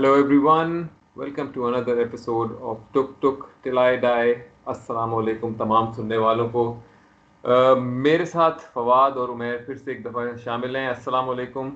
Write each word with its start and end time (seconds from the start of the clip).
Hello 0.00 0.12
everyone 0.36 0.70
welcome 1.16 1.46
to 1.52 1.66
another 1.66 1.96
episode 1.96 2.52
of 2.60 2.76
ٹک 2.92 3.22
ٹک 3.22 3.64
ٹلائی 3.64 3.96
ڈائی 3.96 4.34
السلام 4.64 5.14
علیکم 5.14 5.54
تمام 5.54 5.92
سننے 5.92 6.16
والوں 6.16 6.48
کو 6.48 6.62
میرے 7.76 8.24
ساتھ 8.24 8.62
فواد 8.72 9.10
اور 9.10 9.28
عمیر 9.28 9.56
پھر 9.66 9.74
سے 9.74 9.90
ایک 9.90 10.04
دفعہ 10.04 10.36
شامل 10.44 10.76
ہیں 10.76 10.86
السلام 10.88 11.28
علیکم 11.30 11.68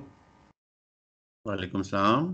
وعلیکم 1.45 1.77
السلام 1.77 2.33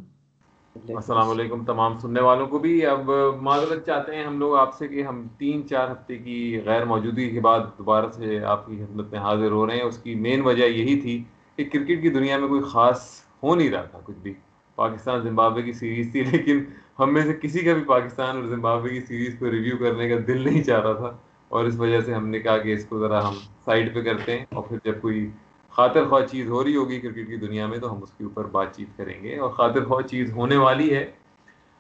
السلام 0.96 1.30
علیکم 1.30 1.66
تمام 1.66 1.98
سننے 2.00 2.22
والوں 2.22 2.48
کو 2.48 2.60
بھی 2.60 2.86
اب 2.86 3.12
معذرت 3.42 3.86
چاہتے 3.86 4.16
ہیں 4.16 4.26
ہم 4.26 4.40
لوگ 4.40 4.56
آپ 4.56 4.78
سے 4.78 4.88
کہ 4.88 5.04
ہم 5.04 5.28
تین 5.38 5.68
چار 5.68 5.92
ہفتے 5.92 6.18
کی 6.18 6.62
غیر 6.66 6.86
موجودگی 6.86 7.30
کے 7.30 7.40
بعد 7.40 7.60
دوبارہ 7.78 8.12
سے 8.12 8.44
آپ 8.46 8.68
کی 8.68 8.78
خدمت 8.78 9.12
میں 9.12 9.20
حاضر 9.20 9.52
ہو 9.52 9.68
رہے 9.68 9.76
ہیں۔ 9.76 9.84
اس 9.84 9.98
کی 9.98 10.16
مین 10.16 10.42
وجہ 10.42 10.64
یہی 10.64 11.02
تھی 11.02 11.24
کہ 11.58 11.64
کرکٹ 11.64 12.02
کی 12.02 12.10
دنیا 12.10 12.38
میں 12.38 12.48
کوئی 12.48 12.62
خاص 12.62 13.10
ہو 13.44 13.56
نہیں 13.56 13.70
رہا 13.70 13.82
تھا 13.82 14.00
کچھ 14.06 14.18
بھی۔ 14.18 14.34
پاکستان 14.76 15.22
زمبابوے 15.22 15.62
کی 15.62 15.74
سیریز 15.74 16.12
تھی، 16.12 16.24
لیکن 16.24 16.64
ہم 17.00 17.14
میں 17.14 17.22
سے 17.22 17.34
کسی 17.42 17.60
کا 17.60 17.74
بھی 17.74 17.84
پاکستان 17.84 18.36
اور 18.36 18.44
زمبابوے 18.44 18.90
کی 18.90 19.02
سیریز 19.02 19.36
کو 19.40 19.52
ریویو 19.52 19.78
کرنے 19.78 20.10
کا 20.10 20.16
دل 20.28 20.42
نہیں 20.42 20.64
چاہ 20.64 20.80
رہا 20.80 20.94
تھا۔ 20.94 21.18
اور 21.50 21.66
اس 21.66 21.80
وجہ 21.80 22.02
سے 22.02 22.14
ہم 22.14 22.28
نے 22.28 22.40
کہا 22.40 22.58
کہ 22.58 22.74
اس 22.74 22.86
کو 22.86 23.00
ذرا 23.00 23.28
ہم 23.28 23.34
سائڈ 23.66 23.94
پہ 23.94 24.02
کرتے 24.02 24.38
ہیں۔ 24.38 24.46
اور 24.50 24.64
پھر 24.64 24.78
جب 24.86 25.02
کوئی 25.02 25.30
خاطر 25.70 26.06
خواہ 26.06 26.26
چیز 26.26 26.50
ہو 26.50 26.64
رہی 26.64 26.76
ہوگی 26.76 27.00
کرکٹ 27.00 27.28
کی 27.28 27.36
دنیا 27.36 27.68
میں، 27.68 27.78
تو 27.78 27.94
ہم 27.94 28.04
اس 28.04 28.12
کے 28.12 28.24
اوپر 28.24 28.46
بات 28.46 28.76
چیت 28.76 28.98
کریں 28.98 29.24
گے۔ 29.24 29.38
اور 29.38 29.50
خاطر 29.50 29.86
خواہ 29.86 30.08
چیز 30.08 30.32
ہونے 30.32 30.58
والی 30.58 30.96
ہے 30.96 31.12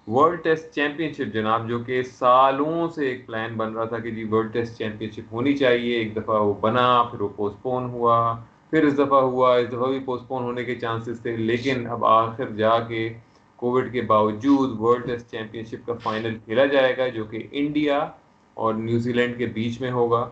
ورلڈ 0.07 0.43
ٹیسٹ 0.43 0.75
چیمپئن 0.75 1.13
شپ 1.13 1.33
جناب، 1.33 1.67
جو 1.67 1.79
کہ 1.79 2.03
سالوں 2.03 2.89
سے 2.89 3.07
ایک 3.09 3.27
پلان 3.27 3.53
بن 3.57 3.73
رہا 3.73 3.85
تھا 3.85 3.99
کہ 3.99 4.11
جی 4.11 4.23
ورلڈ 4.23 4.53
ٹیسٹ 4.53 4.77
چیمپئن 4.77 5.09
شپ 5.11 5.33
ہونی 5.33 5.57
چاہیے۔ 5.57 5.97
ایک 5.97 6.15
دفعہ 6.15 6.41
وہ 6.41 6.53
بنا، 6.53 7.03
پھر 7.11 7.21
وہ 7.21 7.29
پوسٹ 7.35 7.61
پون 7.61 7.89
ہوا۔ 7.89 8.37
پھر 8.71 8.85
اس 8.85 8.93
دفعہ 8.93 9.21
ہوا 9.21 9.55
اس 9.55 9.69
دفعہ 9.69 9.87
بھی 9.87 9.99
پوسٹ 9.99 10.27
پون 10.27 10.43
ہونے 10.43 10.63
کے 10.63 10.75
چانسز 10.75 11.21
تھے، 11.21 11.37
لیکن 11.37 11.87
اب 11.87 12.05
آخر 12.05 12.49
جا 12.49 12.79
کے 12.79 13.13
کووڈ 13.55 13.91
کے 13.91 14.01
باوجود 14.01 14.79
ورلڈ 14.79 15.05
ٹیسٹ 15.05 15.31
چیمپئن 15.31 15.65
شپ 15.65 15.87
کا 15.87 15.93
فائنل 15.93 16.37
کھیلا 16.45 16.65
جائے 16.65 16.97
گا، 16.97 17.07
جو 17.07 17.23
کہ 17.25 17.47
انڈیا 17.51 18.09
اور 18.53 18.73
نیوزی 18.73 19.13
لینڈ 19.13 19.37
کے 19.37 19.45
بیچ 19.45 19.81
میں 19.81 19.91
ہوگا۔ 19.91 20.29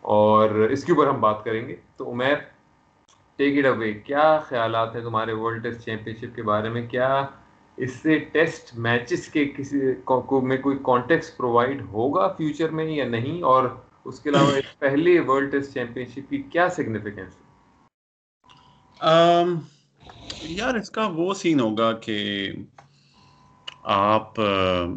اور 0.00 0.50
اس 0.50 0.84
کے 0.84 0.92
اوپر 0.92 1.06
ہم 1.06 1.20
بات 1.20 1.44
کریں 1.44 1.68
گے۔ 1.68 1.76
تو 1.96 2.10
عمیر 2.10 2.34
ٹیک 3.36 3.58
اٹ 3.58 3.72
اوے 3.72 3.92
کیا 3.92 4.38
خیالات 4.38 4.96
ہیں 4.96 5.02
تمہارے 5.02 5.32
ورلڈ 5.32 5.62
ٹیسٹ 5.62 5.84
چیمپئن 5.84 6.14
شپ 6.16 6.36
کے 6.36 6.42
بارے 6.42 6.68
میں؟ 6.68 6.86
کیا 6.86 7.26
اس 7.76 7.92
سے 7.92 8.18
ٹیسٹ 8.18 8.78
میچز 8.78 9.28
کے 9.28 9.44
کسی 9.56 9.78
میں 10.42 10.56
کوئی 10.56 10.78
کانٹیکس 10.82 11.36
پرووائڈ 11.36 11.82
ہوگا 11.82 12.28
فیوچر 12.28 12.68
میں 12.68 12.84
یا 12.84 13.08
نہیں؟ 13.08 13.42
اور 13.42 13.68
اس 14.04 14.20
کے 14.20 14.30
علاوہ، 14.30 14.60
پہلے 14.78 15.20
ورلڈ 15.20 15.52
ٹیسٹ 15.52 15.74
چیمپئن 15.74 16.06
شپ 16.06 16.30
کی 16.30 16.42
کیا 16.42 16.68
سگنیفیکینس 16.68 17.36
ہے؟ 17.36 17.47
Um, 19.00 19.54
یار 20.42 20.74
اس 20.74 20.90
کا 20.90 21.06
وہ 21.14 21.34
سین 21.34 21.60
ہوگا 21.60 21.92
کہ 21.92 22.48
آپ 23.84 24.40
um, 24.40 24.96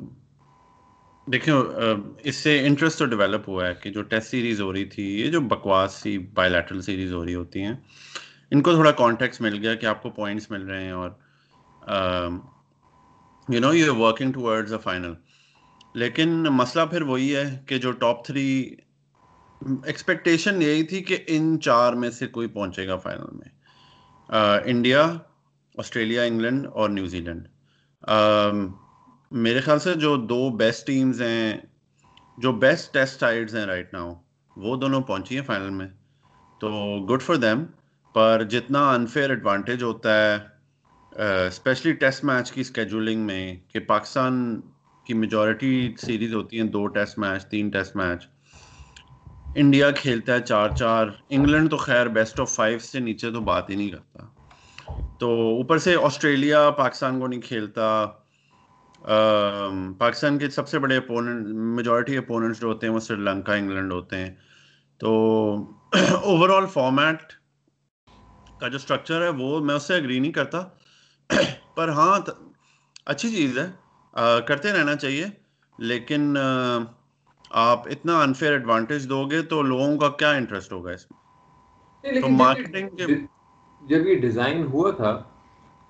دیکھیں 1.28 1.54
um, 1.54 2.00
اس 2.18 2.36
سے 2.36 2.58
انٹرسٹ 2.68 3.00
تو 3.00 3.06
ڈیولپ 3.06 3.50
ہوا 3.50 3.68
ہے 3.68 3.74
کہ 3.84 3.90
جو 3.90 4.02
ٹیسٹ 4.02 4.32
سیریز 4.32 4.62
ہو 4.62 4.72
رہی 4.74 4.86
تھی، 4.86 5.04
یہ 5.22 5.32
جو 5.32 5.42
بکواس 5.42 5.94
سی 5.94 6.18
بائی 6.18 6.50
لیٹرل 6.50 6.82
سیریز 6.82 7.14
ہو 7.14 7.26
رہی 7.26 7.36
ہوتی 7.36 7.64
ہیں، 7.64 7.76
ان 8.52 8.62
کو 8.62 8.74
تھوڑا 8.74 8.92
کانٹیکس 8.92 9.42
مل 9.42 9.58
گیا 9.62 9.76
کہ 9.76 9.86
آپ 9.86 10.04
کو 10.04 10.10
پوائنٹس 10.10 10.52
مل 10.52 10.66
رہے 10.68 10.84
ہیں 10.84 10.92
اور 10.92 11.10
you 13.48 13.60
know 13.60 13.74
you 13.74 13.96
working 13.96 14.32
to 14.32 14.78
final 14.84 15.14
لیکن 15.96 16.30
مسئلہ 16.30 16.86
پھر 16.86 17.02
وہی 17.02 17.36
ہے 17.36 17.46
کہ 17.66 17.78
جو 17.78 17.92
ٹاپ 17.92 18.26
تھری 18.26 18.76
ایکسپیکٹیشن 19.62 20.62
یہی 20.62 20.84
تھی 20.84 21.04
کہ 21.04 21.18
ان 21.28 21.60
چار 21.60 21.94
میں 21.94 22.10
سے 22.10 22.28
کوئی 22.28 22.48
پہنچے 22.48 22.88
گا 22.88 22.98
فائنل 22.98 23.36
میں۔ 23.38 23.61
انڈیا، 24.32 25.02
آسٹریلیا، 25.76 26.24
انگلینڈ 26.24 26.68
اور 26.68 26.90
نیوزی 26.90 27.20
لینڈ۔ 27.22 27.48
میرے 29.32 29.60
خیال 29.62 29.80
سے 29.80 29.94
جو 29.96 30.16
دو 30.20 30.50
بیسٹ 30.58 30.86
ٹیمز 30.88 31.22
ہیں، 31.22 31.58
جو 32.38 32.52
بیسٹ 32.60 32.94
ٹیسٹ 32.94 33.20
سائڈز 33.20 33.56
ہیں 33.56 33.66
رائٹ 33.66 33.94
ناؤ 33.94 34.14
وہ 34.56 34.76
دونوں 34.76 35.02
پہنچی 35.02 35.36
ہیں 35.36 35.46
فائنل 35.46 35.70
میں۔ 35.70 35.88
تو 36.62 36.70
گڈ 37.10 37.22
فار 37.22 37.36
دیم 37.36 37.64
پر 38.16 38.44
جتنا 38.50 38.90
انفیئر 38.94 39.30
ایڈوانٹیج 39.30 39.84
ہوتا 39.84 40.16
ہے 40.16 40.38
اسپیشلی 41.48 41.92
ٹیسٹ 41.94 42.24
میچ 42.24 42.52
کی 42.52 42.62
اسکیجولنگ 42.62 43.26
میں، 43.26 43.56
کہ 43.68 43.80
پاکستان 43.88 44.60
کی 45.06 45.14
میجورٹی 45.14 45.94
سیریز 45.98 46.34
ہوتی 46.34 46.60
ہیں، 46.60 46.68
دو 46.68 46.86
ٹیسٹ 46.88 47.18
میچ 47.20 47.46
تین 47.46 47.70
ٹیسٹ 47.70 47.96
میچ 47.96 48.28
انڈیا 49.56 49.92
کھیلتا 49.92 50.34
ہے 50.34 50.42
چار 50.42 50.70
چار، 50.70 51.08
انگلینڈ 51.30 51.72
تو 51.72 51.78
خیر 51.78 52.08
بیسٹ 52.08 52.40
آف 52.40 52.52
فائیو 52.56 52.80
سے 52.80 53.00
نیچے 53.00 53.32
تو 53.32 53.40
بات 53.42 53.70
ہی 53.70 53.76
نہیں 53.76 53.90
کرتا۔ 53.90 54.26
تو 55.20 55.30
اوپر 55.32 55.78
سے 55.78 55.96
آسٹریلیا 56.04 56.72
پاکستان 56.72 57.20
کو 57.20 57.28
نہیں 57.28 57.42
کھیلتا۔ 57.42 58.06
پاکستان 59.98 60.38
کے 60.38 60.50
سب 60.50 60.68
سے 60.68 60.80
بڑے 60.80 60.98
اپوننٹ 60.98 61.48
میجورٹی 61.48 62.18
اپوننٹس 62.18 62.62
جو 62.62 62.68
ہوتے 62.68 62.88
ہیں 62.88 62.94
وہ 62.94 63.00
سری 63.00 63.18
لنکا، 63.18 63.54
انگلینڈ 63.54 63.92
ہوتے 63.92 64.16
ہیں۔ 64.16 64.36
تو 64.98 65.12
اوور 66.22 66.50
آل 66.50 66.66
فارمیٹ 66.66 67.24
کا 68.60 68.68
جو 68.68 68.76
اسٹرکچر 68.76 69.22
ہے 69.22 69.30
وہ 69.30 69.60
میں 69.60 69.76
اس 69.76 69.84
سے 69.84 69.96
اگری 69.96 70.20
نہیں 70.20 70.32
کرتا۔ 70.32 70.62
پر 71.76 71.90
ہاں 71.90 72.20
اچھی 73.06 73.30
چیز 73.32 73.58
ہے۔ 73.58 73.72
کرتے 74.46 74.74
رہنا 74.74 74.96
چاہیے۔ 74.96 75.26
لیکن 75.80 76.38
آپ 77.52 77.88
اتنا 77.88 78.20
انفیئر 78.22 78.52
ایڈوانٹیج 78.52 79.08
دو 79.10 79.24
گے 79.26 79.42
تو 79.50 79.62
لوگوں 79.64 79.98
کا 79.98 80.10
کیا 80.18 80.32
انٹرسٹ 80.34 80.72
ہوگا 80.72 80.92
اس 80.92 81.06
میں؟ 81.06 81.20
تو 82.04 82.30
مارکیٹنگ 82.32 82.98
جب 83.82 84.08
یہ 84.08 84.20
ڈیزائن 84.22 84.64
ہوا 84.64 84.92
تھا 84.92 85.12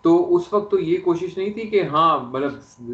تو 0.06 0.12
اس 0.36 0.52
وقت 0.52 0.70
تو 0.72 0.80
یہ 0.80 0.98
کوشش 1.04 1.38
نہیں 1.38 1.52
تھی 1.54 1.68
کہ 1.70 1.84
ہاں 1.84 2.08
مطلب 2.24 2.54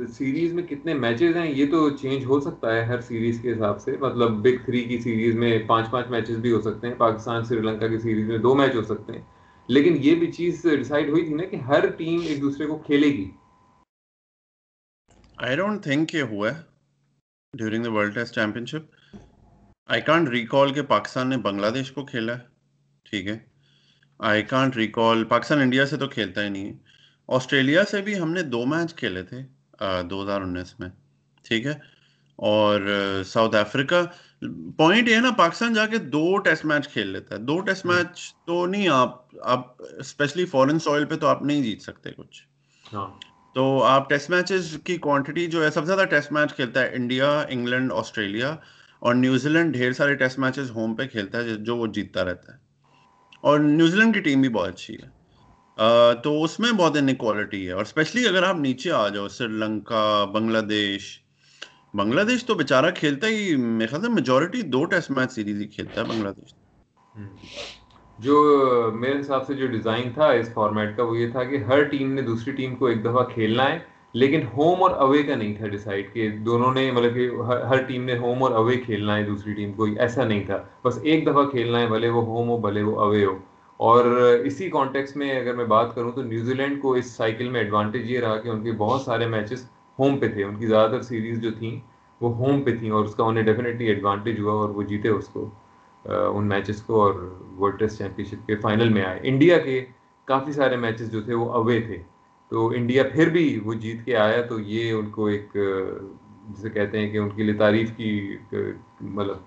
سیریز 0.09 0.53
میں 0.53 0.63
کتنے 0.63 0.94
میچز 0.95 1.35
ہیں 1.35 1.47
یہ 1.47 1.72
تو 1.72 1.89
چینج 1.97 2.25
ہو 2.25 2.39
سکتا 2.39 2.73
ہے 2.75 2.83
ہر 2.85 3.01
سیریز 3.01 3.39
کے 3.41 3.53
حساب 3.53 3.79
سے۔ 3.81 3.95
مطلب 4.00 4.31
بگ 4.41 4.63
تھری 4.66 4.84
کی 4.84 4.97
سیریز 4.97 5.35
میں 5.35 5.57
پانچ 5.67 5.89
پانچ 5.91 6.07
میچز 6.07 6.38
بھی 6.38 6.51
ہو 6.51 6.61
سکتے 6.61 6.88
ہیں 6.88 6.95
پاکستان 6.97 7.44
سری 7.44 7.61
لنکا 7.61 7.88
کی 7.88 7.99
سیریز 7.99 8.28
میں 8.28 8.38
دو 8.39 8.55
میچ 8.55 8.75
ہو 8.75 8.84
سکتے 8.85 9.13
ہیں۔ 9.13 9.22
لیکن 9.69 9.97
یہ 9.99 10.16
بھی 10.16 10.31
چیز 10.31 10.61
ڈیسائیڈ 10.66 11.09
ہوئی 11.09 11.25
تھی 11.25 11.34
نا 11.34 11.45
کہ 11.45 11.66
ہر 11.67 11.88
ٹیم 11.97 12.22
ایک 12.23 12.41
دوسرے 12.41 12.66
کو 12.66 12.78
کھیلے 12.79 13.07
گی۔ 13.09 13.29
آئی 15.38 15.55
ڈونٹ 15.55 15.84
تھنک 15.84 16.13
یہ 16.13 16.23
ہوا 16.23 16.49
ہے۔ 16.49 16.57
During 17.57 17.84
the 17.84 17.91
world 17.91 18.13
test 18.13 18.35
championship 18.66 19.16
I 19.90 20.01
can't 20.01 20.29
recall 20.29 20.73
کہ 20.73 20.81
پاکستان 20.85 21.29
نے 21.29 21.38
بنگلہ 21.40 21.68
دیش 21.68 21.91
کو 21.91 22.06
کھیلا 22.06 22.34
ہے 22.34 22.45
ٹھیک 23.06 23.28
ہے 23.28 23.38
I 24.19 24.44
can't 24.44 24.78
recall 24.78 25.23
Pakistan 25.25 25.59
India 25.59 25.85
سے 25.85 25.97
تو 25.97 26.07
کھیلتا 26.07 26.44
ہی 26.44 26.50
نہیں 26.50 26.72
آسٹریلیا 27.29 27.84
سے 27.85 28.01
بھی 28.01 28.19
ہم 28.19 28.31
نے 28.34 28.41
دو 28.46 28.66
میچ 28.66 28.96
کھیلے 28.96 29.23
تھے 29.23 29.41
دو 30.03 30.23
ہزار 30.23 30.41
انیس 30.41 30.79
میں 30.79 30.90
ٹھیک 31.46 31.66
ہے 31.66 31.73
اور 32.40 32.81
ساؤتھ 33.25 33.56
افریقہ 33.56 34.03
پوائنٹ 34.78 35.07
یہ 35.09 35.19
نا 35.19 35.31
پاکستان 35.38 35.73
جا 35.73 35.85
کے 35.85 35.97
دو 36.09 36.38
ٹیسٹ 36.38 36.66
میچ 36.66 36.88
کھیل 36.88 37.07
لیتا 37.07 37.35
ہے 37.35 37.40
دو 37.41 37.59
ٹیسٹ 37.59 37.85
میچ 37.85 38.19
تو 38.46 38.66
نہیں 38.66 38.88
آپ 38.90 39.16
آپ 39.46 39.81
اسپیشلی 40.00 40.46
فورن 40.46 40.79
سوئل 40.79 41.06
پہ 41.06 41.16
تو 41.16 41.28
آپ 41.28 41.41
نہیں 41.44 41.63
جیت 41.63 41.81
سکتے 41.81 42.12
کچھ۔ 42.12 42.41
تو 43.57 43.84
آپ 43.84 44.09
ٹیسٹ 44.09 44.29
میچز 44.29 44.78
کی 44.84 44.97
کوانٹٹی 44.97 45.47
جو 45.47 45.63
ہے، 45.63 45.69
سب 45.69 45.81
سے 45.81 45.85
زیادہ 45.85 46.03
ٹیسٹ 46.06 46.31
میچ 46.31 46.53
کھیلتا 46.56 46.81
ہے 46.81 46.90
انڈیا، 46.94 47.29
انگلینڈ، 47.50 47.91
آسٹریلیا 47.94 48.56
اور 49.00 49.16
نیوزی 49.16 49.50
لینڈ 49.50 49.73
ڈھیر 49.73 49.94
سارے 49.94 50.16
ٹیسٹ 50.16 50.40
میچز 50.40 50.72
ہوم 50.72 50.95
پہ 50.95 51.06
کھیلتا 51.07 51.38
ہے، 51.38 51.56
جو 51.56 51.78
وہ 51.78 51.88
جیتتا 51.88 52.23
رہتا 52.25 52.53
ہے۔ 52.53 52.57
اور 53.41 53.59
نیوزی 53.59 53.97
لینڈ 53.97 54.13
کی 54.13 54.19
ٹیم 54.19 54.41
بھی 54.41 54.50
بہت 54.50 54.69
اچھی 54.69 54.96
ہے۔ 54.96 55.09
تو 56.23 56.44
اس 56.44 56.59
میں 56.59 56.72
بہت 56.72 56.97
انکوالٹی 56.97 57.67
ہے 57.67 57.72
اور 57.72 57.81
اسپیشلی 57.81 58.28
اگر 58.28 58.44
آپ 58.44 58.56
نیچے 58.56 58.91
آ 58.91 59.07
جاؤ، 59.09 59.28
سری 59.28 59.47
لنکا 59.47 60.25
بنگلہ 60.25 60.59
دیش 60.59 61.19
بنگلہ 61.94 62.22
دیش 62.22 62.46
تو 62.46 62.56
بےچارا 62.56 62.90
کھیلتا 62.90 63.28
ہی، 63.28 63.56
میرے 63.56 63.88
خیال 63.88 64.01
سے 64.01 64.09
میجورٹی 64.09 64.61
دو 64.61 64.85
ٹیسٹ 64.85 65.11
میچ 65.11 65.32
سیریز 65.32 65.61
ہی 65.61 65.67
کھیلتا 65.67 66.02
ہے 66.02 66.05
بنگلہ 66.05 66.29
دیش 66.29 66.53
جو 68.19 68.61
میرے 68.93 69.19
حساب 69.19 69.46
سے 69.46 69.53
جو 69.53 69.67
ڈیزائن 69.67 70.09
تھا 70.14 70.25
اس 70.25 70.53
فارمیٹ 70.53 70.97
کا 70.97 71.03
وہ 71.03 71.17
یہ 71.17 71.29
تھا 71.29 71.43
کہ 71.43 71.58
ہر 71.58 71.84
ٹیم 71.84 72.14
نے 72.14 72.22
دوسری 72.22 72.53
ٹیم 72.53 72.75
کو 72.75 72.85
ایک 72.85 73.03
دفعہ 73.03 73.23
کھیلنا 73.23 73.72
ہے، 73.72 73.79
لیکن 74.14 74.40
ہوم 74.58 74.84
اور 74.84 74.91
اوے 74.91 75.23
کا 75.23 75.35
نہیں 75.35 75.53
تھا 75.53 75.67
ڈیسائیڈ 75.67 76.14
کہ 76.14 76.29
دونوں 76.29 76.73
نے 76.73 76.91
مطلب 76.91 77.14
کہ 77.14 77.29
ہر 77.41 77.81
ٹیم 77.81 78.03
نے 78.03 78.17
ہوم 78.17 78.43
اور 78.43 78.52
اوے 78.52 78.78
کھیلنا 78.78 79.17
ہے 79.17 79.23
دوسری 79.23 79.53
ٹیم 79.53 79.72
کو، 79.72 79.87
ایسا 79.97 80.23
نہیں 80.23 80.43
تھا۔ 80.46 80.64
بس 80.84 80.99
ایک 81.03 81.28
دفعہ 81.28 81.46
کھیلنا 81.46 81.79
ہے، 81.79 81.87
بھلے 81.87 82.09
وہ 82.09 82.25
ہوم 82.25 82.49
ہو، 82.49 82.58
بھلے 82.58 82.84
وہ 82.84 82.99
اوے 82.99 83.25
ہو۔ 83.25 83.37
اور 83.78 84.05
اسی 84.46 84.70
کانٹیکس 84.70 85.16
میں 85.16 85.40
اگر 85.40 85.53
میں 85.53 85.66
بات 85.66 85.96
کروں 85.96 86.11
تو 86.11 86.22
نیوزی 86.22 86.53
لینڈ 86.53 86.81
کو 86.81 86.93
اس 86.93 87.05
سائیکل 87.05 87.49
میں 87.49 87.61
ایڈوانٹیج 87.61 88.11
یہ 88.11 88.20
رہا 88.20 88.37
کہ 88.37 88.49
ان 88.49 88.63
کے 88.63 88.72
بہت 88.72 89.02
سارے 89.02 89.28
میچز 89.28 89.70
ہوم 89.99 90.17
پہ 90.17 90.28
تھے۔ 90.28 90.43
ان 90.43 90.55
کی 90.55 90.67
زیادہ 90.67 90.91
تر 90.91 91.02
سیریز 91.02 91.41
جو 91.41 91.52
تھیں 91.52 91.79
وہ 92.22 92.35
ہوم 92.35 92.61
پہ 92.61 92.75
تھیں 92.75 92.91
اور 92.91 93.03
اس 93.05 93.16
کا 93.16 93.23
انہیں 93.23 93.43
ڈیفینیٹلی 93.43 93.87
ایڈوانٹیج 93.87 94.40
ہوا 94.40 94.53
اور 94.53 94.70
وہ 94.70 94.84
جیتے 94.84 95.09
اس 95.09 95.28
کو۔ 95.28 95.49
ان 96.08 96.48
میچز 96.48 96.82
کو 96.82 97.02
اور 97.02 97.14
ورلڈ 97.59 97.80
ٹیسٹ 97.80 97.98
چیمپئن 97.98 98.26
شپ 98.26 98.48
کے 98.48 98.56
فائنل 98.56 98.90
میں 98.90 99.04
آئے۔ 99.04 99.20
انڈیا 99.24 99.58
کے 99.58 99.86
کافی 100.26 100.52
سارے 100.52 100.76
میچز 100.76 101.12
جو 101.12 101.22
تھے 101.22 101.34
وہ 101.34 101.52
اوے 101.52 101.80
تھے۔ 101.82 101.98
تو 102.50 102.68
انڈیا 102.70 103.04
پھر 103.14 103.30
بھی 103.30 103.59
وہ 103.64 103.74
جیت 103.74 104.06
کے 104.06 104.16
آیا، 104.18 104.42
تو 104.42 104.59
یہ 104.59 104.92
ان 104.92 105.09
کو 105.09 105.26
ایک 105.26 105.58
جسے 106.50 106.70
کہتے 106.70 107.00
ہیں 107.00 107.09
کہ 107.09 107.18
ان 107.18 107.30
کے 107.30 107.44
لیے 107.44 107.54
تعریف 107.54 107.92
کی 107.98 108.38
مطلب 109.02 109.38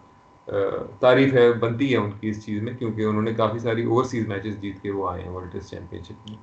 تعریف 1.00 1.32
ہے، 1.32 1.52
بنتی 1.52 1.92
ہے 1.92 1.96
ان 1.96 2.10
کی 2.20 2.28
اس 2.28 2.44
چیز 2.44 2.62
میں، 2.62 2.72
کیونکہ 2.72 3.02
انہوں 3.02 3.22
نے 3.22 3.34
کافی 3.34 3.58
ساری 3.58 3.84
اوورسیز 3.84 4.28
میچز 4.28 4.60
جیت 4.60 4.82
کے 4.82 4.90
وہ 4.90 5.10
آئے 5.10 5.22
ہیں 5.22 5.30
ورلڈ 5.30 5.52
ٹیسٹ 5.52 5.70
چیمپئن 5.70 6.02
شپ 6.02 6.30
میں۔ 6.30 6.36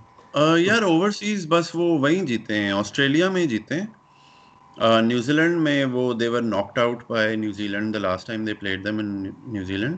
یار 0.59 0.81
اوورسیز 0.81 1.45
بس 1.49 1.75
وہ 1.75 1.99
وہیں 1.99 2.23
جیتے 2.23 2.53
ہیں، 2.55 2.71
آسٹریلیا 2.71 3.29
میں 3.29 3.45
جیتے 3.45 3.75
ہیں۔ 3.75 3.87
نیوزی 5.01 5.33
لینڈ 5.33 5.57
میں 5.59 5.83
وہ 5.87 6.13
they were 6.13 6.41
knocked 6.43 6.79
out 6.79 7.03
by 7.07 7.35
New Zealand 7.67 7.93
the 7.93 7.99
last 7.99 8.27
time 8.27 8.45
they 8.45 8.53
played 8.55 8.83
them 8.83 8.99
in 8.99 9.07
New Zealand 9.77 9.97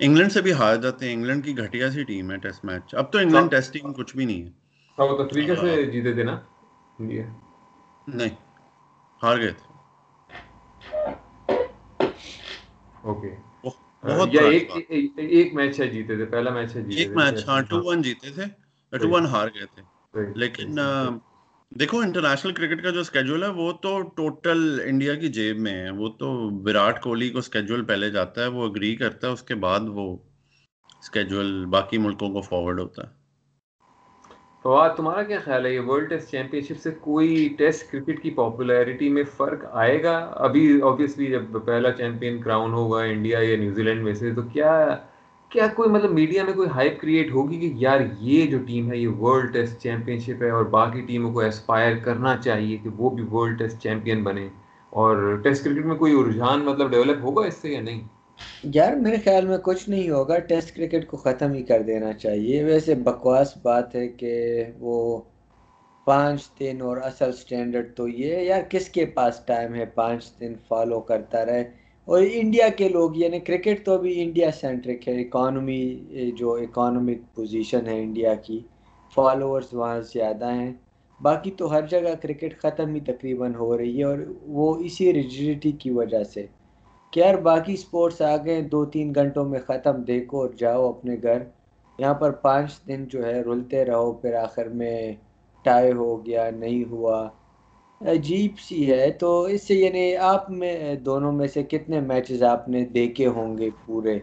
England 0.00 0.32
سے 0.32 0.40
بھی 0.42 0.52
ہار 0.52 0.76
جاتے 0.76 1.06
ہیں۔ 1.06 1.12
انگلینڈ 1.12 1.44
کی 1.44 1.56
گھٹیا 1.58 1.90
سی 1.90 2.04
ٹیم 2.04 2.30
ہے 2.30 2.36
ٹیسٹ 2.38 2.64
میچ۔ 2.64 2.94
اب 2.94 3.12
تو 3.12 3.18
انگلینڈ 3.18 3.50
ٹیسٹنگ 3.50 3.92
کچھ 3.94 4.16
بھی 4.16 4.24
نہیں 4.24 4.42
ہے۔ 4.44 4.50
ساؤتھ 4.98 5.20
افریقہ 5.22 5.54
سے 5.56 5.70
جیتے 5.86 6.12
تھے 6.14 6.24
نا۔ 6.24 6.34
نہیں 8.06 8.34
ہار 9.20 9.36
گئے 9.38 9.52
تھے۔ 9.52 9.68
اوکے 13.04 13.30
بہت 14.02 14.38
ایک 15.30 15.54
میچ 15.54 15.80
ہے 15.80 15.86
جیتے 15.88 16.16
تھے 16.16 16.24
پہلا 16.26 16.50
میچ 16.52 16.70
ہے 16.70 16.82
جیتے 16.82 16.98
ایک 16.98 17.16
میچ 17.16 17.36
ہاں 17.46 17.60
ٹو 17.68 17.76
ون 17.84 18.02
جیتے 18.02 18.28
تھے۔ 18.32 18.44
ٹو 18.92 19.08
ون 19.10 19.24
ہار 19.26 19.48
گئے 19.54 19.66
تھے۔ 19.66 19.82
لیکن 20.34 20.68
دیکھو، 21.78 21.98
انٹرنیشنل 21.98 22.52
کرکٹ 22.52 22.82
کا 22.82 22.90
جو 22.90 23.00
اسکیجول 23.00 23.42
ہے، 23.42 23.48
وہ 23.48 23.72
تو 23.72 24.00
ٹوٹل 24.02 24.80
انڈیا 24.84 25.14
کی 25.14 25.28
جیب 25.28 25.58
میں 25.58 25.72
ہے۔ 25.72 25.90
وہ 25.90 26.08
تو 26.08 26.30
وراٹ 26.62 27.02
کوہلی 27.02 27.30
کو 27.30 27.38
اسکیجول 27.38 27.84
پہلے 27.84 28.10
جاتا 28.10 28.42
ہے، 28.42 28.46
وہ 28.46 28.66
اگری 28.66 28.96
کرتا 28.96 29.26
ہے، 29.26 29.32
اس 29.32 29.42
کے 29.42 29.54
بعد 29.54 29.80
وہ 29.86 30.16
اسکیجول 31.00 31.64
باقی 31.64 31.98
ملکوں 31.98 32.30
کو 32.30 32.40
فارورڈ 32.40 32.80
ہوتا 32.80 33.02
ہے۔ 33.02 33.08
فواد، 34.62 34.90
تمہارا 34.96 35.22
کیا 35.22 35.38
خیال 35.44 35.66
ہے؟ 35.66 35.74
یہ 35.74 35.80
ورلڈ 35.80 36.08
ٹیسٹ 36.08 36.30
چیمپئن 36.30 36.60
شپ 36.60 36.80
سے 36.82 36.90
کوئی 37.00 37.48
ٹیسٹ 37.58 37.92
کرکٹ 37.92 38.22
کی 38.22 38.30
پاپولیرٹی 38.30 39.08
میں 39.08 39.24
فرق 39.36 39.64
آئے 39.70 40.02
گا؟ 40.02 40.16
ابھی 40.18 40.82
آبویسلی 40.82 41.26
جب 41.26 41.42
پہلا 41.66 41.92
چیمپئن 41.92 42.42
کراؤن 42.42 42.72
ہوگا 42.72 43.02
انڈیا 43.02 43.38
یا 43.38 43.56
نیوزی 43.56 43.82
لینڈ 43.82 44.02
میں 44.02 44.14
سے، 44.14 44.34
تو 44.34 44.42
کیا 44.42 44.96
کیا 45.50 45.66
کوئی 45.66 45.88
مطلب 45.90 46.10
میڈیا 46.10 46.44
میں 46.44 46.52
کوئی 46.52 46.68
ہائپ 46.68 47.00
کریٹ 47.00 47.30
ہوگی 47.30 47.58
کہ 47.58 47.72
یار 47.76 48.00
یہ 48.20 48.46
جو 48.46 48.58
ٹیم 48.66 48.92
ہے، 48.92 48.96
یہ 48.96 49.08
ورلڈ 49.08 49.52
ٹیسٹ 49.52 49.80
چیمپئن 49.80 50.18
شپ 50.18 50.42
ہے 50.42 50.50
اور 50.50 50.64
باقی 50.64 51.00
ٹیموں 51.00 51.32
کو 51.32 51.40
اسپائر 51.40 51.96
کرنا 51.96 52.36
چاہیے 52.36 52.76
کہ 52.76 52.88
وہ 52.88 53.10
بھی 53.10 53.24
ورلڈ 53.32 53.58
ٹیسٹ 53.58 53.82
چیمپئن 53.82 54.22
بنے؟ 54.24 54.48
اور 54.90 55.36
ٹیسٹ 55.42 55.64
کرکٹ 55.64 55.86
میں 55.86 55.96
کوئی 55.96 56.12
رجحان 56.28 56.60
مطلب 56.60 56.90
ڈیولپ 56.90 57.24
ہوگا 57.24 57.46
اس 57.46 57.54
سے 57.54 57.68
یا 57.68 57.80
نہیں؟ 57.80 58.00
یار 58.64 58.92
میرے 58.92 59.16
خیال 59.24 59.46
میں 59.46 59.58
کچھ 59.58 59.88
نہیں 59.88 60.10
ہوگا 60.10 60.38
ٹیسٹ 60.38 60.76
کرکٹ 60.76 61.06
کو 61.06 61.16
ختم 61.16 61.52
ہی 61.52 61.62
کر 61.62 61.82
دینا 61.82 62.12
چاہیے۔ 62.12 62.64
ویسے 62.64 62.94
بکواس 62.94 63.56
بات 63.62 63.94
ہے 63.94 64.08
کہ 64.08 64.64
وہ 64.78 65.20
پانچ 66.04 66.50
دن 66.60 66.78
اور 66.80 66.96
اصل 66.96 67.32
سٹینڈرڈ 67.32 67.94
تو 67.96 68.08
یہ 68.08 68.36
یار 68.36 68.62
کس 68.70 68.88
کے 68.88 69.06
پاس 69.06 69.40
ٹائم 69.46 69.74
ہے؟ 69.74 69.84
پانچ 69.84 70.40
دن 70.40 70.54
فالو 70.68 71.00
کرتا 71.00 71.46
رہے۔ 71.46 71.79
اور 72.10 72.22
انڈیا 72.32 72.68
کے 72.68 72.88
لوگ 72.88 73.10
یعنی 73.16 73.40
کرکٹ 73.40 73.84
تو 73.84 73.98
بھی 73.98 74.22
انڈیا 74.22 74.50
سینٹرک 74.50 75.08
ہے، 75.08 75.20
اکانومی 75.20 75.96
جو 76.38 76.54
اکانومک 76.54 77.34
پوزیشن 77.34 77.86
ہے 77.86 78.02
انڈیا 78.02 78.34
کی، 78.34 78.60
فالوورز 79.14 79.74
وہاں 79.74 80.00
زیادہ 80.00 80.52
ہیں۔ 80.52 80.72
باقی 81.22 81.50
تو 81.50 81.70
ہر 81.70 81.82
جگہ 81.86 82.14
کرکٹ 82.22 82.58
ختم 82.58 82.94
ہی 82.94 83.00
تقریباً 83.00 83.54
ہو 83.54 83.78
رہی 83.78 83.98
ہے 83.98 84.04
اور 84.04 84.18
وہ 84.46 84.74
اسی 84.76 85.12
ریجیڈیٹی 85.12 85.72
کی 85.72 85.90
وجہ 85.90 86.24
سے۔ 86.24 86.46
کہ 87.12 87.20
یار 87.20 87.34
باقی 87.34 87.76
سپورٹس 87.76 88.22
آ 88.22 88.36
گئے 88.36 88.60
دو 88.60 88.84
تین 88.84 89.12
گھنٹوں 89.14 89.44
میں 89.44 89.60
ختم، 89.60 90.02
دیکھو 90.02 90.40
اور 90.40 90.50
جاؤ 90.58 90.88
اپنے 90.88 91.16
گھر۔ 91.22 91.42
یہاں 91.98 92.14
پر 92.14 92.30
پانچ 92.30 92.70
دن 92.88 93.04
جو 93.08 93.26
ہے، 93.26 93.40
رلتے 93.40 93.84
رہو، 93.84 94.12
پھر 94.12 94.34
آخر 94.34 94.66
میں 94.66 95.12
ٹائی 95.62 95.92
ہو 95.92 96.26
گیا، 96.26 96.50
نہیں 96.50 96.90
ہوا۔ 96.90 97.28
عجیب 98.00 98.58
سی 98.58 98.90
ہے۔ 98.90 99.10
تو 99.20 99.30
اس 99.44 99.62
سے 99.62 99.74
یعنی 99.74 100.04
آپ 100.26 100.50
میں 100.50 100.74
دونوں 101.06 101.32
میں 101.32 101.46
سے 101.46 101.62
کتنے 101.64 102.00
میچز 102.02 102.42
آپ 102.44 102.68
نے 102.68 102.84
دیکھے 102.94 103.26
ہوں 103.28 103.56
گے 103.58 103.70
پورے؟ 103.84 104.18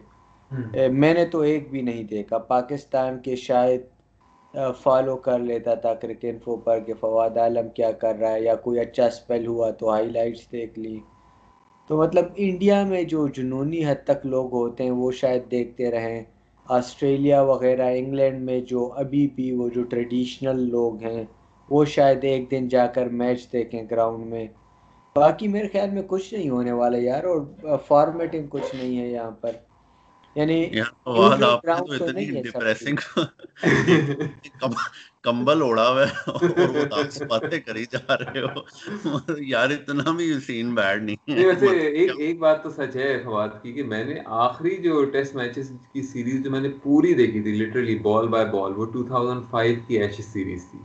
میں 0.94 1.14
نے 1.14 1.26
تو 1.26 1.40
ایک 1.42 1.70
بھی 1.72 1.82
نہیں 1.82 2.04
دیکھا۔ 2.06 2.38
پاکستان 2.48 3.20
کے 3.20 3.36
شاید 3.38 3.82
فالو 4.82 5.16
کر 5.18 5.40
لیتا 5.40 5.74
تھا 5.76 5.94
کرکٹ 5.94 6.26
انفو 6.26 6.56
پر 6.58 6.80
کہ 6.80 6.94
فواد 7.00 7.38
عالم 7.38 7.70
کیا 7.76 7.92
کر 8.02 8.16
رہا 8.16 8.32
ہے 8.34 8.42
یا 8.42 8.56
کوئی 8.64 8.80
اچھا 8.80 9.06
اسپیل 9.06 9.46
ہوا 9.48 9.70
تو 9.80 9.90
ہائی 9.90 10.10
لائٹس 10.10 10.52
دیکھ 10.52 10.80
لی۔ 10.80 11.00
تو 11.90 11.98
مطلب 11.98 12.26
انڈیا 12.38 12.84
میں 12.84 13.04
جو 13.04 13.28
جنونی 13.28 13.86
حد 13.86 14.04
تک 14.06 14.26
لوگ 14.26 14.54
ہوتے 14.54 14.84
ہیں 14.84 14.92
وہ 14.92 15.12
شاید 15.12 15.50
دیکھتے 15.52 15.92
رہیں۔ 15.92 16.22
آسٹریلیا 16.68 17.42
وغیرہ 17.44 17.90
انگلینڈ 17.96 18.42
میں 18.42 18.60
جو 18.68 18.90
ابھی 18.96 19.28
بھی 19.36 19.52
وہ 19.52 19.70
جو 19.70 19.84
ٹریڈیشنل 19.84 20.60
لوگ 20.70 21.04
ہیں 21.04 21.24
وہ 21.70 21.86
شاید 21.86 22.24
ایک 22.24 22.52
دن 22.52 22.68
جا 22.68 22.86
کر 22.88 23.06
میچ 23.14 23.52
دیکھیں 23.54 23.84
گراؤنڈ 23.92 24.26
میں۔ 24.26 24.46
باقی 25.16 25.48
میرے 25.48 25.68
خیال 25.68 25.90
میں 25.90 26.02
کچھ 26.08 26.34
نہیں 26.34 26.50
ہونے 26.50 26.72
والا 26.72 26.98
یار 27.00 27.24
اور 27.24 27.42
فارمیٹنگ 27.88 28.48
کچھ 28.50 28.76
نہیں 28.76 29.00
ہے 29.00 29.08
یہاں 29.08 29.32
پر۔ 29.32 29.52
یعنی 30.36 30.60
کمبل 35.24 35.62
اڑا 35.62 35.88
ہوا 35.90 36.04
ہے 36.04 36.32
اور 36.32 36.70
وہ 36.70 36.84
باتیں 37.26 37.60
کری 37.60 37.86
جا 37.92 38.18
رہے 38.18 38.42
ہو۔ 38.42 38.62
یار 39.46 39.70
اتنا 39.70 40.12
بھی 40.12 40.34
سین 40.42 40.74
بیڈ 40.76 41.04
نہیں 41.04 41.16
ویسے 41.38 41.68
ایک 41.92 42.12
ایک 42.18 42.40
بات 42.40 42.62
تو 42.64 42.70
سچ 42.72 42.96
ہے 42.96 43.18
فواد 43.24 43.50
کی 43.62 43.74
کہ 43.74 43.84
میں 43.84 44.04
نے 44.04 44.16
آخری 44.40 44.76
جو 44.78 45.04
ٹیسٹ 45.12 45.36
میچز 45.36 45.72
کی 45.94 46.02
سیریز 46.04 46.44
جو 46.44 46.52
میں 46.52 46.62
نے 46.62 46.70
پوری 46.84 47.14
دیکھی 47.14 47.42
تھی 47.42 47.56
لٹرلی 47.56 47.98
بال 48.02 48.28
بائی 48.28 48.46
بال 48.48 48.74
وہ 48.76 48.86
2005 48.94 49.88
کی 49.88 50.00
ایشز 50.00 50.26
سیریز 50.26 50.68
تھی۔ 50.72 50.80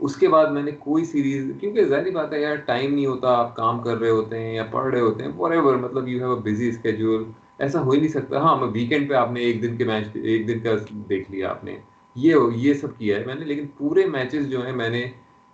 اس 0.00 0.16
کے 0.16 0.28
بعد 0.28 0.46
میں 0.46 0.62
نے 0.62 0.70
کوئی 0.70 1.04
سیریز 1.04 1.52
کیونکہ 1.60 1.84
ظاہری 1.84 2.10
بات 2.10 2.32
ہے 2.32 2.40
یار 2.40 2.56
ٹائم 2.56 2.94
نہیں 2.94 3.06
ہوتا 3.06 3.28
آپ 3.28 3.56
کام 3.56 3.82
کر 3.82 3.96
رہے 3.96 4.10
ہوتے 4.10 4.38
ہیں 4.38 4.54
یا 4.54 4.64
پڑھ 4.64 4.94
رہے 4.94 5.00
ہوتے 5.00 5.24
ہیں 5.24 5.30
فور 5.36 5.50
ایور 5.50 5.76
مطلب 5.76 6.08
you 6.08 6.18
have 6.18 6.34
a 6.34 6.40
busy 6.40 6.68
schedule 6.68 7.24
ایسا 7.58 7.82
ہو 7.82 7.90
ہی 7.90 7.98
نہیں 7.98 8.08
سکتا۔ 8.08 8.40
ہاں 8.40 8.56
میں 8.56 8.68
ویکینڈ 8.68 9.08
پہ 9.08 9.14
آپ 9.14 9.32
نے 9.32 9.40
ایک 9.40 9.62
دن 9.62 9.76
کے 9.76 9.84
میچ 9.84 10.08
ایک 10.14 10.48
دن 10.48 10.60
کا 10.60 10.70
دیکھ 11.08 11.30
لیا 11.30 11.50
آپ 11.50 11.64
نے۔ 11.64 11.76
یہ 12.14 12.36
یہ 12.54 12.74
سب 12.74 12.98
کیا 12.98 13.18
ہے 13.18 13.24
میں 13.26 13.34
نے 13.34 13.44
لیکن 13.44 13.66
پورے 13.78 14.06
میچز 14.06 14.50
جو 14.50 14.64
ہیں 14.66 14.72
میں 14.72 14.88
نے 14.88 15.06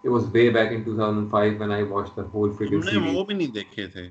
it 0.04 0.10
was 0.10 0.24
way 0.26 0.48
back 0.48 0.72
in 0.72 0.84
2005 0.84 1.58
when 1.58 1.70
I 1.70 1.82
watched 1.82 2.16
the 2.16 2.24
whole 2.24 2.50
freaking 2.50 2.82
series. 2.82 3.14
وہ 3.14 3.24
بھی 3.24 3.34
نہیں 3.34 3.46
دیکھے 3.46 3.86
تھے۔ 3.86 4.08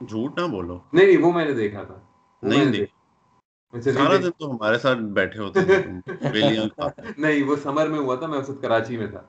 جھوٹ 0.00 0.38
نہ 0.38 0.46
بولو۔ 0.46 0.78
نہیں 0.92 1.06
نہیں 1.06 1.16
وہ 1.16 1.32
میں 1.32 1.44
نے 1.44 1.52
دیکھا 1.52 1.82
تھا۔ 1.82 2.00
نہیں 2.42 2.64
دیکھا۔ 2.64 3.80
سارا 3.80 4.16
دن 4.16 4.30
تو 4.38 4.50
ہمارے 4.50 4.78
ساتھ 4.78 4.98
بیٹھے 4.98 5.40
ہوتے 5.40 5.60
نہیں 7.18 7.42
وہ 7.42 7.56
سمر 7.62 7.86
میں 7.86 7.98
ہوا 7.98 8.14
تھا 8.14 8.26
میں 8.26 8.38
اس 8.38 8.50
وقت 8.50 8.62
کراچی 8.62 8.96
میں 8.96 9.06
تھا۔ 9.06 9.22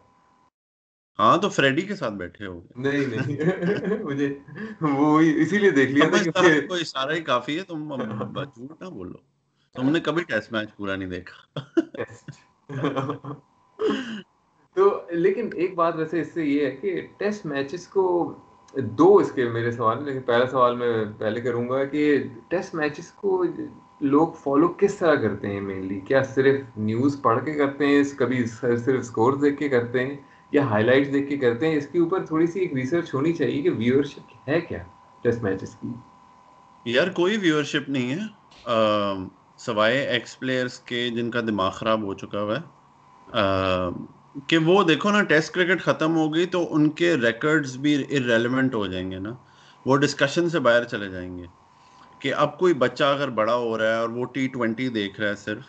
ہاں 1.19 1.37
تو 1.37 1.49
فریڈی 1.49 1.81
کے 1.81 1.95
ساتھ 1.95 2.13
بیٹھے 2.13 2.45
ہو۔ 2.45 2.61
نہیں 2.75 3.05
نہیں۔ 3.05 3.37
مجھے 4.03 4.33
وہ 4.81 5.19
اسی 5.19 5.57
لیے 5.57 5.71
دیکھ 5.71 5.91
لیا 5.91 6.09
تھا 6.09 6.41
کہ 6.41 6.73
اشارہ 6.73 7.11
ہی 7.11 7.21
کافی 7.21 7.57
ہے 7.57 7.63
تم 7.63 7.95
جھوٹ 7.95 8.81
نہ 8.81 8.89
بولو۔ 8.89 9.17
تم 9.75 9.89
نے 9.89 9.99
کبھی 9.99 10.23
ٹیسٹ 10.23 10.51
میچ 10.51 10.75
پورا 10.75 10.95
نہیں 10.95 11.09
دیکھا۔ 11.09 11.59
تو 14.75 15.01
لیکن 15.09 15.49
ایک 15.53 15.75
بات 15.75 15.95
ویسے 15.95 16.21
اس 16.21 16.33
سے 16.33 16.45
یہ 16.45 16.65
ہے 16.65 16.71
کہ 16.71 17.07
ٹیسٹ 17.17 17.45
میچز 17.45 17.87
کو 17.87 18.03
دو 18.73 19.17
اس 19.17 19.31
کے 19.31 19.49
میرے 19.49 19.71
سوال 19.71 20.03
لیکن 20.03 20.21
پہلا 20.21 20.47
سوال 20.47 20.75
میں 20.75 21.05
پہلے 21.17 21.41
کروں 21.41 21.69
گا 21.69 21.83
کہ 21.85 22.23
ٹیسٹ 22.47 22.75
میچز 22.75 23.11
کو 23.11 23.43
لوگ 24.01 24.27
فالو 24.33 24.67
کس 24.67 24.95
طرح 24.95 25.15
کرتے 25.15 25.47
ہیں 25.47 25.61
مینلی 25.61 25.99
کیا 25.99 26.23
صرف 26.23 26.77
نیوز 26.77 27.21
پڑھ 27.21 27.45
کے 27.45 27.53
کرتے 27.53 27.87
ہیں 27.87 28.03
کبھی 28.17 28.45
صرف 28.45 28.99
اسکور 28.99 29.33
دیکھ 29.33 29.59
کے 29.59 29.69
کرتے 29.69 30.05
ہیں؟ 30.05 30.17
یا 30.51 30.63
ہائی 30.63 30.83
لائٹ 30.83 31.13
دیکھ 31.13 31.29
کے 31.29 31.37
کرتے 31.37 31.67
ہیں، 31.67 31.75
اس 31.75 31.87
کے 31.87 31.99
اوپر 31.99 32.25
تھوڑی 32.25 32.47
سی 32.47 32.59
ایک 32.59 32.73
ریسرچ 32.73 33.13
ہونی 33.13 33.33
چاہیے 33.33 33.61
کہ 33.61 33.69
ویورشپ 33.69 34.49
ہے 34.49 34.61
کیا 34.61 34.83
ٹیسٹ 35.21 35.43
میچز 35.43 35.75
کی۔ 35.75 35.87
یار 36.85 37.07
کوئی 37.07 37.37
ویورشپ 37.37 37.89
نہیں 37.89 38.11
ہے۔ 38.11 38.19
سوائے 39.57 39.97
ایکس 40.07 40.39
پلیئرس 40.39 40.79
کے 40.79 41.09
جن 41.09 41.31
کا 41.31 41.41
دماغ 41.41 41.71
خراب 41.71 42.03
ہو 42.03 42.13
چکا 42.13 42.41
ہوا 42.41 42.55
ہے۔ 42.57 42.61
کہ 44.47 44.57
وہ 44.57 44.83
دیکھو 44.83 45.11
نا 45.11 45.23
ٹیسٹ 45.23 45.53
کرکٹ 45.53 45.81
ختم 45.81 46.15
ہو 46.15 46.33
گئی 46.33 46.45
تو 46.45 46.75
ان 46.75 46.89
کے 46.89 47.15
ریکارڈز 47.15 47.77
بھی 47.77 47.95
ارریلیونٹ 47.95 48.75
ہو 48.75 48.87
جائیں 48.87 49.11
گے 49.11 49.19
نا۔ 49.19 49.29
وہ 49.85 49.97
ڈسکشن 49.97 50.49
سے 50.49 50.59
باہر 50.59 50.83
چلے 50.83 51.09
جائیں 51.09 51.37
گے۔ 51.37 51.45
کہ 52.19 52.33
اب 52.33 52.59
کوئی 52.59 52.73
بچہ 52.73 53.03
اگر 53.03 53.29
بڑا 53.29 53.55
ہو 53.55 53.77
رہا 53.77 53.85
ہے 53.85 53.95
اور 53.95 54.09
وہ 54.09 54.25
ٹی 54.25 54.47
ٹوینٹی 54.47 54.89
دیکھ 54.89 55.21
رہا 55.21 55.29
ہے 55.29 55.35
صرف 55.35 55.63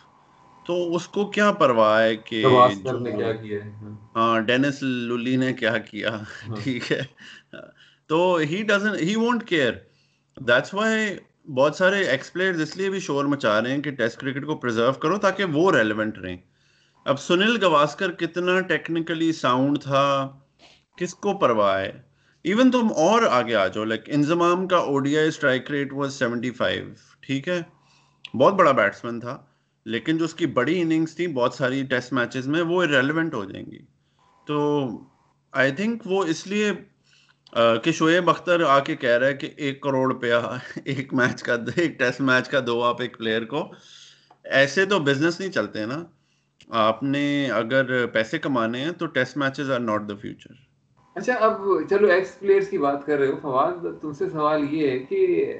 تو 0.65 0.95
اس 0.95 1.07
کو 1.07 1.25
کیا 1.25 1.51
پرواہ 1.51 2.01
ہے 2.01 2.15
کہ 2.15 2.45
ہاں۔ 4.15 4.39
ڈینس 4.39 4.83
لولی 4.83 5.35
نے 5.35 5.53
کیا 5.53 5.77
کیا؟ 5.77 6.15
ہاں۔ 6.15 6.55
ٹھیک 6.63 6.91
ہے۔ 6.91 7.01
تو 8.07 8.35
he 8.35 8.63
doesn't 8.63 8.95
he 8.95 9.15
won't 9.15 9.43
care 9.47 9.73
that's 10.37 10.73
why 10.73 11.17
بہت 11.53 11.75
سارے 11.75 12.03
ایکسپلیئر 12.03 12.53
اس 12.53 12.77
لیے 12.77 12.89
بھی 12.89 12.99
شور 12.99 13.25
مچا 13.25 13.61
رہے 13.61 13.71
ہیں 13.71 13.81
کہ 13.81 13.91
ٹیسٹ 13.91 14.19
کرکٹ 14.19 14.45
کو 14.45 14.55
پرزرو 14.55 14.91
کرو 14.91 15.17
تاکہ 15.17 15.43
وہ 15.43 15.71
ریلیونٹ 15.71 16.17
رہیں۔ 16.17 16.37
اب 17.05 17.19
سنیل 17.19 17.63
گواسکر 17.63 18.11
کتنا 18.11 18.59
ٹیکنیکلی 18.59 19.31
ساؤنڈ 19.31 19.81
تھا 19.81 20.31
کس 20.97 21.15
کو 21.15 21.37
پرواہ 21.37 21.79
ہے؟ 21.79 22.01
ایون 22.43 22.71
تم 22.71 22.87
اور 22.95 23.21
آگے 23.23 23.55
آ 23.55 23.67
جاؤ 23.67 23.83
لائک 23.83 24.01
انضمام 24.07 24.67
کا 24.67 24.77
O 24.77 24.99
D 24.99 25.17
I 25.17 25.27
strike 25.27 25.71
rate 25.71 25.93
was 25.93 26.13
seventy 26.13 26.51
five 26.51 26.85
ٹھیک 27.19 27.47
ہے۔ 27.47 27.61
بہت 28.37 28.53
بڑا 28.53 28.71
بیٹسمین 28.71 29.19
تھا۔ 29.19 29.37
لیکن 29.85 30.17
جو 30.17 30.25
اس 30.25 30.33
کی 30.33 30.45
بڑی 30.45 30.81
اننگس 30.81 31.15
تھی 31.15 31.27
بہت 31.27 31.53
ساری 31.53 31.83
ٹیسٹ 31.83 32.13
میچز 32.13 32.47
میں 32.47 32.61
وہ 32.61 32.85
ریلیونٹ 32.85 33.33
ہو 33.33 33.43
جائیں 33.45 33.65
گی۔ 33.71 33.79
تو 34.47 34.87
آئی 35.51 35.71
تھنک 35.71 36.01
وہ 36.05 36.23
اس 36.23 36.47
لیے 36.47 36.71
کہ 37.83 37.91
شعیب 37.91 38.29
اختر 38.29 38.63
آ 38.63 38.79
کے 38.79 38.95
کہہ 38.95 39.17
رہا 39.17 39.27
ہے 39.27 39.33
کہ 39.33 39.49
ایک 39.55 39.81
کروڑ 39.81 40.13
روپیہ 40.13 40.35
ایک 40.83 41.13
میچ 41.13 41.43
کا 41.43 41.55
ایک 41.75 41.99
ٹیسٹ 41.99 42.21
میچ 42.21 42.49
کا 42.49 42.59
دو 42.67 42.83
آپ 42.83 43.01
ایک 43.01 43.17
پلیئر 43.17 43.45
کو۔ 43.45 43.71
ایسے 44.43 44.85
تو 44.85 44.99
بزنس 44.99 45.39
نہیں 45.39 45.51
چلتے 45.51 45.85
نا۔ 45.85 46.03
آپ 46.69 47.03
نے 47.03 47.51
اگر 47.51 48.05
پیسے 48.05 48.39
کمانے 48.39 48.79
ہیں 48.79 48.91
تو 48.91 49.05
test 49.05 49.37
matches 49.37 49.71
are 49.71 49.79
not 49.79 50.09
the 50.09 50.15
future 50.21 50.53
اچھا 51.15 51.33
اب 51.33 51.61
چلو 51.89 52.07
ایکس 52.07 52.39
پلیئرز 52.39 52.69
کی 52.69 52.77
بات 52.77 53.05
کر 53.05 53.17
رہے 53.17 53.27
ہو، 53.27 53.35
فواد، 53.41 54.01
تم 54.01 54.11
سے 54.11 54.29
سوال 54.29 54.73
یہ 54.73 54.89
ہے 54.89 54.99
کہ 54.99 55.53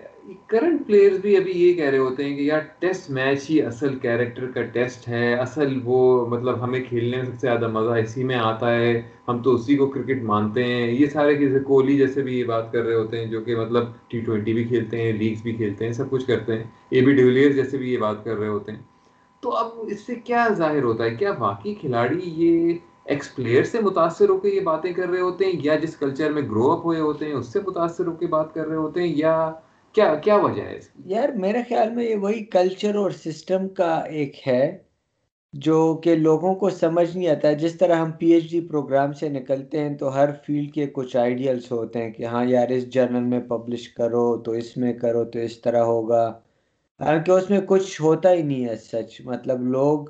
کرنٹ 0.48 0.88
پلیئرز 0.88 1.20
بھی 1.20 1.38
ابھی 1.38 1.52
یہ 1.52 1.74
کہہ 1.74 1.90
رہے 1.90 1.98
ہوتے 1.98 2.24
ہیں 2.24 2.36
کہ 2.36 2.42
یار 2.42 2.60
ٹیسٹ 2.80 3.10
میچ 3.10 3.50
ہی 3.50 3.62
اصل 3.62 3.96
کیریکٹر 3.96 4.52
کا 4.52 4.62
ٹیسٹ 4.62 5.08
ہے، 5.08 5.34
اصل 5.34 5.80
وہ 5.84 6.28
مطلب 6.28 6.64
ہمیں 6.64 6.80
کھیلنے 6.90 7.18
میں 7.18 7.26
سب 7.26 7.32
سے 7.32 7.38
زیادہ 7.42 7.68
مزہ 7.68 7.90
اسی 7.90 8.24
میں 8.24 8.36
آتا 8.36 8.76
ہے، 8.76 9.02
ہم 9.28 9.42
تو 9.42 9.54
اسی 9.54 9.76
کو 9.76 9.88
کرکٹ 9.88 10.24
مانتے 10.24 10.64
ہیں۔ 10.64 10.92
یہ 10.92 11.06
سارے 11.06 11.36
کسی 11.36 11.60
کوہلی 11.60 11.98
جیسے 11.98 12.22
بھی 12.22 12.40
یہ 12.40 12.44
بات 12.44 12.72
کر 12.72 12.84
رہے 12.84 12.96
ہوتے 12.96 13.18
ہیں 13.18 13.26
جو 13.26 13.42
کہ 13.42 13.56
مطلب 13.56 13.84
ٹی 14.08 14.20
ٹوینٹی 14.20 14.54
بھی 14.54 14.64
کھیلتے 14.64 15.02
ہیں 15.02 15.14
لیگس 15.14 15.42
بھی 15.42 15.54
کھیلتے 15.54 15.86
ہیں، 15.86 15.92
سب 15.92 16.10
کچھ 16.10 16.28
کرتے 16.28 16.58
ہیں۔ 16.58 16.64
اے 16.90 17.02
بی 17.02 17.12
ڈیولیئر 17.12 17.52
جیسے 17.52 17.78
بھی 17.78 17.94
یہ 17.94 17.98
بات 17.98 18.24
کر 18.24 18.36
رہے 18.36 18.48
ہوتے 18.48 18.72
ہیں۔ 18.72 18.80
تو 19.42 19.50
اب 19.50 19.68
اس 19.88 20.00
سے 20.00 20.16
کیا 20.16 20.48
ظاہر 20.52 20.84
ہوتا 20.84 21.04
ہے؟ 21.04 21.16
کیا 21.16 21.32
باقی 21.32 21.74
کھلاڑی 21.74 22.20
یہ 22.24 22.74
ایکس 23.06 23.36
پلیئر 23.36 23.64
سے 23.64 23.80
متاثر 23.82 24.30
ہو 24.30 24.38
کے 24.38 24.50
یہ 24.50 24.60
باتیں 24.60 24.94
کر 24.94 25.10
رہے 25.10 25.22
ہوتے 25.22 25.46
ہیں؟ 25.46 25.54
یا 25.64 25.76
جس 25.76 25.98
کلچر 25.98 26.32
میں 26.32 26.42
گرو 26.42 26.72
اپ 26.72 26.86
ہوئے 26.86 27.00
ہوتے 27.00 27.26
ہیں، 27.26 27.34
اس 27.34 27.54
سے 27.54 27.60
متاثر 27.68 28.08
ہو 28.08 28.12
کے 28.12 28.28
بات 28.28 28.54
کر 28.54 28.68
رہے 28.68 28.76
ہوتے 28.76 29.02
ہیں؟ 29.02 29.14
یا 29.16 29.52
کیا 29.94 30.16
کیا 30.16 30.36
وجہ 30.36 30.62
ہے 30.62 30.76
اس 30.76 30.88
کی؟ 30.88 31.02
یار 31.06 31.30
میرے 31.30 31.58
خیال 31.70 31.90
میں 31.90 32.04
یہ 32.06 32.16
وہی 32.16 32.44
کلچر 32.46 32.96
اور 32.96 33.12
سسٹم 33.12 33.68
کا 33.68 34.00
ایک 34.00 34.48
ہے 34.48 34.78
جو 35.54 36.02
کہ 36.04 36.16
لوگوں 36.16 36.56
کو 36.56 36.70
سمجھ 36.70 37.18
نہیں 37.18 37.28
آتا 37.28 37.48
ہے۔ 37.48 37.56
جس 37.56 37.78
طرح 37.78 37.96
ہم 37.96 38.12
پی 38.12 38.32
ایچ 38.32 38.52
ڈی 38.52 38.62
پروگرام 38.62 39.14
سے 39.14 39.30
نکلتے 39.30 39.80
ہیں 39.80 39.98
تو 39.98 40.16
ہر 40.16 40.30
فیلڈ 40.46 40.74
کے 40.74 40.88
کچھ 40.88 41.18
آئیڈیلس 41.18 41.72
ہوتے 41.72 42.04
ہیں 42.04 42.12
کہ 42.12 42.26
ہاں 42.26 42.46
یار 42.46 42.68
اس 42.68 42.90
جرنل 42.90 43.24
میں 43.24 43.40
پبلش 43.40 43.90
کرو 43.90 44.38
تو 44.38 44.52
اس 44.52 44.78
میں 44.78 44.94
کرو 44.94 45.24
تو 45.24 45.40
اس 45.40 45.62
طرح 45.62 45.82
ہوگا۔ 45.84 46.40
حالانکہ 47.00 47.32
اس 47.32 47.50
میں 47.50 47.60
کچھ 47.66 48.02
ہوتا 48.02 48.34
ہی 48.34 48.42
نہیں 48.42 48.66
ہے 48.66 48.76
سچ 48.76 49.22
مطلب 49.26 49.62
لوگ 49.62 50.06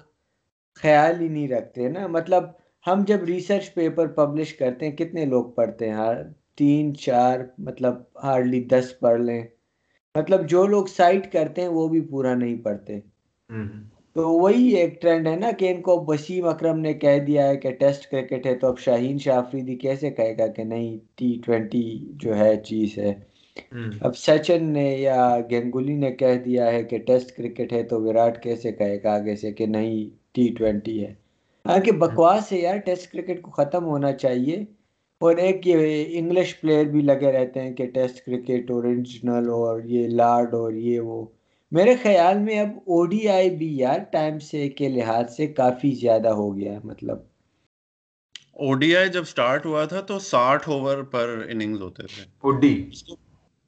خیال 0.76 1.22
ہی 1.22 1.28
نہیں 1.28 1.48
رکھتے 1.48 1.90
نا۔ 1.90 2.08
مطلب 2.08 2.44
ہم 2.88 3.04
جب 3.08 3.24
ریسرچ 3.24 3.74
پیپر 3.74 4.08
پبلش 4.08 4.54
کرتے 4.54 4.90
ہیں، 4.90 4.98
کتنے 4.98 5.26
لوگ 5.26 5.46
پڑھتے 5.46 5.88
ہیں؟ 5.88 5.96
ہر 5.96 6.16
تین، 6.56 6.96
چار 6.96 7.40
مطلب 7.58 7.94
ہارڈلی 8.24 8.64
دس 8.64 9.00
پڑھ 9.00 9.22
لیں۔ 9.22 9.44
مطلب 10.16 10.50
جو 10.50 10.66
لوگ 10.68 10.86
سائٹ 10.86 11.32
کرتے 11.32 11.62
ہیں 11.62 11.70
وہ 11.70 11.88
بھی 11.88 12.02
پورا 12.02 12.34
نہیں 12.36 12.58
پڑھتے۔ 12.64 13.00
تو 14.16 14.30
وہی 14.30 14.68
ایک 14.70 15.02
ٹرینڈ 15.02 15.28
ہے 15.28 15.36
نا 15.36 15.52
کہ 15.52 15.70
ان 15.70 15.82
کو 15.82 16.04
وسیم 16.08 16.48
اکرم 16.48 16.80
نے 16.80 16.94
کہہ 16.94 17.20
دیا 17.20 17.48
ہے 17.48 17.58
کہ 17.58 17.72
ٹیسٹ 17.72 18.12
کرکٹ 18.12 18.46
ہے 18.46 18.56
تو 18.56 18.68
اب 18.68 18.80
شاہین 18.80 19.18
شاہ 19.18 19.38
آفریدی 19.38 19.76
کیسے 19.76 20.12
کہے 20.12 20.38
گا 20.38 20.48
کہ 20.48 20.64
نہیں 20.64 20.98
ٹی 21.16 21.42
ٹوینٹی 21.46 21.82
جو 22.16 22.36
ہے 22.38 22.56
چیز 22.66 22.98
ہے۔ 22.98 23.14
اب 24.02 24.18
سچن 24.18 24.66
نے 24.66 24.90
یا 25.00 25.38
گینگولی 25.50 25.96
نے 25.96 26.12
کہہ 26.12 26.38
دیا 26.46 26.72
ہے 26.72 26.84
کہ 26.84 26.98
ٹیسٹ 26.98 27.38
کرکٹ 27.38 27.74
ہے 27.74 27.84
تو 27.84 28.02
وراٹ 28.02 28.44
کیسے 28.44 28.72
کہے 28.72 28.98
گا 29.04 29.14
آگے 29.14 29.36
سے 29.36 29.52
کہ 29.52 29.66
نہیں 29.66 30.10
ٹی 30.32 30.54
ٹوینٹی 30.58 31.06
ہے۔ 31.06 31.12
حالانکہ 31.66 31.92
بکواس 31.92 32.52
ہے 32.52 32.60
یار 32.60 32.78
ٹیسٹ 32.78 33.12
کرکٹ 33.12 33.42
کو 33.42 33.52
ختم 33.52 33.86
ہونا 33.86 34.12
چاہیے۔ 34.14 34.64
اور 35.24 35.36
ایک 35.36 35.68
یہ 35.68 36.06
انگلش 36.20 36.62
پلیئر 36.62 36.86
بھی 36.86 37.02
لگے 37.02 37.32
رہتے 37.32 37.62
ہیں 37.62 37.74
کہ 37.74 37.86
ٹیسٹ 37.86 38.26
کرکٹ 38.26 38.72
اوریجنل 38.72 39.50
اور 39.50 39.82
یہ 39.84 40.08
لارڈ 40.08 40.54
اور 40.54 40.74
یہ 40.74 41.00
وہ۔ 41.00 41.26
میرے 41.72 41.96
خیال 42.04 42.38
میں 42.38 42.60
اب 42.60 42.68
او 42.68 43.06
ڈی 43.06 43.28
آئی 43.28 43.50
بھی 43.50 43.78
یار 43.78 44.00
ٹائم 44.12 44.40
سے 44.40 44.70
کے 44.70 44.90
لحاظ 44.90 45.36
سے 45.36 45.48
کافی 45.48 45.92
زیادہ 45.92 46.28
ہو 46.28 46.58
گیا 46.58 46.74
ہے 46.74 46.80
مطلب۔ 46.84 47.18
او 48.54 48.74
ڈی 48.74 48.96
آئی 48.96 49.10
جب 49.10 49.24
سٹارٹ 49.24 49.66
ہوا 49.66 49.86
تھا 49.86 50.02
تو 50.02 50.20
ساٹھ 50.20 50.70
اوور 50.70 51.04
پر 51.04 51.46
اننگز 51.50 51.82
ہوتے 51.82 52.04
تھے۔ 52.04 52.24
او 52.24 52.52
ڈی 52.52 52.90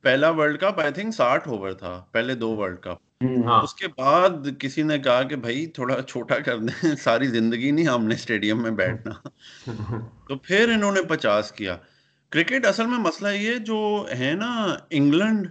پہلا 0.02 0.30
ورلڈ 0.30 0.60
کپ 0.60 0.80
آئی 0.80 0.94
تھنک 0.94 1.14
ساٹھ 1.14 1.48
اوور 1.48 1.72
تھا 1.72 2.06
پہلے 2.12 2.36
دو 2.36 2.56
ورلڈ 2.56 2.80
کپ۔ 2.80 3.05
اس 3.64 3.74
کے 3.76 3.88
بعد 3.88 4.30
کسی 4.60 4.84
نے 4.84 5.00
کہا 5.00 5.24
کہ 5.24 5.36
بھائی 5.36 5.66
تھوڑا 5.68 6.02
چھوٹا 6.02 6.40
کر 6.40 6.58
دیں 6.58 6.96
ساری 6.96 7.28
زندگی 7.28 7.72
نہیں 7.72 7.86
ہم 7.86 8.06
نے 8.06 8.16
اسٹیڈیم 8.16 8.62
میں 8.64 8.72
بیٹھنا۔ 8.72 9.14
تو 10.28 10.38
پھر 10.38 10.70
انہوں 10.70 10.92
نے 10.92 11.02
پچاس 11.04 11.52
کیا۔ 11.52 11.78
کرکٹ 12.30 12.66
اصل 12.66 12.86
میں 12.86 12.98
مسئلہ 12.98 13.30
یہ 13.30 13.58
جو 13.58 14.06
ہے 14.20 14.34
نا 14.34 14.76
انگلینڈ 14.90 15.48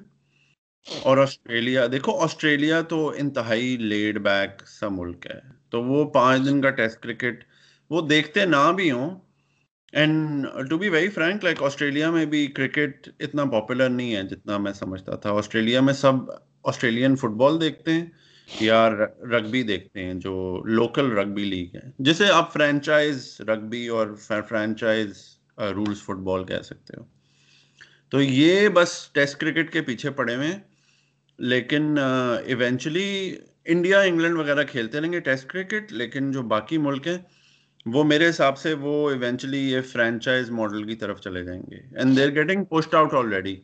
اور 1.02 1.18
آسٹریلیا 1.18 1.86
دیکھو 1.92 2.18
آسٹریلیا 2.20 2.80
تو 2.80 3.12
انتہائی 3.16 3.76
لیڈ 3.76 4.18
بیک 4.18 4.66
سا 4.68 4.88
ملک 4.88 5.26
ہے۔ 5.26 5.40
تو 5.70 5.82
وہ 5.82 6.04
پانچ 6.10 6.46
دن 6.46 6.60
کا 6.60 6.70
ٹیسٹ 6.70 7.00
کرکٹ 7.00 7.44
وہ 7.90 8.00
دیکھتے 8.08 8.44
نہ 8.44 8.72
بھی 8.76 8.90
ہوں۔ 8.90 9.10
And 9.92 10.46
to 10.70 10.78
be 10.78 10.88
very 10.88 11.08
frank 11.08 11.44
like 11.44 11.62
Australia 11.62 12.10
میں 12.10 12.26
بھی 12.26 12.46
کرکٹ 12.46 13.08
اتنا 13.20 13.44
پاپولر 13.44 13.88
نہیں 13.88 14.14
ہے 14.14 14.22
جتنا 14.22 14.58
میں 14.58 14.72
سمجھتا 14.72 15.16
تھا۔ 15.16 15.30
آسٹریلیا 15.30 15.80
میں 15.80 15.94
سب 15.94 16.14
آسٹریلین 16.64 17.16
فٹ 17.16 17.36
بال 17.38 17.60
دیکھتے 17.60 17.92
ہیں 17.92 18.04
یا 18.48 18.88
رگبی 18.90 19.62
دیکھتے 19.62 20.04
ہیں، 20.04 20.14
جو 20.16 20.62
لوکل 20.66 21.10
رگبی 21.12 21.44
لیگ 21.44 21.76
ہے۔ 21.76 21.90
جسے 21.98 22.28
آپ 22.32 22.52
فرینچائز 22.52 23.36
رگبی 23.48 23.86
اور 23.88 24.14
فرینچائز 24.48 25.22
رولز 25.74 26.02
فٹ 26.02 26.22
بال 26.24 26.44
کہہ 26.44 26.62
سکتے 26.64 26.98
ہو۔ 26.98 27.04
تو 28.08 28.20
یہ 28.22 28.68
بس 28.74 28.90
ٹیسٹ 29.12 29.40
کرکٹ 29.40 29.72
کے 29.72 29.80
پیچھے 29.82 30.10
پڑے 30.10 30.34
ہوئے 30.36 30.52
لیکن 31.38 31.96
ایونچولی 31.98 33.36
انڈیا، 33.66 34.00
انگلینڈ 34.00 34.38
وغیرہ 34.38 34.62
کھیلتے 34.64 35.00
رہیں 35.00 35.12
گے 35.12 35.20
ٹیسٹ 35.20 35.46
کرکٹ، 35.48 35.92
لیکن 35.92 36.30
جو 36.32 36.42
باقی 36.48 36.78
ملک 36.78 37.06
ہیں، 37.08 37.18
وہ 37.86 38.04
میرے 38.04 38.28
حساب 38.28 38.58
سے 38.58 38.72
وہ 38.80 39.10
ایونچولی 39.10 39.58
یہ 39.70 39.80
فرینچائز 39.92 40.50
ماڈل 40.50 40.84
کی 40.84 40.96
طرف 40.96 41.20
چلے 41.20 41.44
جائیں 41.44 41.62
گے۔ 41.70 41.80
And 41.96 42.16
they're 42.16 42.34
getting 42.34 42.64
pushed 42.64 42.94
out 42.94 43.14
already 43.14 43.56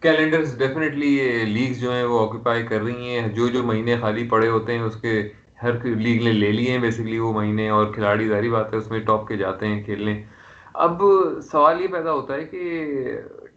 calendars 0.00 0.58
definitely 0.58 1.18
یہ 1.18 1.44
لیگز 1.44 1.80
جو 1.80 1.92
ہیں 1.92 2.04
وہ 2.04 2.26
آکوپائی 2.26 2.62
کر 2.66 2.82
رہی 2.82 3.18
ہیں۔ 3.18 3.28
جو 3.28 3.48
جو 3.48 3.62
مہینے 3.62 3.96
خالی 4.00 4.26
پڑے 4.28 4.48
ہوتے 4.48 4.74
ہیں، 4.74 4.80
اس 4.80 4.96
کے 4.96 5.28
ہر 5.62 5.84
لیگ 5.84 6.22
نے 6.24 6.32
لے 6.32 6.52
لیے 6.52 6.70
ہیں۔ 6.70 6.78
بیسکلی 6.78 7.18
وہ 7.18 7.32
مہینے 7.32 7.68
اور 7.68 7.86
کھلاڑی 7.94 8.28
ظاہری 8.28 8.50
بات 8.50 8.72
ہے، 8.72 8.78
اس 8.78 8.90
میں 8.90 9.00
ٹاپ 9.00 9.28
کے 9.28 9.36
جاتے 9.36 9.66
ہیں، 9.66 9.82
کھیلنے۔ 9.82 10.22
اب 10.74 11.02
سوال 11.52 11.80
یہ 11.80 11.86
پیدا 11.86 12.12
ہوتا 12.12 12.34
ہے 12.34 12.44
کہ 12.44 12.60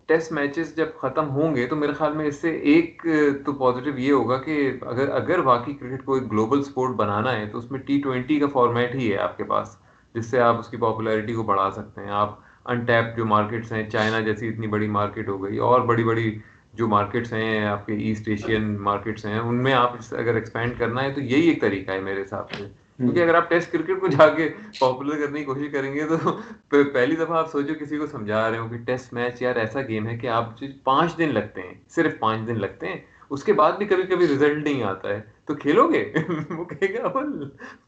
ٹیسٹ 0.06 0.32
میچز 0.32 0.76
جب 0.76 0.88
ختم 0.98 1.30
ہوں 1.30 1.56
گے 1.56 1.66
تو 1.66 1.76
میرے 1.76 1.94
خیال 1.94 2.14
میں 2.14 2.26
اس 2.26 2.36
سے 2.36 2.50
ایک 2.50 3.06
تو 3.46 3.54
پازیٹیو 3.54 3.98
یہ 3.98 4.12
ہوگا 4.12 4.38
کہ 4.38 4.72
اگر 4.82 5.10
اگر 5.10 5.40
واقعی 5.40 5.74
کرکٹ 5.74 6.06
کو 6.06 6.14
ایک 6.14 6.32
گلوبل 6.32 6.64
سپورٹ 6.64 6.96
بنانا 6.96 7.40
ہے 7.40 7.46
تو 7.46 7.58
اس 7.58 7.72
میں 7.72 7.80
ٹی 7.80 8.02
ٹوینٹی 8.02 8.40
کا 8.40 8.48
فارمیٹ 8.48 8.96
ہی 8.96 9.12
ہے 9.12 9.18
آپ 9.18 9.38
کے 9.38 9.44
پاس، 9.44 9.78
جس 10.16 10.26
سے 10.26 10.40
آپ 10.40 10.60
اس 10.60 10.68
کی 10.68 10.78
پاپولیرٹی 10.78 11.34
کو 11.34 11.44
بڑھا 11.44 11.72
سکتے 11.72 12.02
ہیں۔ 12.02 12.12
آپ 12.12 12.45
انٹیپ 12.66 13.18
جو 13.18 13.26
مارکیٹس 13.26 13.72
ہیں 13.72 13.90
چائنا 13.90 14.20
جیسی 14.20 14.50
اتنی 14.50 14.68
بڑی 14.68 14.88
مارکیٹ 14.88 15.30
ہو 15.30 15.44
گئی 15.44 15.58
اور 15.58 15.82
بڑی 15.82 16.04
بڑی 16.04 16.40
جو 16.74 16.88
مارکیٹس 16.88 17.34
ہیں 17.34 17.66
آپ 17.66 17.86
کے 17.86 17.94
ایسٹ 17.94 18.28
ایشین 18.28 18.78
مارکیٹس 18.82 19.26
ہیں 19.26 19.40
ان 19.40 19.64
میں 19.64 19.74
آپ 19.74 19.94
اگر 20.12 20.36
ایکسپینڈ 20.36 20.80
کرنا 20.80 21.04
ہے 21.04 21.12
تو 21.12 21.22
یہی 21.22 21.48
ایک 21.48 21.62
طریقہ 21.62 21.92
ہے 21.92 22.00
میرے 22.00 22.22
حساب 22.22 22.52
سے۔ 22.52 22.64
کیونکہ 22.98 23.20
اگر 23.20 23.36
آپ 23.36 23.50
ٹیسٹ 23.50 23.72
کرکٹ 23.72 24.00
کو 24.00 24.08
جا 24.08 24.28
کے 24.30 24.50
پاپولر 24.80 25.26
کرنے 25.26 25.40
کی 25.40 25.46
کوشش 25.46 25.72
کریں 25.72 25.94
گے 25.94 26.06
تو 26.70 26.84
پہلی 26.94 27.16
دفعہ 27.16 27.38
آپ 27.38 27.52
سوچو 27.52 27.74
کسی 27.80 27.98
کو 27.98 28.08
سمجھا 28.08 28.52
رہے 28.52 28.58
ہو 28.58 28.68
کہ 28.68 28.78
ٹیسٹ 28.78 29.14
میچ 29.14 29.42
یار 29.42 29.56
ایسا 29.56 29.82
گیم 29.82 30.08
ہے 30.08 30.18
کہ 30.18 30.28
آپ 30.28 30.64
پانچ 30.84 31.18
دن 31.18 31.34
لگتے 31.34 31.62
ہیں 31.62 31.74
صرف 31.90 32.20
پانچ 32.20 32.48
دن 32.48 32.60
لگتے 32.60 32.88
ہیں۔ 32.88 32.98
اس 33.30 33.44
کے 33.44 33.54
بعد 33.54 33.72
بھی 33.72 33.86
کبھی 33.86 34.04
کبھی 34.04 34.28
ریزلٹ 34.28 34.64
نہیں 34.64 34.84
آتا 34.84 35.10
ہے۔ 35.10 35.22
تو 35.46 35.56
کھیلو 35.56 35.88
گے؟ 35.88 36.04
وہ 36.50 36.66
کہے 36.66 36.94
گا 36.94 37.08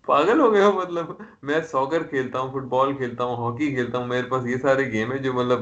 پاگل 0.05 0.39
ہو 0.39 0.53
گئے 0.53 0.63
ہو 0.63 0.71
مطلب 0.71 1.05
میں 1.43 1.59
سوکر 1.71 2.03
کھیلتا 2.03 2.39
ہوں 2.39 2.51
فٹ 2.51 2.67
بال 2.67 2.93
کھیلتا 2.97 3.23
ہوں 3.23 3.35
ہاکی 3.35 3.73
کھیلتا 3.75 3.97
ہوں 3.97 4.07
میرے 4.07 4.29
پاس 4.29 4.45
یہ 4.45 4.57
سارے 4.57 4.91
گیم 4.91 5.11
ہیں 5.11 5.19
جو 5.19 5.33
مطلب 5.33 5.61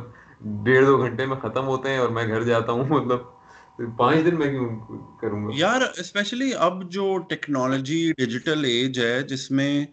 ڈیڑھ 0.63 0.85
دو 0.85 0.97
گھنٹے 0.97 1.25
میں 1.25 1.37
ختم 1.37 1.67
ہوتے 1.67 1.89
ہیں 1.89 1.97
اور 1.97 2.09
میں 2.09 2.27
گھر 2.27 2.43
جاتا 2.43 2.71
ہوں۔ 2.71 2.83
مطلب 2.89 3.19
پانچ 3.97 4.25
دن 4.25 4.35
میں 4.35 4.47
کیوں 4.47 4.69
کروں 5.21 5.45
گا؟ 5.45 5.51
یار 5.55 5.81
اسپیشلی 5.97 6.51
اب 6.57 6.91
جو 6.91 7.17
ٹیکنالوجی 7.17 8.11
ڈیجیٹل 8.17 8.65
ایج 8.65 8.99
ہے 8.99 9.21
جس 9.21 9.51
میں 9.51 9.85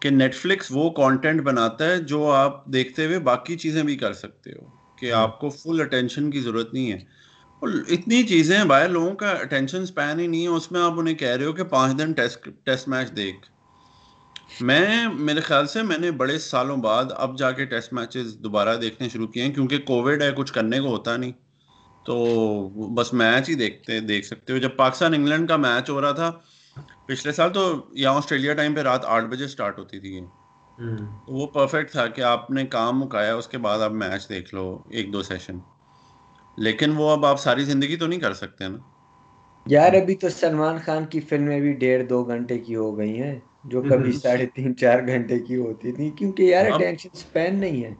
کہ 0.00 0.10
نیٹ 0.10 0.34
فلکس 0.34 0.66
وہ 0.70 0.90
کانٹینٹ 0.90 1.40
بناتا 1.40 1.86
ہے 1.86 1.98
جو 1.98 2.30
آپ 2.30 2.66
دیکھتے 2.66 3.06
ہوئے 3.06 3.18
باقی 3.18 3.56
چیزیں 3.56 3.82
بھی 3.82 3.96
کر 3.96 4.12
سکتے 4.12 4.50
ہو 4.50 4.66
کہ 4.96 5.12
آپ 5.12 5.40
کو 5.40 5.48
فل 5.48 5.80
اٹینشن 5.80 6.30
کی 6.30 6.40
ضرورت 6.40 6.74
نہیں 6.74 6.92
ہے۔ 6.92 6.98
اتنی 7.62 8.22
چیزیں 8.22 8.56
ہیں 8.58 8.64
بھائی 8.64 8.88
لوگوں 8.88 9.14
کا 9.14 9.30
اٹینشن 9.30 9.86
سپین 9.86 10.20
ہی 10.20 10.26
نہیں 10.26 10.42
ہے 10.42 10.48
اس 10.48 10.72
میں 10.72 10.80
آپ 10.80 10.92
انہیں 10.96 11.14
کہہ 11.14 11.28
رہے 11.28 11.44
ہو 11.44 11.52
کہ 11.52 11.64
پانچ 11.64 11.98
دن 11.98 12.12
ٹیسٹ 12.12 12.48
ٹیسٹ 12.64 12.88
میچ 12.88 13.16
دیکھ۔ 13.16 13.46
میں 14.60 15.06
میرے 15.14 15.40
خیال 15.40 15.66
سے 15.66 15.82
میں 15.82 15.98
نے 15.98 16.10
بڑے 16.10 16.38
سالوں 16.38 16.76
بعد 16.76 17.04
اب 17.16 17.38
جا 17.38 17.50
کے 17.50 17.64
ٹیسٹ 17.64 17.92
میچز 17.92 18.36
دوبارہ 18.38 18.76
دیکھنے 18.76 19.08
شروع 19.08 19.26
کیے 19.26 19.42
ہیں 19.42 19.52
کیونکہ 19.52 19.78
کووڈ 19.78 20.22
ہے 20.22 20.30
کچھ 20.36 20.52
کرنے 20.52 20.80
کو 20.80 20.88
ہوتا 20.88 21.16
نہیں۔ 21.16 21.32
تو 22.06 22.16
بس 22.94 23.12
میچ 23.12 23.48
ہی 23.48 23.54
دیکھتے 23.54 24.00
دیکھ 24.00 24.26
سکتے 24.26 24.52
ہو۔ 24.52 24.58
جب 24.58 24.76
پاکستان 24.76 25.14
انگلینڈ 25.14 25.48
کا 25.48 25.56
میچ 25.56 25.90
ہو 25.90 26.00
رہا 26.00 26.12
تھا 26.12 26.30
پچھلے 27.06 27.32
سال 27.32 27.52
تو 27.52 27.62
یہاں 27.92 28.14
آسٹریلیا 28.14 28.54
ٹائم 28.54 28.74
پہ 28.74 28.80
رات 28.80 29.04
آٹھ 29.04 29.24
بجے 29.24 29.44
اسٹارٹ 29.44 29.78
ہوتی 29.78 30.00
تھی۔ 30.00 30.20
وہ 31.28 31.46
پرفیکٹ 31.46 31.90
تھا 31.90 32.06
کہ 32.06 32.20
آپ 32.20 32.50
نے 32.50 32.66
کام 32.66 33.00
مکایا 33.00 33.34
اس 33.34 33.48
کے 33.48 33.58
بعد 33.58 33.80
آپ 33.80 33.92
میچ 33.92 34.28
دیکھ 34.28 34.54
لو 34.54 34.82
ایک 34.90 35.12
دو 35.12 35.22
سیشن 35.22 35.58
لیکن 36.58 36.92
وہ 36.96 37.10
اب 37.10 37.26
آپ 37.26 37.40
ساری 37.40 37.64
زندگی 37.66 37.96
تو 37.96 38.06
نہیں 38.06 38.20
کر 38.20 38.34
سکتے 38.36 38.68
نا۔ 38.68 38.78
یار 39.66 39.92
ابھی 39.94 40.14
تو 40.16 40.28
سلمان 40.30 40.76
خان 40.80 41.04
کی 41.06 41.20
فلمیں 41.22 41.60
بھی 41.60 41.72
ڈیڑھ 41.76 42.02
دو 42.06 42.22
گھنٹے 42.26 42.58
کی 42.60 42.74
ہو 42.76 42.96
گئی 42.98 43.14
ہیں 43.16 43.38
جو 43.66 43.82
کبھی 43.84 44.12
ساڑھے 44.14 44.46
تین 44.54 44.76
چار 44.76 44.98
گھنٹے 45.06 45.38
کی 45.40 45.56
ہوتی 45.58 45.92
تھی۔ 45.92 46.10
کیونکہ 46.12 46.42
یار 46.44 46.66
اٹینشن 46.66 47.08
سپین 47.16 47.60
نہیں 47.60 47.84
ہے۔ 47.84 47.94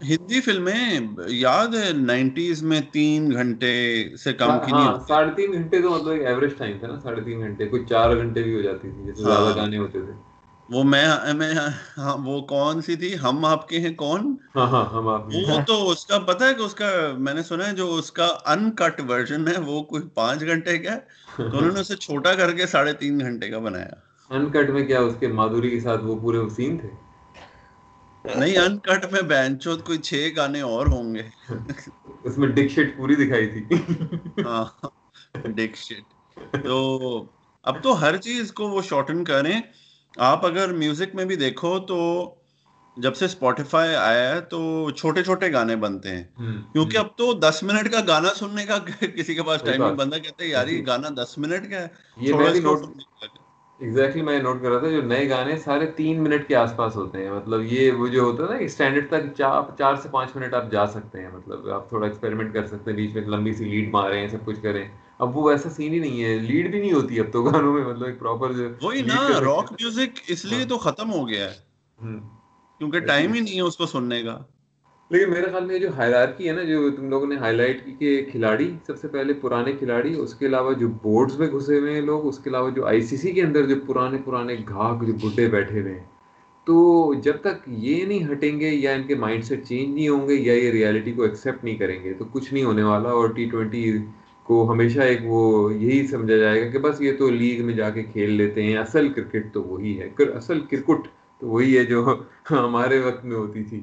ہندی 0.00 0.40
فلمیں 0.40 1.00
یاد 1.36 1.74
ہے 1.74 1.88
نائنٹیز 2.00 2.62
میں 2.64 2.80
تین 2.92 3.30
گھنٹے 3.32 3.74
سے 4.16 4.32
کم 4.36 4.58
کی 4.60 4.72
ہاں 4.72 4.88
نہیں 4.88 4.92
ساڑھے 5.06 5.30
تین 5.36 5.52
گھنٹے 5.52 5.80
تو 5.82 5.90
مطلب 5.90 6.20
ایوریج 6.22 6.52
ٹائم 6.54 6.78
تھا 6.78 6.86
نا۔ 6.86 6.98
ساڑھے 7.00 7.22
تین 7.22 7.40
گھنٹے 7.40 7.68
کچھ 7.68 7.86
چار 7.86 8.16
گھنٹے 8.16 8.42
بھی 8.42 8.54
ہو 8.54 8.62
جاتی 8.62 8.90
تھی 8.90 9.04
جیسے 9.04 9.24
زیادہ 9.24 9.50
ہاں۔ 9.50 9.56
گانے 9.56 9.78
ہوتے 9.78 10.00
تھے۔ 10.02 10.12
وہ 10.68 10.82
میں 10.84 11.04
میں 11.34 11.52
ہاں، 11.96 12.16
وہ 12.24 12.40
کون 12.46 12.80
سی 12.82 12.96
تھی؟ 12.96 13.14
ہم 13.18 13.44
آپ 13.46 13.68
کے 13.68 13.78
ہیں 13.80 13.94
کون؟ 13.96 14.34
ہاں 14.56 14.66
ہاں 14.68 14.84
وہ 15.34 15.58
تو 15.66 15.90
اس 15.90 16.04
کا 16.06 16.18
پتہ 16.26 16.44
ہے 16.44 16.54
کہ 16.54 16.62
اس 16.62 16.74
کا 16.74 16.88
میں 17.18 17.34
نے 17.34 17.42
سنا 17.44 17.66
ہے 17.66 17.74
جو 17.74 17.94
اس 17.94 18.10
کا 18.12 18.26
ان 18.46 18.70
کٹ 18.76 19.00
ورژن 19.08 19.48
ہے 19.48 19.58
وہ 19.62 19.82
کوئی 19.84 20.02
پانچ 20.14 20.40
گھنٹے 20.42 20.76
کا 20.78 20.92
ہے۔ 20.92 20.98
تو 21.50 21.58
انہوں 21.58 21.72
نے 21.72 21.80
اسے 21.80 21.96
چھوٹا 21.98 22.34
کر 22.34 22.52
کے 22.52 22.66
ساڑھے 22.66 22.92
تین 22.94 23.20
گھنٹے 23.20 23.50
کا 23.50 23.58
بنایا۔ 23.60 23.94
ان 24.30 24.50
کٹ 24.50 24.70
میں 24.70 24.84
کیا 24.86 25.00
اس 25.00 25.14
کے 25.16 25.28
مادھوری 25.30 25.70
کے 25.70 25.80
ساتھ 25.80 26.04
وہ 26.04 26.18
پورے 26.20 26.48
سین 26.50 26.76
تھے؟ 26.78 26.88
نہیں 28.24 28.56
ان 28.58 28.78
کٹ 28.80 29.12
میں 29.12 29.22
بینچ 29.24 29.56
کوئی 29.84 29.98
چھ 30.00 30.14
گانے 30.36 30.60
اور 30.68 30.86
ہوں 30.88 31.14
گے۔ 31.14 31.28
اس 32.24 32.38
میں 32.38 32.48
ڈک 32.50 32.70
شیٹ 32.70 32.96
پوری 32.96 33.14
دکھائی 33.16 33.46
تھی۔ 33.48 33.64
ہاں 34.44 34.64
ڈک 35.50 35.76
شیٹ 35.78 36.06
تو 36.62 36.76
اب 37.64 37.82
تو 37.82 38.00
ہر 38.00 38.16
چیز 38.18 38.52
کو 38.52 38.68
وہ 38.68 38.82
شارٹن 38.82 39.24
کریں۔ 39.24 39.60
آپ 40.16 40.46
اگر 40.46 40.72
میوزک 40.72 41.14
میں 41.14 41.24
بھی 41.24 41.36
دیکھو 41.36 41.78
تو 41.78 42.34
جب 42.96 43.16
سے 43.16 43.24
اسپوٹیفائی 43.24 43.94
آیا 43.94 44.34
ہے 44.34 44.40
تو 44.40 44.90
چھوٹے 44.90 45.22
چھوٹے 45.24 45.52
گانے 45.52 45.76
بنتے 45.76 46.08
ہیں۔ 46.08 46.22
کیونکہ 46.72 46.96
اب 46.96 47.06
تو 47.16 47.32
دس 47.32 47.62
منٹ 47.62 47.92
کا 47.92 48.00
گانا 48.08 48.28
سننے 48.34 48.66
کا 48.66 48.78
کسی 49.00 49.34
کے 49.34 49.42
پاس 49.42 49.62
ٹائم 49.62 49.82
نہیں 49.82 49.96
بندہ 49.96 50.16
کہتے 50.16 50.44
ہیں 50.44 50.50
یار 50.50 50.66
یہ 50.66 50.86
گانا 50.86 51.08
دس 51.22 51.38
منٹ 51.38 51.70
کا 51.70 51.80
ہے۔ 51.80 51.86
ایگزیکٹلی 53.80 54.22
میں 54.22 54.38
نوٹ 54.38 54.62
کر 54.62 54.70
رہا 54.70 54.78
تھا 54.78 54.88
جو 54.88 55.02
نئے 55.02 55.30
گانے 55.30 55.56
سارے 55.56 55.86
تین 55.86 56.22
منٹ 56.22 56.48
کے 56.48 56.56
آس 56.56 56.76
پاس 56.76 56.96
ہوتے 56.96 57.24
ہیں۔ 57.24 57.30
مطلب 57.30 57.60
یہ 57.62 57.92
وہ 57.92 58.06
جو 58.08 58.20
ہوتا 58.20 58.42
ہے 58.42 58.48
نا 58.48 58.56
اسٹینڈرڈ 58.56 59.08
تک 59.08 59.36
چار 59.78 59.94
سے 59.94 60.08
پانچ 60.08 60.36
منٹ 60.36 60.54
آپ 60.54 60.70
جا 60.70 60.86
سکتے 60.86 61.20
ہیں۔ 61.20 61.28
مطلب 61.32 61.68
آپ 61.68 61.88
تھوڑا 61.88 62.06
ایکسپیریمنٹ 62.06 62.54
کر 62.54 62.66
سکتے 62.66 62.90
ہیں 62.90 62.96
بیچ 62.96 63.14
میں 63.14 63.22
لمبی 63.22 63.52
سی 63.52 63.64
لیڈ 63.64 63.90
مارے 63.90 64.20
ہیں 64.20 64.28
سب 64.28 64.44
کچھ 64.44 64.62
کریں۔ 64.62 64.88
اب 65.18 65.36
وہ 65.36 65.42
ویسا 65.44 65.70
سین 65.70 65.92
ہی 65.92 65.98
نہیں 65.98 66.24
ہے 66.24 66.36
لیڈ 66.38 66.70
بھی 66.70 66.80
نہیں 66.80 66.92
ہوتی 66.92 67.20
اب 67.20 67.26
تو 67.32 67.42
گانوں 67.42 67.74
میں 67.74 67.84
مطلب 67.84 68.06
ایک 68.06 68.18
پراپر 68.18 68.50
وہی 68.82 69.02
نا 69.02 69.40
راک 69.40 69.72
میوزک 69.72 70.18
اس 70.28 70.44
لیے 70.44 70.64
تو 70.64 70.78
ختم 70.78 71.12
ہو 71.12 71.28
گیا 71.28 71.50
ہے۔ 71.50 71.54
کیونکہ 72.80 72.98
ٹائم 73.00 73.32
ہی 73.32 73.40
نہیں 73.40 73.56
ہے 73.56 73.60
اس 73.60 73.76
کو 73.76 73.86
سننے 73.86 74.22
کا۔ 74.22 74.38
لیکن 75.10 75.30
میرے 75.30 75.46
خیال 75.50 75.64
میں 75.64 75.78
جو 75.78 75.88
ہائرارکی 75.96 76.48
ہے 76.48 76.52
نا 76.52 76.62
جو 76.62 76.90
تم 76.90 77.08
لوگوں 77.10 77.26
نے 77.26 77.36
ہائی 77.36 77.56
لائٹ 77.56 77.84
کی 77.84 77.92
کہ 77.92 78.26
کھلاڑی 78.32 78.70
سب 78.86 78.98
سے 79.00 79.08
پہلے 79.08 79.32
پرانے 79.32 79.72
کھلاڑی 79.72 80.14
اس 80.14 80.34
کے 80.34 80.46
علاوہ 80.46 80.72
جو 80.72 80.88
بورڈز 80.88 81.38
میں 81.38 81.48
گھسے 81.48 81.78
ہوئے 81.78 81.94
ہیں 81.94 82.00
لوگ 82.00 82.26
اس 82.26 82.38
کے 82.38 82.50
علاوہ 82.50 82.70
جو 82.70 82.86
آئی 82.86 83.00
سی 83.00 83.16
سی 83.16 83.32
کے 83.32 83.42
اندر 83.42 83.66
جو 83.66 83.74
پرانے 83.86 84.18
پرانے 84.24 84.56
گھاگ 84.68 85.04
جو 85.04 85.12
بڈھے 85.12 85.48
بیٹھے 85.48 85.80
ہوئے 85.80 85.94
ہیں۔ 85.94 86.04
تو 86.66 87.14
جب 87.14 87.36
تک 87.40 87.62
یہ 87.66 88.04
نہیں 88.04 88.32
ہٹیں 88.32 88.60
گے 88.60 88.68
یا 88.68 88.92
ان 88.92 89.02
کے 89.02 89.14
مائنڈ 89.14 89.44
سیٹ 89.44 89.66
چینج 89.66 89.94
نہیں 89.94 90.08
ہوں 90.08 90.28
گے 90.28 90.34
یا 90.34 90.52
یہ 90.52 90.70
ریالٹی 90.70 91.12
کو 91.12 91.22
ایکسیپٹ 91.22 91.64
نہیں 91.64 91.76
کریں 91.76 92.04
گے 92.04 92.14
تو 92.14 92.24
کچھ 92.32 92.54
نہیں 92.54 92.64
ہونے 92.64 92.82
والا 92.82 93.08
اور 93.08 93.28
ٹی 93.28 93.44
ٹوینٹی 93.44 93.98
کو 94.48 94.70
ہمیشہ 94.70 95.00
ایک 95.00 95.20
وہ 95.26 95.74
یہی 95.74 96.06
سمجھا 96.06 96.36
جائے 96.36 96.64
گا 96.64 96.70
کہ 96.72 96.78
بس 96.78 97.00
یہ 97.00 97.16
تو 97.18 97.28
لیگ 97.30 97.64
میں 97.66 97.74
جا 97.74 97.88
کے 97.90 98.02
کھیل 98.02 98.30
لیتے 98.32 98.62
ہیں، 98.62 98.76
اصل 98.78 99.08
کرکٹ 99.12 99.52
تو 99.54 99.62
وہی 99.62 99.98
ہے۔ 100.00 100.08
اصل 100.36 100.60
کرکٹ 100.70 101.08
تو 101.40 101.48
وہی 101.48 101.76
ہے 101.78 101.84
جو 101.84 102.04
ہمارے 102.50 103.00
وقت 103.00 103.24
میں 103.24 103.36
ہوتی 103.36 103.64
تھی۔ 103.64 103.80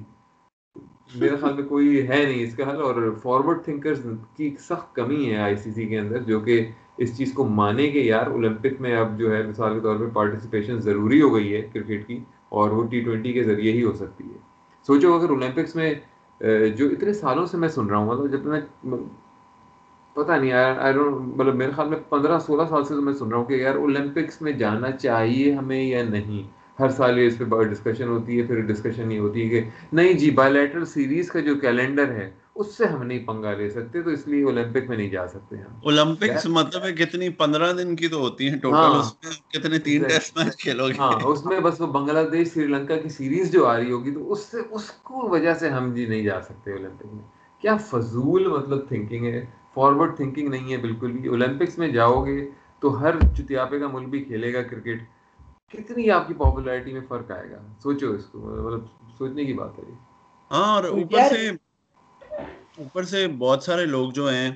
میرے 1.16 1.36
خیال 1.36 1.54
میں 1.54 1.64
کوئی 1.64 2.08
ہے 2.08 2.24
نہیں 2.24 2.44
اس 2.44 2.56
کا 2.56 2.70
حل، 2.70 2.82
اور 2.82 2.96
فارورڈ 3.24 3.64
تھنکرز 3.66 4.06
کی 4.38 4.50
سخت 4.60 4.96
کمی 4.96 5.30
ہے 5.30 5.36
آئی 5.38 5.56
سی 5.56 5.72
سی 5.72 5.86
کے 5.88 6.00
اندر، 6.00 6.22
جو 6.24 6.40
کہ 6.40 6.66
اس 6.98 7.18
چیز 7.18 7.34
کو 7.34 7.46
مانے 7.60 7.90
کہ 7.92 8.00
یار 8.00 8.28
اولمپک 8.28 8.82
میں 8.82 8.96
اب 8.98 9.18
جو 9.20 9.36
ہے 9.36 9.42
مثال 9.44 9.74
کے 9.74 9.80
طور 9.80 10.00
پہ 10.00 10.10
پارٹیسپیشن 10.14 10.80
ضروری 10.82 11.22
ہو 11.22 11.34
گئی 11.36 11.54
ہے 11.56 11.62
کرکٹ 11.74 12.08
کی، 12.08 12.20
اور 12.50 12.72
وہ 12.72 12.84
ٹی 12.90 13.02
ٹوینٹی 13.02 13.34
کے 13.34 13.44
ذریعے 13.44 13.72
ہی 13.72 13.84
ہو 13.84 13.94
سکتی 13.94 14.24
ہے۔ 14.24 14.38
سوچو 14.88 15.14
اگر 15.14 15.30
اولمپکس 15.30 15.76
میں 15.76 15.94
جو 16.78 16.88
اتنے 16.88 17.14
سالوں 17.14 17.46
سے 17.46 17.58
میں 17.58 17.70
سن 17.70 17.86
رہا 17.86 17.98
ہوں 17.98 18.08
مطلب 18.08 18.32
جب 18.32 18.46
میں 18.46 18.62
پتہ 20.16 20.32
نہیں 20.34 20.98
مطلب 21.36 21.56
میرے 21.56 21.72
خیال 21.72 21.90
میں 21.90 21.98
پندرہ 22.10 22.40
سولہ 22.40 22.64
سال 22.70 22.84
سے 22.84 22.96
میں 23.02 23.14
سن 23.14 23.30
رہا 23.30 23.38
ہوں 23.38 23.46
کہ 23.46 23.54
یار 23.54 23.76
اولمپکس 23.76 24.42
میں 24.42 24.52
جانا 24.52 24.92
چاہیے 24.98 25.52
ہمیں 25.54 25.82
یا 25.84 26.04
نہیں؟ 26.04 26.44
ہر 26.80 26.90
سال 26.90 27.20
یہ 27.20 27.28
اس 27.28 27.38
پہ 27.40 27.64
ڈسکشن 27.64 28.08
ہوتی 28.08 28.40
ہے 28.40 28.46
پھر 28.48 28.62
ڈسکشن 28.64 29.12
یہ 29.12 29.20
ہوتی 29.20 29.44
ہے 29.44 29.50
کہ 29.50 29.62
نہیں 29.94 30.14
جی 30.14 30.30
بایولیٹرل 30.32 30.86
سیریز 30.86 31.30
کا 31.32 31.40
جو 31.40 31.56
کیلنڈر 31.56 32.12
ہے 32.12 32.30
اس 32.56 32.76
سے 32.78 32.86
ہم 32.86 33.04
نہیں 33.04 33.26
پنگا 33.26 33.54
لے 33.54 33.70
سکتے 33.70 34.02
تو 34.02 34.10
اس 34.10 34.28
لیے 34.28 34.44
اولمپک 34.44 34.90
میں 34.90 34.98
نہیں 34.98 35.10
جا 35.10 35.28
سکتے 35.28 35.56
ہم۔ 35.56 35.74
اولمپکس 35.84 36.46
مطلب 36.50 36.84
ہے 36.84 36.92
کتنی 36.94 37.30
پندرہ 37.38 37.72
دن 37.74 37.96
کی 37.96 38.08
تو 38.08 38.20
ہوتی 38.20 38.50
ہیں 38.50 38.58
ٹوٹل 38.58 38.76
ہاں۔ 38.76 39.00
اس 39.00 39.14
میں 39.24 39.32
کتنے 39.54 39.80
تین 39.80 40.04
ٹیسٹ 40.04 40.38
میچ 40.38 40.58
کھیلو 40.58 40.88
گے؟ 40.88 40.94
ہاں 41.00 41.12
اس 41.24 41.46
میں 41.46 41.60
بس 41.60 41.82
وہ 41.82 41.88
بنگلہ 41.88 42.28
دیش 42.30 42.48
سری 42.48 42.68
لنکا 42.68 42.96
کی 42.96 43.10
سیریز 43.10 43.52
جو 43.52 43.66
آ 43.66 43.76
رہی 43.78 43.92
ہوگی 43.92 44.14
تو 44.14 44.32
اس 44.32 44.46
سے 44.46 44.62
اس 44.72 44.90
کو 45.04 45.28
وجہ 45.30 45.54
سے 45.54 45.70
ہم 45.70 45.92
جی 45.94 46.06
نہیں 46.06 46.24
جا 46.24 46.42
سکتے 46.42 46.72
اولمپک 46.72 47.14
میں۔ 47.14 47.24
کیا 47.64 47.76
فضول 47.90 48.48
مطلب 48.48 48.88
تھنکنگ 48.88 49.26
ہے۔ 49.26 49.46
فارورڈ 49.76 50.16
تھنکنگ 50.18 50.48
نہیں 50.50 50.72
ہے 50.72 50.78
بالکل 50.80 51.12
بھی۔ 51.12 51.28
اولمپکس 51.28 51.78
میں 51.78 51.88
جاؤ 51.90 52.24
گے 52.26 52.40
تو 52.82 53.00
ہر 53.02 53.14
چتیاپے 53.38 53.80
کا 53.80 53.88
ملک 53.88 54.08
بھی 54.10 54.24
کھیلے 54.24 54.54
گا 54.54 54.62
کرکٹ۔ 54.64 55.02
کتنی 55.74 56.10
آپ 56.12 56.28
کی 56.28 56.34
پاپولیرٹی 56.34 56.94
میں 56.94 57.02
فرق 57.08 57.32
آئے 57.32 57.50
گا؟ 57.52 57.60
سوچو 57.80 58.12
اس 58.12 58.26
کو 58.26 58.40
مطلب 58.40 58.86
سوچنے 59.18 59.46
کی 59.46 59.54
بات 59.54 59.80
ہے 59.80 59.84
ہاں 60.52 60.76
اور 60.76 60.84
اوپر 60.92 61.22
سے 61.30 61.50
اوپر 62.78 63.04
سے 63.06 63.28
بہت 63.38 63.64
سارے 63.64 63.86
لوگ 63.88 64.12
جو 64.12 64.30
ہیں 64.30 64.50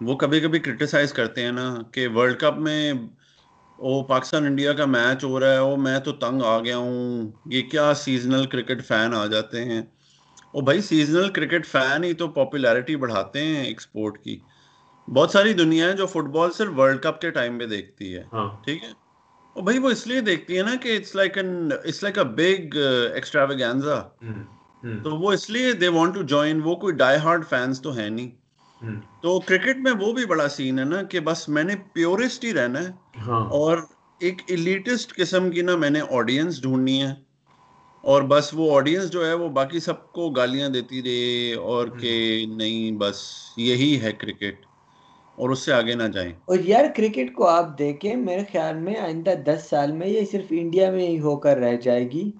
وہ 0.00 0.14
کبھی 0.16 0.40
کبھی 0.40 0.58
کرٹیسائز 0.58 1.12
کرتے 1.12 1.42
ہیں 1.42 1.52
نا 1.52 1.64
کہ 1.92 2.08
ورلڈ 2.08 2.38
کپ 2.38 2.58
میں 2.58 2.92
او 3.78 4.02
پاکستان 4.04 4.44
انڈیا 4.46 4.72
کا 4.72 4.84
میچ 4.86 5.24
ہو 5.24 5.40
رہا 5.40 5.52
ہے 5.52 5.58
او 5.58 5.76
میں 5.78 5.98
تو 6.00 6.12
تنگ 6.14 6.42
آ 6.44 6.58
گیا 6.60 6.76
ہوں۔ 6.78 7.22
یہ 7.46 7.62
کیا 7.70 7.92
سیزنل 7.96 8.46
کرکٹ 8.46 8.84
فین 8.84 9.14
آ 9.14 9.26
جاتے 9.26 9.64
ہیں؟ 9.64 9.80
او 10.54 10.60
بھائی 10.60 10.80
سیزنل 10.80 11.28
کرکٹ 11.28 11.66
فین 11.66 12.04
ہی 12.04 12.12
تو 12.12 12.28
پاپولیرٹی 12.28 12.96
بڑھاتے 12.96 13.44
ہیں 13.44 13.64
ایکسپورٹ 13.64 14.18
کی۔ 14.18 14.38
بہت 15.08 15.30
ساری 15.30 15.52
دنیا 15.52 15.88
ہے 15.88 15.92
جو 15.92 16.06
فٹ 16.06 16.28
بال 16.30 16.52
صرف 16.52 16.78
ورلڈ 16.78 17.02
کپ 17.02 17.20
کے 17.20 17.30
ٹائم 17.30 17.58
پہ 17.58 17.66
دیکھتی 17.66 18.14
ہے۔ 18.16 18.22
ہاں۔ 18.32 18.48
ٹھیک 18.64 18.84
ہے؟ 18.84 18.92
بھائی 19.56 19.78
وہ 19.78 19.90
اس 19.90 20.06
لیے 20.06 20.20
دیکھتی 20.20 20.58
ہے 20.58 20.62
نا 20.62 20.74
کہ 20.82 20.96
it's 20.96 21.14
like 21.14 21.38
an 21.38 21.72
it's 21.72 22.02
like 22.02 22.18
a 22.18 22.24
big 22.24 22.76
extravaganza 23.14 24.00
تو 25.02 25.16
وہ 25.16 25.32
اس 25.32 25.50
لیے 25.50 25.72
دے 25.72 25.88
وانٹ 25.88 26.14
ٹو 26.14 26.22
جوائن 26.22 26.60
وہ 26.64 26.74
کوئی 26.76 26.94
ڈائی 26.94 27.18
ہارڈ 27.18 27.46
فینس 27.48 27.80
تو 27.82 27.96
ہے 27.96 28.08
نہیں۔ 28.08 28.30
تو 29.22 29.40
کرکٹ 29.40 29.76
میں 29.76 29.92
وہ 30.00 30.12
بھی 30.12 30.26
بڑا 30.26 30.48
سین 30.48 30.78
ہے 30.78 30.84
نا 30.84 31.02
کہ 31.02 31.20
بس 31.20 31.48
میں 31.48 31.64
نے 31.64 31.74
پیورسٹ 31.92 32.44
ہی 32.44 32.52
رہنا 32.52 32.80
ہے۔ 32.80 32.90
ہاں۔ 33.26 33.44
اور 33.50 33.78
ایک 34.20 34.42
ایلیٹسٹ 34.46 35.14
قسم 35.14 35.50
کی 35.50 35.62
نا 35.62 35.76
میں 35.76 35.90
نے 35.90 36.00
آڈینس 36.10 36.62
ڈھونڈنی 36.62 37.02
ہے۔ 37.02 37.14
اور 38.04 38.22
بس 38.22 38.50
وہ 38.54 38.76
آڈینس 38.76 39.10
جو 39.10 39.26
ہے 39.26 39.32
وہ 39.34 39.48
باقی 39.48 39.80
سب 39.80 40.12
کو 40.12 40.30
گالیاں 40.30 40.68
دیتی 40.68 41.02
رہے 41.02 41.54
اور 41.54 41.88
کہ 41.88 42.44
نہیں 42.48 42.90
بس 42.98 43.16
یہی 43.56 44.00
ہے 44.02 44.12
کرکٹ 44.12 44.66
اور 45.36 45.50
اس 45.50 45.58
سے 45.58 45.72
آگے 45.72 45.94
نہ 45.94 46.02
جائیں۔ 46.02 46.32
اور 46.44 46.58
یار 46.64 46.84
کرکٹ 46.96 47.34
کو 47.34 47.46
آپ 47.46 47.78
دیکھیں 47.78 48.16
میرے 48.16 48.42
خیال 48.52 48.76
میں 48.76 48.96
آئندہ 48.96 49.30
دس 49.46 49.66
سال 49.70 49.92
میں 49.92 50.06
یہ 50.06 50.24
صرف 50.32 50.46
انڈیا 50.50 50.90
میں 50.90 51.06
ہی 51.06 51.20
ہو 51.20 51.36
کر 51.36 51.56
رہ 51.56 51.76
جائے 51.76 52.10
گی۔ 52.10 52.30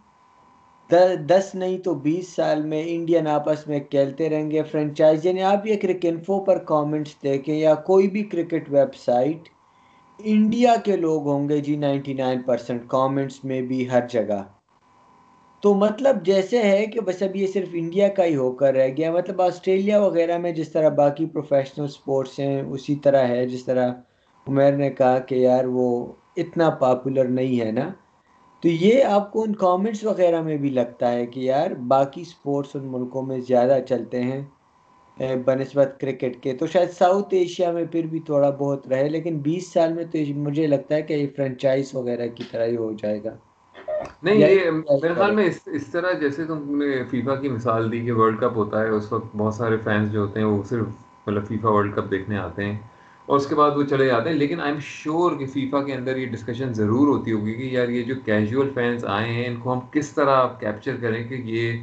دس 1.26 1.54
نہیں 1.54 1.78
تو 1.78 1.94
بیس 1.94 2.28
سال 2.28 2.62
میں 2.62 2.82
انڈین 2.86 3.26
آپس 3.26 3.66
میں 3.68 3.80
کھیلتے 3.80 4.28
رہیں 4.28 4.50
گے 4.50 4.62
فرینچائز 4.62 5.26
یعنی 5.26 5.42
آپ 5.42 5.66
یہ 5.66 5.76
کرکنفو 5.82 6.44
پر 6.44 6.58
کامنٹس 6.58 7.22
دیکھیں 7.22 7.54
یا 7.54 7.74
کوئی 7.74 8.08
بھی 8.08 8.22
کرکٹ 8.22 8.70
ویب 8.70 8.94
سائٹ 8.94 9.48
انڈیا 10.18 10.74
کے 10.84 10.96
لوگ 10.96 11.28
ہوں 11.28 11.48
گے 11.48 11.60
جی 11.60 11.76
نائنٹی 11.76 12.14
نائن 12.14 12.42
پرسنٹ 12.42 12.82
کامنٹس 12.88 13.44
میں 13.44 13.62
بھی 13.62 13.90
ہر 13.90 14.08
جگہ۔ 14.08 14.42
تو 15.62 15.72
مطلب 15.74 16.24
جیسے 16.24 16.62
ہے 16.62 16.84
کہ 16.86 17.00
بس 17.00 17.22
اب 17.22 17.34
یہ 17.36 17.46
صرف 17.46 17.68
انڈیا 17.72 18.08
کا 18.08 18.24
ہی 18.24 18.36
ہو 18.36 18.50
کر 18.52 18.74
رہ 18.74 18.88
گیا 18.96 19.12
مطلب 19.12 19.40
آسٹریلیا 19.42 20.00
وغیرہ 20.02 20.38
میں 20.38 20.52
جس 20.52 20.68
طرح 20.72 20.88
باقی 20.88 21.26
پروفیشنل 21.26 21.88
سپورٹس 21.88 22.38
ہیں، 22.40 22.62
اسی 22.62 22.94
طرح 22.96 23.26
ہے 23.28 23.46
جس 23.46 23.64
طرح 23.64 23.90
عمیر 24.46 24.72
نے 24.72 24.90
کہا 24.90 25.18
کہ 25.18 25.34
یار 25.34 25.64
وہ 25.64 26.12
اتنا 26.36 26.70
پاپولر 26.80 27.28
نہیں 27.28 27.60
ہے 27.60 27.70
نا۔ 27.72 27.88
تو 28.62 28.68
یہ 28.68 29.04
آپ 29.04 29.30
کو 29.32 29.42
ان 29.42 29.54
کامنٹس 29.54 30.04
وغیرہ 30.04 30.40
میں 30.42 30.56
بھی 30.56 30.70
لگتا 30.70 31.12
ہے 31.12 31.26
کہ 31.26 31.40
یار 31.40 31.70
باقی 31.88 32.24
سپورٹس 32.24 32.76
ان 32.76 32.86
ملکوں 32.92 33.22
میں 33.22 33.38
زیادہ 33.48 33.78
چلتے 33.88 34.22
ہیں 34.22 34.40
بنسبت 35.46 35.94
کرکٹ 36.00 36.42
کے۔ 36.42 36.52
تو 36.52 36.66
شاید 36.66 36.90
ساؤتھ 36.90 37.34
ایشیا 37.34 37.70
میں 37.72 37.84
پھر 37.92 38.06
بھی 38.06 38.20
تھوڑا 38.26 38.50
بہت 38.50 38.88
رہے، 38.88 39.08
لیکن 39.08 39.38
بیس 39.38 39.72
سال 39.72 39.92
میں 39.92 40.04
تو 40.12 40.18
مجھے 40.38 40.66
لگتا 40.66 40.94
ہے 40.94 41.02
کہ 41.02 41.14
یہ 41.14 41.26
فرنچائز 41.36 41.94
وغیرہ 41.94 42.26
کی 42.26 42.44
طرح 42.50 42.66
ہی 42.66 42.76
ہو 42.76 42.92
جائے 42.92 43.22
گا۔ 43.24 43.36
نہیں 44.22 44.38
یہ 44.38 44.70
میرے 44.70 45.14
خیال 45.14 45.34
میں 45.34 45.44
اس 45.66 45.86
طرح 45.86 46.12
جیسے 46.20 46.44
تم 46.44 46.76
نے 46.78 47.02
فیفا 47.10 47.34
کی 47.34 47.48
مثال 47.48 47.90
دی 47.92 48.00
کہ 48.00 48.12
ورلڈ 48.12 48.40
کپ 48.40 48.56
ہوتا 48.56 48.82
ہے 48.82 48.88
اس 48.90 49.12
وقت 49.12 49.36
بہت 49.36 49.54
سارے 49.54 49.76
فینس 49.84 50.12
جو 50.12 50.20
ہوتے 50.20 50.40
ہیں 50.40 50.46
وہ 50.46 50.62
صرف 50.68 50.86
مطلب 51.26 51.46
فیفا 51.48 51.70
ورلڈ 51.70 51.94
کپ 51.94 52.10
دیکھنے 52.10 52.38
آتے 52.38 52.64
ہیں 52.64 52.76
اور 53.28 53.36
اس 53.36 53.46
کے 53.46 53.54
بعد 53.54 53.76
وہ 53.76 53.82
چلے 53.82 54.06
جاتے 54.06 54.28
ہیں 54.28 54.36
لیکن 54.36 54.60
آئی 54.60 54.72
ایم 54.72 54.80
شیور 54.84 55.36
کہ 55.38 55.46
فیفا 55.46 55.82
کے 55.82 55.94
اندر 55.94 56.16
یہ 56.16 56.26
ڈسکشن 56.26 56.72
ضرور 56.72 57.08
ہوتی 57.08 57.32
ہوگی 57.32 57.54
کہ 57.54 57.68
یار 57.72 57.88
یہ 57.88 58.02
جو 58.02 58.14
کیجول 58.24 58.70
فینس 58.74 59.04
آئے 59.08 59.32
ہیں 59.32 59.46
ان 59.46 59.56
کو 59.56 59.72
ہم 59.72 59.80
کس 59.92 60.10
طرح 60.10 60.46
کیپچر 60.60 60.96
کریں 61.00 61.22
کہ 61.28 61.40
یہ 61.46 61.78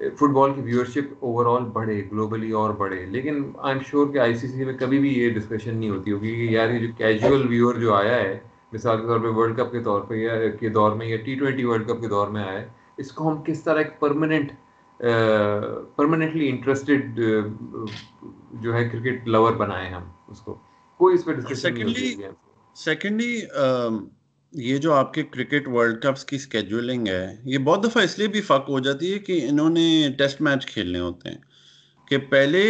فٹ 0.00 0.30
بال 0.32 0.54
کی 0.54 0.60
ویورشپ 0.60 1.12
اوور 1.20 1.46
آل 1.46 1.64
بڑھے 1.72 2.00
گلوبلی 2.12 2.50
اور 2.52 2.70
بڑھے۔ 2.74 3.04
لیکن 3.06 3.42
آئی 3.58 3.74
ایم 3.74 3.82
شیور 3.86 4.12
کہ 4.12 4.18
آئی 4.18 4.34
سی 4.34 4.48
سی 4.48 4.64
میں 4.64 4.74
کبھی 4.78 4.98
بھی 4.98 5.12
یہ 5.14 5.30
ڈسکشن 5.30 5.76
نہیں 5.76 5.90
ہوتی 5.90 6.12
ہوگی 6.12 6.34
کہ 6.36 6.50
یار 6.52 6.70
یہ 6.70 6.78
جو 6.78 6.92
کیجول 6.98 7.46
ویور 7.48 7.74
جو 7.74 7.94
آیا 7.94 8.14
ہے 8.14 8.38
مثال 8.72 8.96
کے 8.96 9.06
طور 9.06 9.20
پہ 9.20 9.26
ورلڈ 9.26 9.60
کپ 9.60 9.72
کے 9.72 9.80
طور 9.80 10.00
پہ 10.00 10.14
یا 10.14 10.50
کے 10.60 10.68
دور 10.68 10.92
میں 10.92 11.06
یا 11.06 11.16
ٹی 11.16 11.34
ٹوینٹی 11.34 11.64
ورلڈ 11.64 11.88
کپ 11.88 12.00
کے 12.00 12.08
دور 12.08 12.28
میں 12.28 12.42
آئے 12.42 12.68
اس 12.96 13.12
کو 13.12 13.28
ہم 13.28 13.42
کس 13.42 13.64
طرح 13.64 13.78
ایک 13.78 14.00
پرماننٹ 14.00 14.52
پرماننٹلی 15.96 16.48
انٹرسٹڈ 16.48 17.20
جو 18.52 18.74
ہے 18.74 18.88
کرکٹ 18.88 19.28
لور 19.28 19.52
بنائے 19.52 19.88
ہم 19.88 20.02
اس 20.28 20.40
کو۔ 20.40 20.54
کوئی 21.00 21.14
اس 21.14 21.24
پہ 21.24 21.32
ڈسکشن 21.32 21.84
سیکنڈلی 22.74 23.40
یہ 24.52 24.76
جو 24.76 24.92
آپ 24.92 25.14
کے 25.14 25.22
کرکٹ 25.22 25.68
ورلڈ 25.68 26.02
کپس 26.02 26.24
کی 26.24 26.36
اسکیجولنگ 26.36 27.08
ہے 27.08 27.36
یہ 27.44 27.58
بہت 27.58 27.84
دفعہ 27.84 28.02
اس 28.02 28.18
لیے 28.18 28.28
بھی 28.28 28.40
فق 28.40 28.68
ہو 28.68 28.78
جاتی 28.78 29.12
ہے 29.14 29.18
کہ 29.18 29.46
انہوں 29.48 29.70
نے 29.70 30.08
ٹیسٹ 30.18 30.40
میچ 30.40 30.66
کھیلنے 30.66 30.98
ہوتے 30.98 31.28
ہیں۔ 31.28 31.38
کہ 32.08 32.18
پہلے 32.18 32.62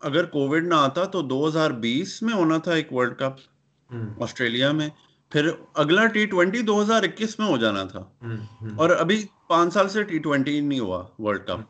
اگر 0.00 0.24
کووڈ 0.24 0.64
نہ 0.64 0.74
آتا 0.74 1.04
تو 1.04 1.22
دو 1.22 1.48
ہزار 1.48 1.70
بیس 1.70 2.22
میں 2.22 2.34
ہونا 2.34 2.58
تھا 2.58 2.72
ایک 2.72 2.92
ورلڈ 2.92 3.18
کپ 3.18 3.92
آسٹریلیا 4.22 4.72
میں۔ 4.72 4.88
پھر 5.30 5.50
اگلا 5.74 6.06
ٹی 6.06 6.26
ٹوینٹی 6.26 6.62
دو 6.62 6.82
ہزار 6.82 7.02
اکیس 7.02 7.38
میں 7.38 7.46
ہو 7.46 7.56
جانا 7.56 7.84
تھا۔ 7.84 8.04
اور 8.76 8.90
ابھی 8.90 9.22
پانچ 9.48 9.74
سال 9.74 9.88
سے 9.88 10.02
ٹی 10.02 10.18
ٹوینٹی 10.18 10.60
نہیں 10.60 10.78
ہوا 10.78 11.02
ورلڈ 11.18 11.46
کپ 11.46 11.60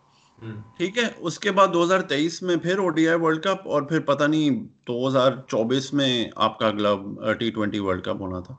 ٹھیک 0.77 0.99
ہے 0.99 1.03
اس 1.19 1.39
کے 1.39 1.51
بعد 1.51 1.69
دو 1.73 1.85
ہزار 1.85 2.01
تیئیس 2.01 2.43
میں 2.43 2.57
پھر 2.57 2.79
O 2.79 2.89
D 2.89 3.09
I 3.09 3.19
world 3.21 3.43
cup 3.43 3.69
اور 3.69 3.83
پھر 3.83 4.01
پتہ 4.01 4.25
نہیں 4.25 4.51
دو 4.87 5.09
ہزار 5.09 5.33
چوبیس 5.49 5.93
میں 5.93 6.25
آپ 6.37 6.59
کا 6.59 6.67
اگلا 6.67 6.95
ٹی 7.33 7.51
ٹوینٹی 7.51 7.79
ورلڈ 7.79 8.05
کپ 8.05 8.21
ہونا 8.21 8.41
تھا۔ 8.41 8.55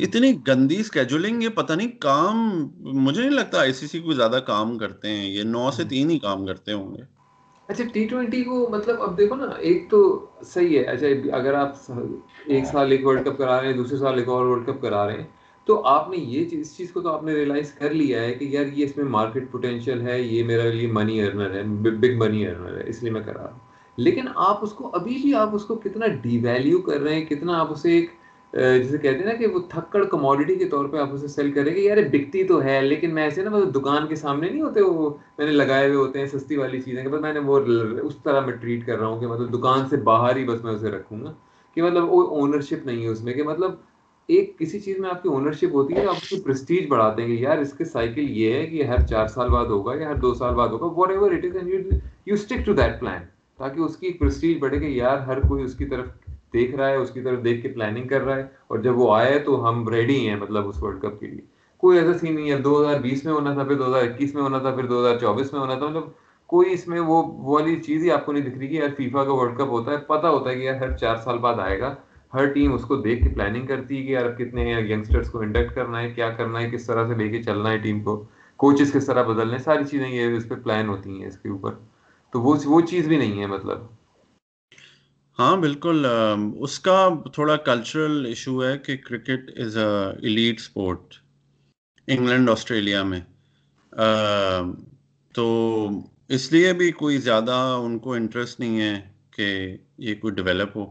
اتنی 0.00 0.32
گندی 0.48 0.76
اسکیجولنگ 0.80 1.42
یہ 1.42 1.48
پتہ 1.48 1.72
نہیں 1.72 1.88
کام 1.88 2.36
مجھے 2.78 3.20
نہیں 3.20 3.30
لگتا 3.30 3.58
آئی 3.60 3.72
سی 3.72 3.86
سی 3.86 4.00
کو 4.00 4.12
زیادہ 4.12 4.38
کام 4.46 4.78
کرتے 4.78 5.08
ہیں 5.08 5.26
یہ 5.26 5.42
نو 5.42 5.70
سے 5.70 5.84
تین 5.84 6.10
ہی 6.10 6.18
کام 6.18 6.46
کرتے 6.46 6.72
ہوں 6.72 6.94
گے۔ 6.94 7.21
اچھا 7.68 7.84
ٹی 7.92 8.06
ٹوینٹی 8.06 8.42
کو 8.44 8.68
مطلب 8.70 9.02
اب 9.02 9.18
دیکھو 9.18 9.36
نا، 9.36 9.46
ایک 9.46 9.90
تو 9.90 10.26
صحیح 10.42 10.78
ہے 10.78 10.82
اچھا 10.84 11.06
اگر 11.36 11.54
آپ 11.54 11.92
ایک 12.46 12.64
سال 12.64 12.90
ایک 12.90 13.06
ورلڈ 13.06 13.24
کپ 13.26 13.38
کرا 13.38 13.60
رہے 13.60 13.68
ہیں، 13.68 13.76
دوسرے 13.76 13.98
سال 13.98 14.18
ایک 14.18 14.28
اور 14.28 14.46
ورلڈ 14.46 14.66
کپ 14.66 14.82
کرا 14.82 15.06
رہے 15.06 15.16
ہیں، 15.16 15.26
تو 15.64 15.80
آپ 15.84 16.10
نے 16.10 16.16
یہ 16.16 16.44
چیز، 16.44 16.60
اس 16.60 16.76
چیز 16.76 16.92
کو 16.92 17.00
تو 17.00 17.08
آپ 17.08 17.24
نے 17.24 17.34
ریئلائز 17.34 17.72
کر 17.72 17.90
لیا 17.90 18.22
ہے 18.22 18.32
کہ 18.34 18.44
یار، 18.44 18.64
یہ 18.72 18.84
اس 18.84 18.96
میں 18.96 19.04
مارکیٹ 19.04 19.50
پوٹینشیل 19.50 20.00
ہے، 20.00 20.20
یہ 20.22 20.42
میرے 20.42 20.72
لیے 20.72 20.86
منی 20.86 21.22
ارنر 21.22 21.54
ہے 21.54 21.62
بگ 21.62 22.18
منی 22.18 22.46
ارنر 22.46 22.76
ہے، 22.76 22.82
اس 22.86 23.02
لیے 23.02 23.12
میں 23.12 23.20
کرا 23.20 23.42
رہا 23.42 23.52
ہوں۔ 23.52 23.58
لیکن 23.96 24.28
آپ 24.34 24.58
اس 24.62 24.72
کو، 24.72 24.90
ابھی 24.92 25.18
بھی 25.22 25.34
آپ 25.34 25.54
اس 25.54 25.64
کو 25.64 25.74
کتنا 25.74 26.06
ڈی 26.06 26.38
ویلیو 26.38 26.80
کر 26.80 27.00
رہے 27.00 27.14
ہیں، 27.14 27.24
کتنا 27.24 27.60
آپ 27.60 27.72
اسے 27.72 27.92
ایک 27.92 28.10
جسے 28.52 28.98
کہتے 28.98 29.18
ہیں 29.18 29.26
نا 29.26 29.34
کہ 29.34 29.46
وہ 29.46 29.60
تھکڑ 29.70 30.04
کموڈیٹی 30.04 30.54
کے 30.54 30.64
طور 30.68 30.88
پہ 30.88 30.98
آپ 30.98 31.12
اسے 31.14 31.28
سیل 31.28 31.50
کریں 31.52 31.74
گے، 31.74 31.80
یار 31.80 31.96
بکتی 32.12 32.42
تو 32.44 32.62
ہے، 32.64 32.80
لیکن 32.82 33.14
میں 33.14 33.22
ایسے 33.22 33.42
نا 33.42 33.50
مطلب 33.50 33.74
دکان 33.74 34.06
کے 34.08 34.14
سامنے 34.14 34.48
نہیں 34.48 34.62
ہوتے، 34.62 34.80
وہ 34.80 35.08
میں 35.38 35.46
نے 35.46 35.52
لگائے 35.52 35.86
ہوئے 35.86 35.96
ہوتے 35.96 36.18
ہیں، 36.18 36.26
سستی 36.26 36.56
والی 36.56 36.80
چیزیں، 36.80 37.02
کہ 37.02 37.08
بس 37.08 37.20
میں 37.20 37.32
نے 37.32 37.40
وہ 37.40 37.58
اس 38.02 38.16
طرح 38.24 38.40
میں 38.40 38.54
ٹریٹ 38.54 38.84
کر 38.86 38.98
رہا 38.98 39.06
ہوں 39.06 39.20
کہ 39.20 39.26
مطلب 39.26 39.52
دکان 39.54 39.88
سے 39.90 39.96
باہر 40.04 40.36
ہی 40.36 40.44
بس 40.44 40.64
میں 40.64 40.72
اسے 40.72 40.90
رکھوں 40.90 41.20
گا، 41.24 41.32
کہ 41.76 41.82
مطلب 41.82 42.12
وہ 42.12 42.22
اونرشپ 42.36 42.86
نہیں 42.86 43.02
ہے 43.02 43.08
اس 43.08 43.22
میں، 43.24 43.34
کہ 43.34 43.42
مطلب 43.42 43.74
ایک 44.28 44.58
کسی 44.58 44.80
چیز 44.80 44.98
میں 44.98 45.10
آپ 45.10 45.22
کی 45.22 45.28
اونرشپ 45.28 45.74
ہوتی 45.74 45.94
ہے، 45.94 46.06
آپ 46.06 46.16
اس 46.16 46.28
کی 46.28 46.40
پرسٹیج 46.44 46.88
بڑھاتے 46.88 47.22
ہیں 47.22 47.28
کہ 47.28 47.42
یار 47.42 47.58
اس 47.58 47.72
کے 47.72 47.84
سائیکل 47.84 48.28
یہ 48.30 48.52
ہے 48.52 48.66
کہ 48.66 48.84
ہر 48.84 49.06
چار 49.06 49.28
سال 49.28 49.48
بعد 49.48 49.66
ہوگا 49.66 49.94
یا 49.94 50.08
ہر 50.08 50.16
دو 50.16 50.34
سال 50.34 50.54
بعد 50.54 50.68
ہوگا 50.68 50.86
whatever 51.10 51.32
it 51.32 51.44
is 51.44 51.56
and 51.56 51.68
you 52.26 52.34
stick 52.34 52.66
to 52.66 52.72
that 52.72 53.00
plan 53.00 53.24
تاکہ 53.60 53.80
اس 53.80 53.96
کی 53.96 54.12
پرسٹیج 54.12 54.58
بڑھے 54.60 54.78
کہ 54.78 54.84
یار 54.86 55.18
ہر 55.18 55.40
کوئی 55.40 55.64
اس 55.64 55.74
کی 55.74 55.84
طرف 55.84 56.06
دیکھ 56.52 56.74
رہا 56.74 56.88
ہے، 56.88 56.96
اس 56.96 57.10
کی 57.10 57.20
طرف 57.20 57.44
دیکھ 57.44 57.62
کے 57.62 57.68
پلاننگ 57.68 58.08
کر 58.08 58.20
رہا 58.20 58.36
ہے، 58.36 58.42
اور 58.68 58.78
جب 58.78 58.98
وہ 58.98 59.14
آئے 59.14 59.38
تو 59.38 59.68
ہم 59.68 59.88
ریڈی 59.88 60.28
ہیں 60.28 60.36
مطلب 60.36 60.68
اس 60.68 60.82
ورلڈ 60.82 61.02
کپ 61.02 61.20
کے 61.20 61.26
لیے۔ 61.26 61.40
کوئی 61.76 61.98
ایسا 61.98 62.18
سین 62.18 62.34
نہیں 62.34 62.50
ہے، 62.50 62.56
دو 62.56 62.82
ہزار 62.82 63.00
بیس 63.00 63.24
میں 63.24 63.32
ہونا 63.32 63.54
تھا، 63.54 63.64
پھر 63.64 63.74
دو 63.74 63.86
ہزار 63.86 64.02
اکیس 64.02 64.34
میں 64.34 64.42
ہونا 64.42 64.58
تھا، 64.58 64.70
پھر 64.70 64.86
دو 64.86 65.00
ہزار 65.00 65.18
چوبیس 65.18 65.52
میں 65.52 65.60
ہونا 65.60 65.74
تھا۔ 65.74 65.86
مطلب 65.86 66.02
کوئی 66.46 66.72
اس 66.72 66.88
میں 66.88 67.00
وہ 67.00 67.22
والی 67.50 67.76
چیز 67.76 68.04
ہی 68.04 68.10
آپ 68.10 68.26
کو 68.26 68.32
نہیں 68.32 68.44
دکھ 68.44 68.58
رہی 68.58 68.66
کہ 68.68 68.74
یار 68.74 68.88
فیفا 68.96 69.24
کا 69.24 69.32
ورلڈ 69.32 69.54
کپ 69.54 69.70
ہوتا 69.70 69.90
ہے۔ 69.90 69.96
پتا 69.96 70.28
ہوتا 70.28 70.50
ہے 70.50 70.54
کہ 70.54 70.60
یار 70.60 70.74
ہر 70.74 70.96
چار 70.96 71.16
سال 71.16 71.38
بعد 71.38 71.54
آئے 71.58 71.80
گا۔ 71.80 71.94
ہر 72.34 72.46
ٹیم 72.46 72.72
اس 72.72 72.82
کو 72.82 72.96
دیکھ 72.96 73.22
کے 73.22 73.28
پلاننگ 73.28 73.66
کرتی 73.66 73.96
ہے 73.96 74.02
کہ 74.02 74.10
یار 74.10 74.32
کتنے 74.32 74.72
ینگسٹرس 74.72 75.30
کو 75.30 75.38
انڈکٹ 75.38 75.74
کرنا 75.74 76.00
ہے، 76.00 76.10
کیا 76.10 76.30
کرنا 76.30 76.60
ہے، 76.60 76.70
کس 76.70 76.86
طرح 76.86 77.06
سے 77.08 77.14
لے 77.14 77.28
کے 77.28 77.42
چلنا 77.42 77.70
ہے 77.70 77.78
ٹیم 77.78 78.00
کو 78.00 78.24
کوچز 78.56 78.92
کس 78.92 79.06
طرح 79.06 79.22
بدلنے 79.22 79.58
ساری 79.58 79.84
چیزیں 79.84 80.08
یہ 80.08 80.36
اس 80.36 80.48
پہ 80.48 80.54
پلان 80.54 80.88
ہوتی 80.88 81.20
ہیں 81.20 81.26
اس 81.26 81.38
کے 81.38 81.48
اوپر۔ 81.48 81.70
تو 82.30 82.40
وہ 82.40 82.56
وہ 82.64 82.80
چیز 82.80 83.08
بھی 83.08 83.16
نہیں 83.16 83.40
ہے 83.40 83.46
مطلب۔ 83.46 83.78
ہاں 85.38 85.56
بالکل 85.56 86.06
اس 86.58 86.78
کا 86.80 87.08
تھوڑا 87.34 87.56
کلچرل 87.56 88.24
ایشو 88.26 88.64
ہے 88.64 88.78
کہ 88.78 88.96
cricket 88.96 89.50
is 89.56 89.76
a 89.76 90.10
elite 90.22 90.60
sport 90.60 91.14
England, 92.06 92.50
Australia 92.50 93.02
میں۔ 93.02 93.20
تو 95.34 95.88
اس 96.28 96.52
لیے 96.52 96.72
بھی 96.72 96.90
کوئی 96.92 97.18
زیادہ 97.18 97.78
ان 97.84 97.98
کو 97.98 98.12
انٹرسٹ 98.14 98.60
نہیں 98.60 98.80
ہے 98.80 99.00
کہ 99.36 99.76
یہ 99.98 100.14
کوئی 100.14 100.34
ڈیولپ 100.34 100.76
ہو۔ 100.76 100.86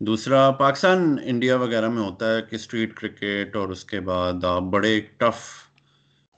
دوسرا، 0.00 0.50
پاکستان، 0.50 1.16
انڈیا 1.24 1.56
وغیرہ 1.56 1.88
میں 1.88 2.02
ہوتا 2.02 2.34
ہے 2.34 2.42
کہ 2.42 2.54
اسٹریٹ 2.54 2.94
کرکٹ 2.94 3.56
اور 3.56 3.68
اس 3.68 3.84
کے 3.84 4.00
بعد 4.00 4.44
آپ 4.44 4.62
بڑے 4.62 5.00
ٹف 5.00 5.40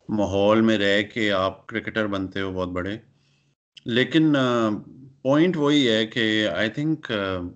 ماحول 0.09 0.61
میں 0.61 0.79
رہ 0.79 1.03
کے 1.03 1.33
آپ 1.33 1.67
کرکٹر 1.67 2.07
بنتے 2.07 2.41
ہو 2.41 2.53
بہت 2.53 2.69
بڑے۔ 2.69 2.97
لیکن 3.85 4.37
پوائنٹ 5.25 5.57
وہی 5.57 5.89
ہے 5.89 6.07
کہ 6.07 6.49
آئی 6.49 6.71
تھنک 6.71 7.13
uh, 7.13 7.49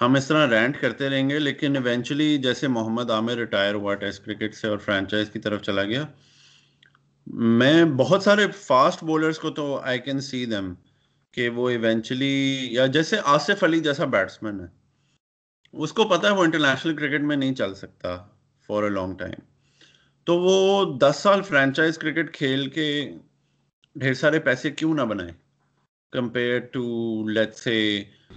ہم 0.00 0.14
اس 0.14 0.26
طرح 0.28 0.46
رینٹ 0.50 0.80
کرتے 0.80 1.08
رہیں 1.10 1.28
گے، 1.30 1.38
لیکن 1.38 1.76
ایونچولی 1.76 2.36
جیسے 2.38 2.68
محمد 2.68 3.10
عامر 3.10 3.36
ریٹائر 3.36 3.74
ہوا، 3.74 3.94
ٹیسٹ 3.94 4.24
کرکٹ 4.24 4.54
سے 4.54 4.68
اور 4.68 4.78
فرینچائز 4.78 5.30
کی 5.30 5.38
طرف 5.38 5.62
چلا 5.62 5.84
گیا، 5.84 6.04
میں 7.26 7.84
بہت 7.96 8.22
سارے 8.22 8.46
فاسٹ 8.56 9.04
بولرس 9.04 9.38
کو 9.38 9.50
تو 9.50 9.76
آئی 9.76 9.98
کین 9.98 10.20
سی 10.20 10.44
دیم 10.46 10.72
کہ 11.34 11.48
وہ 11.48 11.68
ایونچولی 11.70 12.68
یا 12.70 12.86
جیسے 12.86 13.16
آصف 13.24 13.64
علی 13.64 13.80
جیسا 13.80 14.04
بیٹسمین 14.04 14.60
ہے، 14.60 14.66
اس 15.74 15.92
کو 15.92 16.04
پتا 16.04 16.28
ہے 16.28 16.32
وہ 16.32 16.44
انٹرنیشنل 16.44 16.96
کرکٹ 16.96 17.24
میں 17.24 17.36
نہیں 17.36 17.54
چل 17.54 17.74
سکتا 17.74 18.16
فار 18.68 18.82
اے 18.82 18.90
لانگ 18.90 19.16
ٹائم 19.16 19.40
تو 20.26 20.38
وہ 20.40 20.84
دس 20.98 21.16
سال 21.16 21.42
فرینچائز 21.42 21.98
کرکٹ 21.98 22.34
کھیل 22.34 22.68
کے 22.70 22.88
ڈھیر 23.96 24.14
سارے 24.14 24.38
پیسے 24.40 24.70
کیوں 24.70 24.94
نہ 24.94 25.02
بنائے؟ 25.02 25.41
کمپیئر 26.12 26.58
ٹو 26.72 26.84
لیٹ 27.28 27.54
سے 27.54 27.76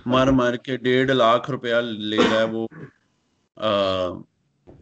مر 0.06 0.32
مر 0.32 0.56
کے 0.56 0.78
ڈیڑھ 0.78 1.12
لاکھ 1.12 1.50
روپیہ 1.52 1.76
لے 1.76 2.18
رہا 2.18 2.40
ہے 2.40 2.44
وہ 2.44 2.68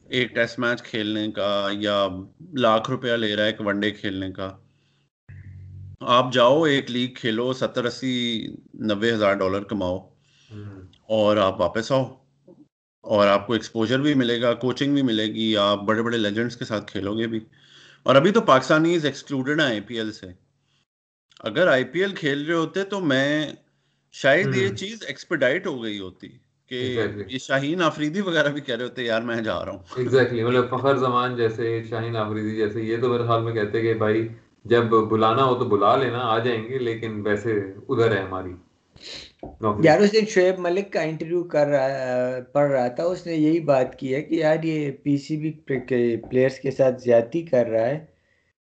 ایک 0.10 0.36
ٹیسٹ 0.36 0.60
میچ 0.60 0.84
کھیلنے 0.84 1.32
کا 1.32 1.68
یا 1.72 2.08
لاکھ 2.54 2.90
روپیہ 2.90 3.14
لے 3.14 3.36
رہا 3.36 3.44
ہے 3.44 3.50
ایک 3.50 3.62
ون 3.62 3.80
ڈے 3.80 3.92
کھیلنے 3.92 4.32
کا 4.32 4.52
آپ 6.16 6.34
جاؤ 6.34 6.62
ایک 6.64 6.92
لیگ 6.92 7.14
کھیلو 7.14 7.52
ستر 7.54 7.86
اسی 7.86 8.14
نبے 8.84 9.14
ہزار 9.14 9.34
ڈالر 9.34 9.64
کماؤ 9.64 9.98
اور 11.10 11.38
آپ 11.38 11.62
واپس 11.62 11.92
آؤ 11.92 12.04
اور 13.04 13.28
آپ 13.28 13.48
کو 13.48 13.54
ایکسپوجر 13.54 14.00
بھی 14.00 14.14
ملے 14.14 14.42
گا 14.42 14.54
کوچنگ 14.54 14.94
بھی 14.94 15.02
ملے 15.02 15.26
گی 15.26 15.56
آپ 15.58 15.82
بڑے 15.82 16.02
بڑے 16.02 16.18
لیجنڈس 16.18 16.58
کے 16.58 16.66
ساتھ 16.66 16.92
کھیلو 16.92 17.18
گے 17.18 17.28
بھی 17.28 17.40
اور 18.06 18.16
ابھی 18.16 18.32
تو 18.32 18.42
پاکستانیز 18.42 19.06
ایکسکلوڈیڈ 19.06 19.60
ہیں 19.60 19.68
آئی 19.68 19.80
پی 19.80 19.98
ایل 19.98 20.12
سے 20.12 20.28
اگر 21.40 21.68
آئی 21.68 21.84
پی 21.84 22.02
ایل 22.02 22.12
کھیل 22.16 22.46
رہے 22.46 22.56
ہوتے 22.56 22.84
تو 22.84 23.00
میں 23.00 23.48
شاید 24.12 24.56
یہ 24.56 24.68
چیز 24.70 25.04
ایکسپیڈائٹ 25.08 25.68
ہو 25.68 25.84
گئی 25.84 26.00
ہوتی 26.00 26.28
کہ 26.68 26.76
یہ 27.28 27.38
شاہین 27.38 27.82
آفریدی 27.82 28.22
وغیرہ 28.22 28.50
بھی 28.50 28.62
کہہ 28.62 28.76
رہے 28.76 28.84
ہوتے 28.84 29.04
یار 29.04 29.22
میں 29.22 29.42
جا 29.42 29.66
رہا 29.66 29.72
ہوں. 29.72 29.80
ایگزیکٹلی 29.96 30.44
مطلب 30.44 30.70
فخر 30.70 30.98
زمان 30.98 31.36
جیسے 31.36 31.84
شاہین 31.90 32.18
آفریدی 32.18 32.56
جیسے 32.56 32.82
یہ 32.82 32.98
تو 33.02 33.10
میرے 33.10 33.24
خیال 33.24 33.44
میں 33.44 33.54
کہتے 33.54 33.82
کہ 33.82 33.94
بھائی 33.94 34.28
جب 34.66 34.84
بلانا 35.10 35.44
ہو 35.44 35.56
تو 35.56 35.66
بلا 35.66 35.96
لینا 35.96 36.20
آ 36.20 36.40
جائیں 36.40 36.64
گے 36.70 36.78
لیکن 36.78 37.22
ویسے 37.26 37.52
ادھر 37.90 38.18
ہے 38.18 38.22
ہماری 38.22 38.54
یار 39.80 40.02
اس 40.02 40.14
دن 40.14 40.26
شعیب 40.26 40.60
ملک 40.60 40.94
کا 40.94 41.02
انٹرویو 41.02 41.44
کر 41.44 41.68
رہا 41.68 41.88
پڑھ 42.54 42.72
رہا 42.72 42.88
تھا 42.88 43.04
اس 43.04 43.26
نے 43.28 43.34
یہی 43.34 43.60
بات 43.60 44.00
کی 44.00 44.16
ہے 44.16 44.22
کہ 44.22 44.36
یار 44.36 44.64
یہ 44.64 44.92
پی 45.04 45.18
سی 45.18 45.38
بی 45.38 45.52
پلیئرس 45.62 46.60
کے 46.60 46.72
ساتھ 46.72 47.02
زیادتی 47.02 47.42
کر 47.42 47.66
رہا 47.66 47.86
ہے۔ 47.86 48.06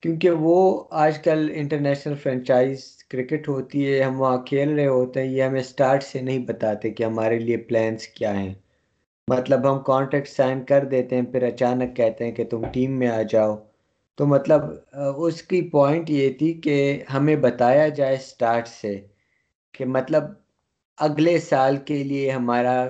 کیونکہ 0.05 0.29
وہ 0.29 0.83
آج 0.91 1.17
کل 1.19 1.49
انٹرنیشنل 1.53 2.15
فرینچائز 2.15 2.81
کرکٹ 3.09 3.47
ہوتی 3.49 3.93
ہے، 3.93 4.03
ہم 4.03 4.21
وہاں 4.21 4.37
کھیل 4.37 4.69
رہے 4.69 4.87
ہوتے 4.87 5.19
ہیں، 5.19 5.27
یہ 5.27 5.43
ہمیں 5.43 5.61
سٹارٹ 5.61 6.03
سے 6.03 6.21
نہیں 6.21 6.39
بتاتے 6.39 6.89
کہ 6.89 7.03
ہمارے 7.03 7.39
لیے 7.39 7.57
پلانس 7.57 8.07
کیا 8.07 8.39
ہیں۔ 8.39 8.53
مطلب 9.27 9.71
ہم 9.71 9.79
کانٹیکٹ 9.83 10.27
سائن 10.27 10.63
کر 10.65 10.85
دیتے 10.85 11.15
ہیں، 11.15 11.23
پھر 11.23 11.43
اچانک 11.43 11.95
کہتے 11.95 12.25
ہیں 12.25 12.31
کہ 12.31 12.45
تم 12.45 12.65
ٹیم 12.73 12.91
میں 12.91 13.07
آ 13.07 13.21
جاؤ۔ 13.21 13.55
تو 14.15 14.25
مطلب 14.25 14.61
اس 15.17 15.41
کی 15.41 15.61
پوائنٹ 15.69 16.09
یہ 16.09 16.29
تھی 16.29 16.53
کہ 16.53 17.03
ہمیں 17.13 17.35
بتایا 17.35 17.87
جائے 17.87 18.17
سٹارٹ 18.17 18.67
سے 18.67 19.01
کہ 19.71 19.85
مطلب 19.85 20.23
اگلے 20.97 21.37
سال 21.39 21.77
کے 21.77 22.03
لیے 22.03 22.31
ہمارا، 22.31 22.87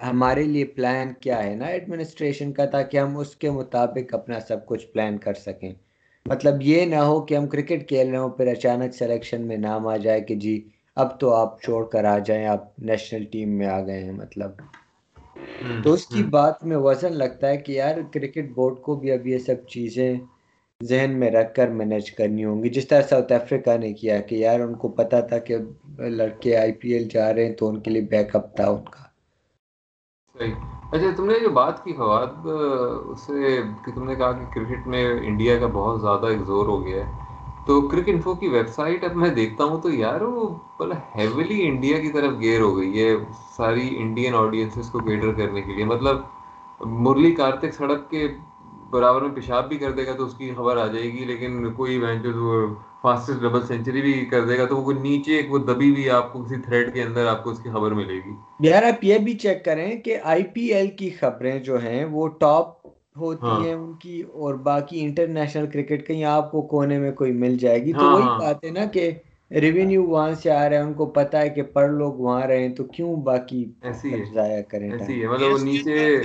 ہمارے 0.00 0.42
لیے 0.42 0.64
پلان 0.64 1.12
کیا 1.20 1.44
ہے 1.44 1.54
نا 1.54 1.66
ایڈمنسٹریشن 1.66 2.52
کا، 2.52 2.66
تاکہ 2.66 2.98
ہم 2.98 3.18
اس 3.18 3.36
کے 3.36 3.50
مطابق 3.50 4.14
اپنا 4.14 4.40
سب 4.40 4.66
کچھ 4.66 4.86
پلان 4.86 5.18
کر 5.18 5.34
سکیں۔ 5.34 5.74
مطلب 6.26 6.62
یہ 6.62 6.84
نہ 6.86 7.00
ہو 7.02 7.20
کہ 7.20 7.34
ہم 7.34 7.46
کرکٹ 7.46 7.88
کھیل 7.88 8.08
رہے 8.08 8.18
ہوں 8.18 8.30
پھر 8.30 8.46
اچانک 8.46 8.94
سلیکشن 8.94 9.46
میں 9.46 9.56
نام 9.58 9.86
آ 9.86 9.96
جائے 9.96 10.20
کہ 10.20 10.34
جی 10.36 10.54
اب 10.96 11.18
تو 11.20 11.34
آپ 11.34 11.60
چھوڑ 11.62 11.84
کر 11.86 12.04
آ 12.06 12.18
جائیں 12.18 12.44
آپ 12.46 12.62
نیشنل 12.82 13.24
ٹیم 13.24 13.56
میں 13.58 13.66
آ 13.68 13.80
گئے 13.86 14.02
ہیں 14.04 14.12
مطلب۔ 14.12 14.50
تو 15.82 15.92
اس 15.92 16.06
کی 16.06 16.22
بات 16.30 16.64
میں 16.64 16.76
وزن 16.78 17.12
لگتا 17.14 17.48
ہے 17.48 17.56
کہ 17.56 17.72
یار 17.72 17.96
کرکٹ 18.12 18.50
بورڈ 18.54 18.80
کو 18.80 18.94
بھی 18.94 19.12
اب 19.12 19.26
یہ 19.26 19.38
سب 19.38 19.66
چیزیں 19.68 20.14
ذہن 20.80 21.18
میں 21.18 21.30
رکھ 21.30 21.54
کر 21.54 21.68
مینج 21.70 22.10
کرنی 22.10 22.44
ہوں 22.44 22.62
گی۔ 22.62 22.68
جس 22.70 22.88
طرح 22.88 23.02
ساؤتھ 23.02 23.32
افریقہ 23.32 23.76
نے 23.76 23.92
کیا 23.92 24.20
کہ 24.20 24.34
یار 24.36 24.60
ان 24.60 24.74
کو 24.74 24.88
پتا 24.98 25.20
تھا 25.20 25.38
کہ 25.38 25.56
لڑکے 26.10 26.56
آئی 26.56 26.72
پی 26.72 26.92
ایل 26.92 27.08
جا 27.08 27.32
رہے 27.34 27.46
ہیں 27.46 27.54
تو 27.54 27.68
ان 27.68 27.80
کے 27.80 27.90
لیے 27.90 28.02
بیک 28.10 28.36
اپ 28.36 28.54
تھا 28.56 28.68
ان 28.68 28.84
کا۔ 28.86 29.04
صحیح۔ 30.36 30.54
اچھا 30.92 31.06
تم 31.16 31.24
نے 31.26 31.38
جو 31.40 31.48
بات 31.50 31.84
کی 31.84 31.92
فواد، 31.92 32.46
اس 33.08 33.20
سے 33.20 33.60
کہ 33.84 33.92
تم 33.92 34.04
نے 34.04 34.14
کہا 34.14 34.32
کہ 34.32 34.44
کرکٹ 34.54 34.86
میں 34.86 35.04
انڈیا 35.22 35.58
کا 35.58 35.66
بہت 35.72 36.00
زیادہ 36.00 36.26
ایک 36.26 36.42
زور 36.46 36.66
ہو 36.66 36.84
گیا 36.84 37.06
ہے۔ 37.06 37.10
تو 37.66 37.80
کرک 37.88 38.02
انفو 38.06 38.34
کی 38.34 38.48
ویب 38.48 38.68
سائٹ 38.68 39.04
اب 39.04 39.16
میں 39.16 39.28
دیکھتا 39.30 39.64
ہوں 39.64 39.80
تو 39.80 39.90
یار 39.90 40.20
وہ 40.20 40.48
بولے 40.78 40.94
ہیویلی 41.16 41.66
انڈیا 41.68 41.98
کی 42.00 42.10
طرف 42.12 42.40
گیئر 42.40 42.60
ہو 42.60 42.76
گئی 42.76 43.02
ہے 43.02 43.16
ساری 43.56 43.88
انڈین 43.98 44.34
آڈینسز 44.34 44.90
کو 44.90 44.98
کیٹر 44.98 45.32
کرنے 45.32 45.62
کے 45.62 45.72
لیے۔ 45.72 45.84
مطلب 45.84 46.16
مرلی 46.80 47.32
کارتک 47.34 47.74
سڑک 47.74 48.10
کے 48.10 48.26
برابر 48.90 49.22
میں 49.22 49.34
پیشاب 49.34 49.68
بھی 49.68 49.76
کر 49.76 49.92
دے 49.92 50.06
گا 50.06 50.12
تو 50.12 50.24
اس 50.24 50.34
کی 50.34 50.50
خبر 50.56 50.76
آ 50.76 50.86
جائے 50.86 51.12
گی 51.12 51.24
لیکن 51.24 51.72
کوئی 51.72 51.98
بہن 52.00 52.22
جو 52.22 52.66
فاسٹسٹ 53.02 53.40
ڈبل 53.40 53.62
سینچری 53.66 54.00
بھی 54.02 54.12
کر 54.24 54.44
دے 54.44 54.58
گا 54.58 54.64
تو 54.64 54.76
وہ 54.76 54.92
نیچے 54.92 55.40
وہ 55.48 55.58
دبی 55.64 55.90
بھی 55.92 56.08
آپ 56.10 56.32
کو 56.32 56.42
کسی 56.44 56.60
تھریڈ 56.60 56.92
کے 56.94 57.02
اندر 57.02 57.26
آپ 57.26 57.42
کو 57.44 57.50
اس 57.50 57.58
کی 57.58 57.70
خبر 57.70 57.90
ملے 57.90 58.14
گی۔ 58.16 58.34
یار 58.60 58.82
آپ 58.82 59.04
یہ 59.04 59.18
بھی 59.18 59.34
چیک 59.38 59.64
کریں 59.64 59.96
کہ 60.00 60.18
آئی 60.24 60.42
پی 60.54 60.64
ایل 60.74 60.90
کی 60.96 61.10
خبریں 61.10 61.58
جو 61.60 61.80
ہیں 61.82 62.04
وہ 62.04 62.28
ٹاپ 62.38 62.86
ہوتی 63.16 63.46
ہاں۔ 63.46 63.60
ہیں 63.64 63.72
ان 63.72 63.92
کی 63.94 64.20
اور 64.34 64.54
باقی 64.62 65.04
انٹرنیشنل 65.04 65.66
کرکٹ 65.66 66.06
کہیں 66.06 66.24
آپ 66.30 66.50
کو 66.50 66.62
کونے 66.66 66.98
میں 66.98 67.12
کوئی 67.12 67.32
مل 67.34 67.56
جائے 67.58 67.84
گی۔ 67.84 67.92
تو 67.92 68.10
وہی 68.12 68.22
ہاں۔ 68.22 68.38
بات 68.38 68.64
ہے 68.64 68.70
نا 68.70 68.84
کہ 68.84 69.10
ریونیو 69.50 70.02
وہاں 70.04 70.34
سے 70.34 70.50
آ 70.50 70.68
رہا 70.70 70.76
ہے 70.76 70.82
ان 70.82 70.92
کو 70.92 71.06
پتا 71.06 71.40
ہے 71.40 71.48
کہ 71.48 71.62
پر 71.72 71.88
لوگ 71.88 72.12
وہاں 72.14 72.46
رہے 72.46 72.62
ہیں 72.62 72.74
تو 72.74 72.84
کیوں 72.86 73.14
باقی 73.22 73.64
ضائع 74.34 74.62
کریں 74.62 74.90
ایسی 74.92 75.22
ہے۔ 75.22 75.28
مطلب 75.28 75.62
نیچے 75.62 76.20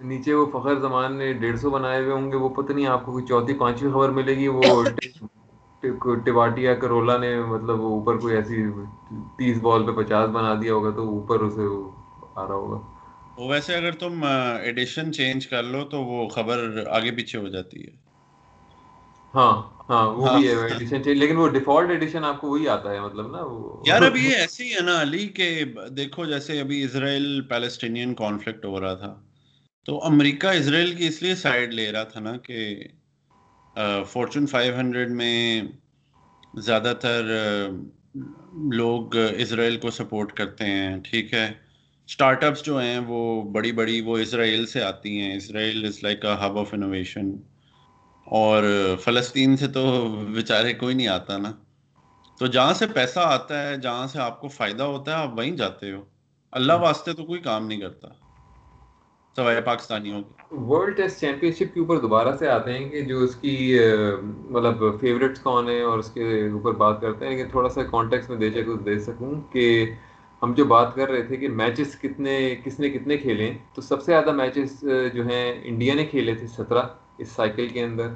نیچے 0.00 0.34
وہ 0.34 0.44
فخر 0.52 0.78
زمان 0.80 1.16
نے 1.16 1.32
ڈیڑھ 1.34 1.58
سو 1.58 1.70
بنائے 1.70 2.00
ہوئے 2.00 2.12
ہوں 2.12 2.30
گے 2.32 2.36
وہ 2.38 2.48
پتہ 2.56 2.72
نہیں 2.72 2.86
آپ 2.88 3.04
کو 3.04 3.12
کوئی 3.12 3.24
چوتھی 3.26 3.54
پانچویں 3.56 3.92
خبر 3.92 4.08
ملے 4.12 4.36
گی 4.36 4.48
وہ 4.50 4.66
ٹیواٹیا 6.24 6.74
کرولا 6.76 7.16
نے 7.18 7.30
مطلب 7.44 7.80
وہ 7.80 7.90
اوپر 7.90 8.18
کوئی 8.18 8.34
ایسی 8.36 8.62
تیس 9.36 9.58
بال 9.62 9.86
پہ 9.86 9.92
پچاس 9.96 10.30
بنا 10.30 10.54
دیا 10.56 10.74
ہوگا 10.74 10.90
تو 10.92 11.08
اوپر 11.10 11.40
اسے 11.42 11.66
آ 12.34 12.46
رہا 12.46 12.54
ہوگا۔ 12.54 12.78
ویسے 13.40 13.74
اگر 13.74 13.92
تم 13.98 14.24
ایڈیشن 14.24 15.12
چینج 15.12 15.46
کر 15.46 15.62
لو 15.64 15.84
تو 15.86 16.02
وہ 16.04 16.28
خبر 16.30 16.58
آگے 16.90 17.10
پیچھے 17.16 17.38
ہو 17.38 17.48
جاتی 17.50 17.86
ہے۔ 17.86 17.92
ہاں 19.34 19.52
ہاں 19.88 20.04
وہ 20.12 20.28
بھی 20.28 20.46
ہے 20.46 20.54
ایڈیشن 20.58 21.02
چینج 21.04 21.18
لیکن 21.18 21.36
وہ 21.36 21.48
ڈیفالٹ 21.50 21.90
ایڈیشن 21.90 22.24
آپ 22.24 22.40
کو 22.40 22.50
وہی 22.50 22.68
آتا 22.68 22.90
ہے 22.90 23.00
مطلب 23.00 23.26
نا 23.28 23.42
یار 23.84 24.02
ابھی 24.02 24.20
یہ 24.20 24.36
ایسے 24.36 24.64
ہی 24.64 24.74
ہے 24.74 24.80
نا 24.82 25.00
علی 25.02 25.26
کہ 25.30 25.48
دیکھو 25.96 26.24
جیسے 26.26 26.60
ابھی 26.60 26.82
اسرائیل 26.84 27.26
پیلسٹینین 27.48 28.14
کانفلکٹ 28.16 28.64
ہو 28.64 28.80
رہا 28.80 28.94
تھا۔ 28.96 29.14
تو 29.88 30.04
امریکہ 30.04 30.46
اسرائیل 30.46 30.94
کی 30.94 31.06
اس 31.06 31.22
لیے 31.22 31.34
سائڈ 31.34 31.74
لے 31.74 31.92
رہا 31.92 32.02
تھا 32.02 32.20
نا 32.20 32.36
کہ 32.36 32.84
فورچون 34.08 34.46
فائیو 34.46 34.74
ہنڈریڈ 34.76 35.10
میں 35.10 35.62
زیادہ 36.54 36.92
تر 37.00 37.22
لوگ 38.72 39.16
اسرائیل 39.16 39.76
کو 39.76 39.90
سپورٹ 39.90 40.32
کرتے 40.32 40.64
ہیں 40.64 41.00
ٹھیک 41.00 41.34
ہے؟ 41.34 41.52
اسٹارٹ 42.08 42.44
اپس 42.44 42.62
جو 42.62 42.78
ہیں 42.80 42.98
وہ 42.98 43.42
بڑی 43.42 43.72
بڑی 43.72 44.00
وہ 44.00 44.18
اسرائیل 44.18 44.66
سے 44.66 44.82
آتی 44.82 45.20
ہیں۔ 45.20 45.36
Israel 45.36 45.84
is 45.84 46.02
like 46.02 46.24
a 46.24 46.32
hub 46.32 46.58
of 46.58 46.74
innovation 46.74 47.30
اور 48.26 48.62
فلسطین 49.04 49.56
سے 49.56 49.68
تو 49.68 50.08
بیچارے 50.34 50.74
کوئی 50.74 50.94
نہیں 50.94 51.08
آتا 51.08 51.38
نا۔ 51.38 51.52
تو 52.38 52.46
جہاں 52.46 52.74
سے 52.74 52.86
پیسہ 52.86 53.20
آتا 53.22 53.68
ہے 53.68 53.76
جہاں 53.76 54.06
سے 54.06 54.18
آپ 54.18 54.40
کو 54.40 54.48
فائدہ 54.48 54.82
ہوتا 54.82 55.10
ہے 55.10 55.16
آپ 55.16 55.38
وہیں 55.38 55.56
جاتے 55.56 55.92
ہو۔ 55.92 56.04
اللہ 56.50 56.72
واسطے 56.72 57.12
تو 57.12 57.24
کوئی 57.24 57.40
کام 57.40 57.66
نہیں 57.66 57.80
کرتا۔ 57.80 58.08
سوائے 59.38 59.60
پاکستانیوں 59.60 60.20
کی 60.22 60.54
ورلڈ 60.68 60.96
ٹیسٹ 60.96 61.20
چیمپئن 61.20 61.52
شپ 61.52 61.74
کے 61.74 61.80
اوپر 61.80 61.98
دوبارہ 61.98 62.36
سے 62.36 62.48
آتے 62.48 62.72
ہیں 62.72 62.88
کہ 62.88 63.00
جو 63.00 63.18
اس 63.18 63.34
کی 63.34 63.56
مطلب 64.50 64.82
فیوریٹس 65.00 65.40
کون 65.40 65.68
ہیں 65.68 65.82
اور 65.82 65.98
اس 65.98 66.10
کے 66.10 66.22
اوپر 66.52 66.72
بات 66.72 67.00
کرتے 67.00 67.24
ہیں 67.24 67.36
لیکن 67.36 67.50
تھوڑا 67.50 67.68
سا 67.68 67.82
کانٹیکس 67.82 68.28
میں 68.30 68.36
دے 68.36 68.62
کچھ 68.62 68.82
دے 68.86 68.98
سکوں 68.98 69.34
کہ 69.52 69.64
ہم 70.42 70.52
جو 70.54 70.64
بات 70.64 70.94
کر 70.94 71.10
رہے 71.10 71.22
تھے 71.22 71.36
کہ 71.36 71.48
میچز 71.48 71.98
کتنے، 72.00 72.34
کس 72.64 72.80
نے 72.80 72.90
کتنے 72.90 73.16
کھیلے 73.16 73.46
ہیں 73.46 73.58
تو 73.74 73.82
سب 73.82 74.02
سے 74.02 74.12
زیادہ 74.12 74.32
میچز 74.32 74.84
جو 75.14 75.26
ہیں 75.28 75.52
انڈیا 75.64 75.94
نے 75.94 76.04
کھیلے 76.06 76.34
تھے 76.34 76.46
سترہ 76.46 76.82
اس 77.18 77.28
سائیکل 77.28 77.68
کے 77.68 77.82
اندر۔ 77.84 78.08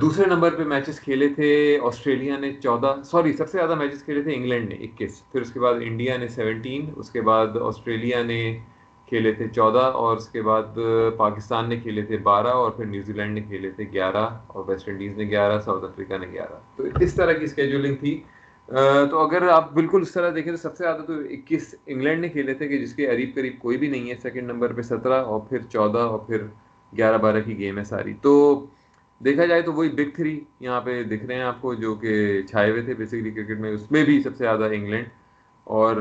دوسرے 0.00 0.26
نمبر 0.26 0.54
پہ 0.56 0.64
میچز 0.64 1.00
کھیلے 1.00 1.28
تھے 1.34 1.50
آسٹریلیا 1.84 2.38
نے 2.40 2.52
چودہ 2.62 2.94
سوری 3.04 3.32
سب 3.32 3.48
سے 3.48 3.58
زیادہ 3.58 3.74
میچز 3.74 4.04
کھیلے 4.04 4.22
تھے 4.22 4.34
انگلینڈ 4.34 4.68
نے 4.68 4.76
اکیس۔ 4.84 5.22
پھر 5.32 5.40
اس 5.40 5.52
کے 5.52 5.60
بعد 5.60 5.74
انڈیا 5.82 6.16
نے 6.16 6.28
سیونٹین 6.28 6.90
اس 6.96 7.10
کے 7.10 7.20
بعد 7.20 7.56
آسٹریلیا 7.62 8.22
نے 8.22 8.40
کھیلے 9.08 9.32
تھے 9.32 9.48
چودہ 9.48 9.78
اور 9.78 10.16
اس 10.16 10.28
کے 10.28 10.42
بعد 10.42 10.78
پاکستان 11.16 11.68
نے 11.68 11.76
کھیلے 11.76 12.02
تھے 12.02 12.16
بارہ 12.16 12.46
اور 12.46 12.70
پھر 12.70 12.84
نیوزی 12.84 13.12
لینڈ 13.12 13.34
نے 13.34 13.40
کھیلے 13.40 13.70
تھے 13.70 13.84
گیارہ 13.92 14.26
اور 14.46 14.64
ویسٹ 14.68 14.88
انڈیز 14.88 15.18
نے 15.18 15.24
گیارہ، 15.24 15.58
ساؤتھ 15.58 15.84
افریقہ 15.84 16.14
نے 16.14 16.26
گیارہ۔ 16.32 16.58
تو 16.76 16.84
اس 17.00 17.14
طرح 17.14 17.32
کی 17.32 17.44
اسکیجولنگ 17.44 17.94
تھی۔ 17.94 18.22
تو 19.10 19.18
اگر 19.18 19.48
آپ 19.48 19.72
بالکل 19.72 20.02
اس 20.02 20.12
طرح 20.12 20.30
دیکھیں 20.34 20.52
تو 20.52 20.56
سب 20.56 20.76
سے 20.76 20.84
زیادہ 20.84 21.00
تو 21.00 21.12
اکیس 21.30 21.74
انگلینڈ 21.86 22.20
نے 22.20 22.28
کھیلے 22.28 22.54
تھے 22.54 22.68
کہ 22.68 22.78
جس 22.78 22.94
کے 22.94 23.06
قریب 23.06 23.30
قریب 23.34 23.52
کوئی 23.58 23.76
بھی 23.76 23.88
نہیں 23.88 24.10
ہے۔ 24.10 24.14
سیکنڈ 24.22 24.50
نمبر 24.50 24.72
پہ 24.72 24.82
سترہ 24.82 25.22
اور 25.22 25.40
پھر 25.40 25.58
چودہ 25.72 25.98
اور 25.98 26.18
پھر 26.18 26.42
گیارہ، 26.96 27.18
بارہ 27.18 27.40
کی 27.44 27.58
گیم 27.58 27.78
ہے 27.78 27.84
ساری۔ 27.84 28.14
تو 28.22 28.64
دیکھا 29.24 29.44
جائے 29.46 29.62
تو 29.62 29.72
وہی 29.72 29.88
بگ 29.88 30.14
تھری 30.14 30.40
یہاں 30.60 30.80
پہ 30.80 31.02
دکھ 31.02 31.24
رہے 31.24 31.34
ہیں 31.34 31.42
آپ 31.42 31.62
کو 31.62 31.74
جو 31.74 31.94
کہ 31.94 32.42
چھائے 32.42 32.70
ہوئے 32.70 32.82
تھے۔ 32.82 32.94
بیسکلی 32.94 33.30
کرکٹ 33.30 33.60
میں 33.60 33.70
اس 33.70 33.90
میں 33.90 34.04
بھی 34.04 34.22
سب 34.22 34.30
سے 34.30 34.44
زیادہ 34.44 34.64
انگلینڈ 34.64 35.06
اور 35.68 35.96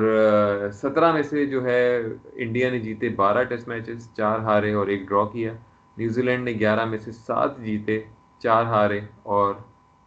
سترہ 0.74 1.12
میں 1.12 1.24
سے 1.24 1.46
جو 1.46 1.66
ہے 1.66 2.02
انڈیا 2.34 2.70
نے 2.70 2.80
جیتے 2.80 3.10
بارہ 3.10 3.44
ٹیسٹ 3.44 3.68
میچز، 3.68 4.14
چار 4.18 4.40
ہارے 4.40 4.74
اور 4.74 4.88
ایک 4.88 5.08
ڈرا 5.10 5.26
کیا۔ 5.26 5.54
نیوزی 5.98 6.22
لینڈ 6.22 6.44
نے 6.44 6.52
گیارہ 6.52 6.86
میں 6.86 6.98
سے 6.98 7.12
سات 7.12 7.58
جیتے، 7.58 8.00
چار 8.40 8.64
ہارے 8.64 9.00
اور 9.24 9.56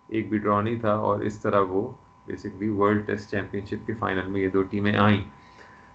ایک 0.09 0.29
بھی 0.29 0.39
ڈرا 0.39 0.61
نہیں 0.61 0.81
تھا۔ 0.81 0.93
اور 0.93 1.21
اس 1.21 1.43
طرح 1.43 1.61
وہ 1.61 1.93
بیسکلی 2.27 2.69
ورلڈ 2.69 3.07
ٹیسٹ 3.07 3.31
چیمپئن 3.31 3.65
شپ 3.67 3.87
کے 3.87 3.93
فائنل 3.95 4.27
میں 4.27 4.41
یہ 4.41 4.49
دو 4.49 4.63
ٹیمیں 4.63 4.97
آئیں۔ 4.97 5.25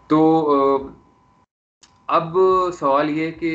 تو 0.08 0.20
اب 2.08 2.38
سوال 2.74 3.10
یہ 3.10 3.32
کہ 3.32 3.52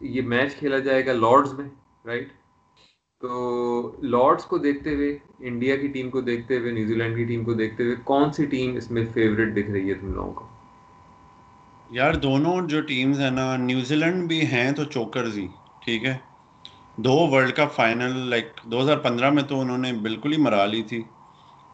یہ 0.00 0.22
میچ 0.22 0.56
کھیلا 0.56 0.78
جائے 0.78 1.06
گا 1.06 1.12
لارڈز 1.12 1.52
میں 1.54 1.68
رائٹ 2.06 2.28
تو 3.24 3.96
لارڈس 4.02 4.44
کو 4.44 4.58
دیکھتے 4.58 4.94
ہوئے، 4.94 5.18
انڈیا 5.38 5.76
کی 5.76 5.88
ٹیم 5.88 6.10
کو 6.10 6.20
دیکھتے 6.20 6.58
ہوئے، 6.58 6.72
نیوزی 6.72 6.94
لینڈ 6.94 7.16
کی 7.16 7.24
ٹیم 7.24 7.44
کو 7.44 7.54
دیکھتے 7.54 7.82
ہوئے، 7.84 7.96
کون 8.04 8.32
سی 8.32 8.44
ٹیم 8.44 8.76
اس 8.76 8.90
میں 8.90 9.04
فیوریٹ 9.14 9.56
دکھ 9.56 9.70
رہی 9.70 9.88
ہے 9.88 9.94
تم 9.94 10.12
لوگوں 10.12 10.32
کو؟ 10.32 10.46
یار، 11.90 12.14
دونوں 12.14 12.68
جو 12.68 12.80
ٹیمز 12.80 13.20
ہیں 13.20 13.30
نا، 13.30 13.56
نیوزی 13.56 13.94
لینڈ 13.94 14.28
بھی 14.28 14.46
ہیں 14.46 14.72
تو 14.72 14.84
چوکرز 14.84 15.38
ہی 15.38 15.46
ٹھیک 15.84 16.04
ہے؟ 16.04 16.16
دو 16.96 17.28
ورلڈ 17.30 17.54
کپ 17.54 17.72
فائنل 17.72 18.16
لائک 18.16 18.46
دو 18.64 18.82
ہزار 18.82 18.96
پندرہ 18.96 19.30
میں 19.30 19.42
تو 19.42 19.60
انہوں 19.60 19.78
نے 19.78 19.92
بالکل 19.92 20.32
ہی 20.32 20.38
مرا 20.38 20.66
لی 20.66 20.82
تھی۔ 20.82 21.02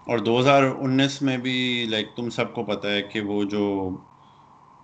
اور 0.06 0.18
دو 0.18 0.40
ہزار 0.40 0.62
انیس 0.62 1.22
میں 1.22 1.38
بھی 1.38 1.86
لائک 1.88 2.08
تم 2.16 2.30
سب 2.30 2.52
کو 2.54 2.62
پتہ 2.64 2.86
ہے 2.86 3.02
کہ 3.02 3.20
وہ 3.20 3.44
جو 3.44 3.90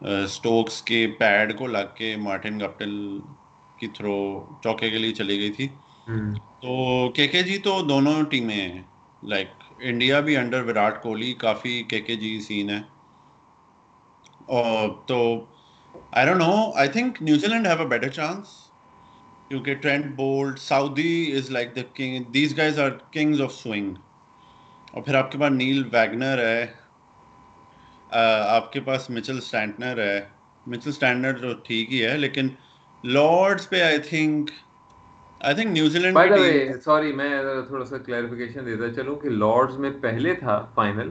اسٹوکس 0.01 0.83
کے 0.83 1.07
پیڈ 1.19 1.59
کو 1.59 1.67
لگ 1.67 1.95
کے 1.95 2.17
مارٹن 2.17 2.61
گپٹل 2.61 3.19
کی 3.79 3.87
تھرو 3.87 4.45
چوکے 4.63 4.91
کے 4.91 4.99
لیے 4.99 5.13
چلی 5.13 5.39
گئی 5.39 5.51
تھی۔ 5.51 5.69
تو 6.63 6.75
کے 7.15 7.27
کے 7.29 7.43
جی 7.43 7.57
تو 7.59 7.81
دونوں 7.89 8.23
ٹیمیں 8.31 8.57
ہیں۔ 8.57 8.83
لائک 9.23 9.49
انڈیا 9.81 10.21
بھی 10.21 10.37
انڈر 10.37 10.63
وراٹ 10.65 11.03
کوہلی، 11.03 11.33
کافی 11.39 11.83
کے 11.91 12.01
کے 12.01 12.17
جی 12.17 12.39
سین 12.41 12.71
ہے۔ 12.71 12.81
تو 15.09 15.19
I 16.13 16.27
don't 16.27 16.41
know 16.41 16.55
I 16.75 16.89
think 16.89 17.23
New 17.23 17.47
Zealand 17.47 17.67
have 17.67 17.81
a 17.81 17.87
better 17.89 18.09
chance 18.11 18.49
کیونکہ 19.51 19.75
Trent 19.75 20.05
Boult 20.17 20.59
Southee 20.61 21.13
is 21.37 21.51
like 21.51 21.75
the 21.77 21.83
king 21.95 22.23
these 22.35 22.57
guys 22.59 22.79
are 22.81 22.91
kings 23.13 23.41
of 23.41 23.53
swing 23.55 23.95
اور 24.95 25.03
پھر 25.03 25.15
آپ 25.15 25.31
کے 25.33 25.39
پاس 25.39 25.53
نیل 25.53 25.83
ویگنر 25.93 26.39
ہے۔ 26.39 26.65
آپ 28.49 28.73
کے 28.73 28.81
پاس 28.81 29.09
مچل 29.11 29.39
اسٹینٹنر 29.39 29.99
ہے۔ 29.99 30.19
مچل 30.67 30.91
اسٹینڈر 30.91 31.39
تو 31.41 31.53
ٹھیک 31.65 31.93
ہی 31.93 32.05
ہے، 32.05 32.17
لیکن 32.19 32.49
لارڈس 33.05 33.69
پہ 33.71 33.83
I 33.83 33.99
think 34.09 34.51
I 35.41 35.55
think 35.55 35.73
New 35.73 35.99
Zealand 35.99 36.19
sorry 36.85 37.13
میں 37.13 37.31
تھوڑا 37.69 37.85
سا 37.85 37.99
کلیریفیکیشن 37.99 38.67
دیتا 38.67 38.93
چلوں 38.95 39.17
کہ 39.17 39.29
لارڈز 39.29 39.79
میں 39.79 39.91
پہلے 40.01 40.35
تھا 40.35 40.65
فائنل 40.75 41.11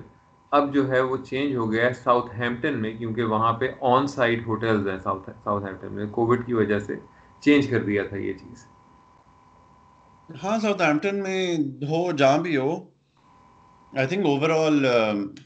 اب 0.52 0.74
جو 0.74 0.88
ہے 0.90 1.00
وہ 1.02 1.18
چینج 1.26 1.56
ہو 1.56 1.72
گیا 1.72 1.86
ہے 1.86 1.94
ساؤتھ 1.94 2.34
ہیمپٹن 2.40 2.82
میں 2.82 2.94
کیونکہ 2.98 3.24
وہاں 3.24 3.52
پہ 3.54 3.68
آن 3.82 4.08
سائٹ 4.08 4.48
ہوٹلز 4.48 4.88
ہیں 4.88 4.98
ساؤتھ 5.04 5.30
ساؤتھ 5.44 5.66
ہیمپٹن 5.66 5.94
میں 5.94 6.06
کووڈ 6.12 6.46
کی 6.46 6.54
وجہ 6.54 6.80
سے 6.80 6.96
چینج 7.44 7.70
کر 7.70 7.84
دیا 7.84 8.04
تھا 8.04 8.18
یہ 8.18 8.34
چیز 8.34 8.66
ہاں 10.30 10.60
ساؤتھ 10.60 10.82
ہیمپٹن 10.82 11.22
میں 11.24 11.58
ہو 11.90 12.12
جہاں 12.12 12.38
بھی 12.38 12.58
ہو 12.58 12.76
I 13.94 14.08
think 14.08 14.26
overall 14.50 14.86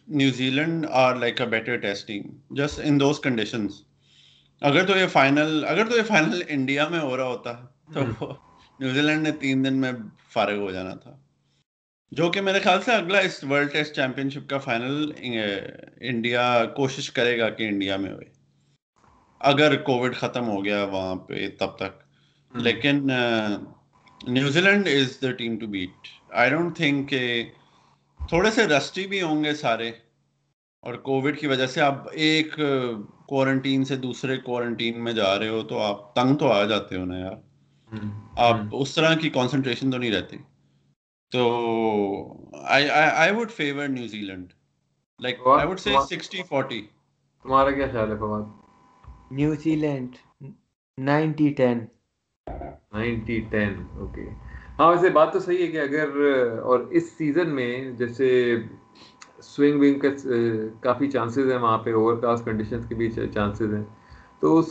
New 0.07 0.49
Zealand 0.49 0.85
are 0.91 1.15
like 1.15 1.41
a 1.41 1.47
better 1.47 1.77
test 1.77 2.07
team 2.07 2.29
just 2.55 2.79
in 2.83 2.99
those 2.99 3.19
conditions 3.19 3.81
اگر 4.61 4.85
تو 4.85 4.97
یہ 4.97 5.07
فائنل 5.07 5.63
اگر 5.67 5.89
تو 5.89 5.97
یہ 5.97 6.03
فائنل 6.07 6.41
انڈیا 6.47 6.87
میں 6.87 6.99
ہو 6.99 7.17
رہا 7.17 7.27
ہوتا 7.27 7.53
تو 7.93 8.31
نیوزی 8.79 9.01
لینڈ 9.01 9.23
نے 9.23 9.31
تین 9.31 9.65
دن 9.65 9.73
میں 9.81 9.91
فارغ 10.33 10.57
ہو 10.57 10.71
جانا 10.71 10.95
تھا۔ 10.95 11.17
جو 12.11 12.31
کہ 12.31 12.41
میرے 12.41 12.59
خیال 12.59 12.81
سے 12.81 12.91
اگلا 12.91 13.19
اس 13.19 13.43
ورلڈ 13.43 13.71
ٹیسٹ 13.71 13.95
چیمپئن 13.95 14.29
شپ 14.29 14.49
کا 14.49 14.57
فائنل 14.57 15.11
انڈیا 16.01 16.65
کوشش 16.75 17.11
کرے 17.11 17.39
گا 17.39 17.49
کہ 17.49 17.63
انڈیا 17.63 17.97
میں 17.97 18.11
ہوئے۔ 18.11 18.25
اگر 19.39 19.75
کووڈ 19.75 20.15
ختم 20.15 20.47
ہو 20.47 20.65
گیا 20.65 20.83
وہاں 20.83 21.15
پہ 21.15 21.49
تب 21.59 21.75
تک۔ 21.75 22.03
لیکن 22.55 23.09
New 24.27 24.61
Zealand 24.61 24.87
is 24.87 25.21
the 25.21 25.31
team 25.31 25.57
to 25.57 25.67
beat. 25.67 26.07
I 26.33 26.49
don't 26.49 26.75
think 26.75 27.09
کہ 27.09 27.43
تھوڑے 28.29 28.51
سے 28.51 28.67
رسٹی 28.67 29.07
بھی 29.07 29.21
ہوں 29.21 29.43
گے 29.43 29.53
سارے۔ 29.53 29.91
اور 30.79 30.93
کووڈ 30.93 31.39
کی 31.39 31.47
وجہ 31.47 31.67
سے 31.67 31.81
آپ 31.81 32.03
ایک 32.11 32.59
کوارنٹین 33.27 33.85
سے 33.85 33.95
دوسرے 33.95 34.37
کوارنٹین 34.37 35.03
میں 35.03 35.13
جا 35.13 35.39
رہے 35.39 35.47
ہو 35.47 35.63
تو 35.63 35.79
آپ 35.79 36.15
تنگ 36.15 36.35
تو 36.35 36.51
آ 36.51 36.63
جاتے 36.63 36.95
ہو 36.95 37.05
نا 37.05 37.17
یار۔ 37.19 37.48
آپ 38.37 38.55
اس 38.71 38.95
طرح 38.95 39.15
کی 39.15 39.29
کانسنٹریشن 39.29 39.91
تو 39.91 39.97
نہیں 39.97 40.11
رہتی۔ 40.11 40.37
تو 41.31 41.41
I 42.65 43.31
would 43.31 43.51
favour 43.51 43.87
New 43.87 44.21
Zealand 44.21 44.53
like 45.19 45.39
I 45.47 45.67
would 45.67 45.79
say 45.79 45.95
sixty 46.09 46.43
forty 46.43 46.81
تمہارا 47.45 47.71
کیا 47.71 47.87
خیال 47.91 48.11
ہے 48.11 48.17
Fawad? 48.17 48.43
New 49.31 49.75
Zealand 49.75 50.15
ninety 50.97 51.49
ten 51.53 51.85
ninety 52.93 53.39
ten 53.49 53.73
okay 53.93 54.29
ہاں 54.79 54.87
ویسے 54.87 55.09
بات 55.09 55.33
تو 55.33 55.39
صحیح 55.39 55.61
ہے 55.61 55.67
کہ 55.67 55.79
اگر 55.79 56.09
اور 56.63 56.79
اس 56.91 57.11
سیزن 57.11 57.55
میں 57.55 57.91
جیسے 57.91 58.29
سوئنگ 59.43 59.79
ونگ 59.79 59.99
کا 59.99 60.09
کافی 60.81 61.11
چانسز 61.11 61.51
ہیں 61.51 61.59
وہاں 61.59 61.77
پہ 61.77 61.93
اوور 61.93 62.17
کاسٹ 62.17 62.45
کنڈیشنز 62.45 62.85
کے 62.89 62.95
بھی 62.95 63.09
چانسز 63.33 63.73
ہیں۔ 63.73 63.83
تو 64.41 64.61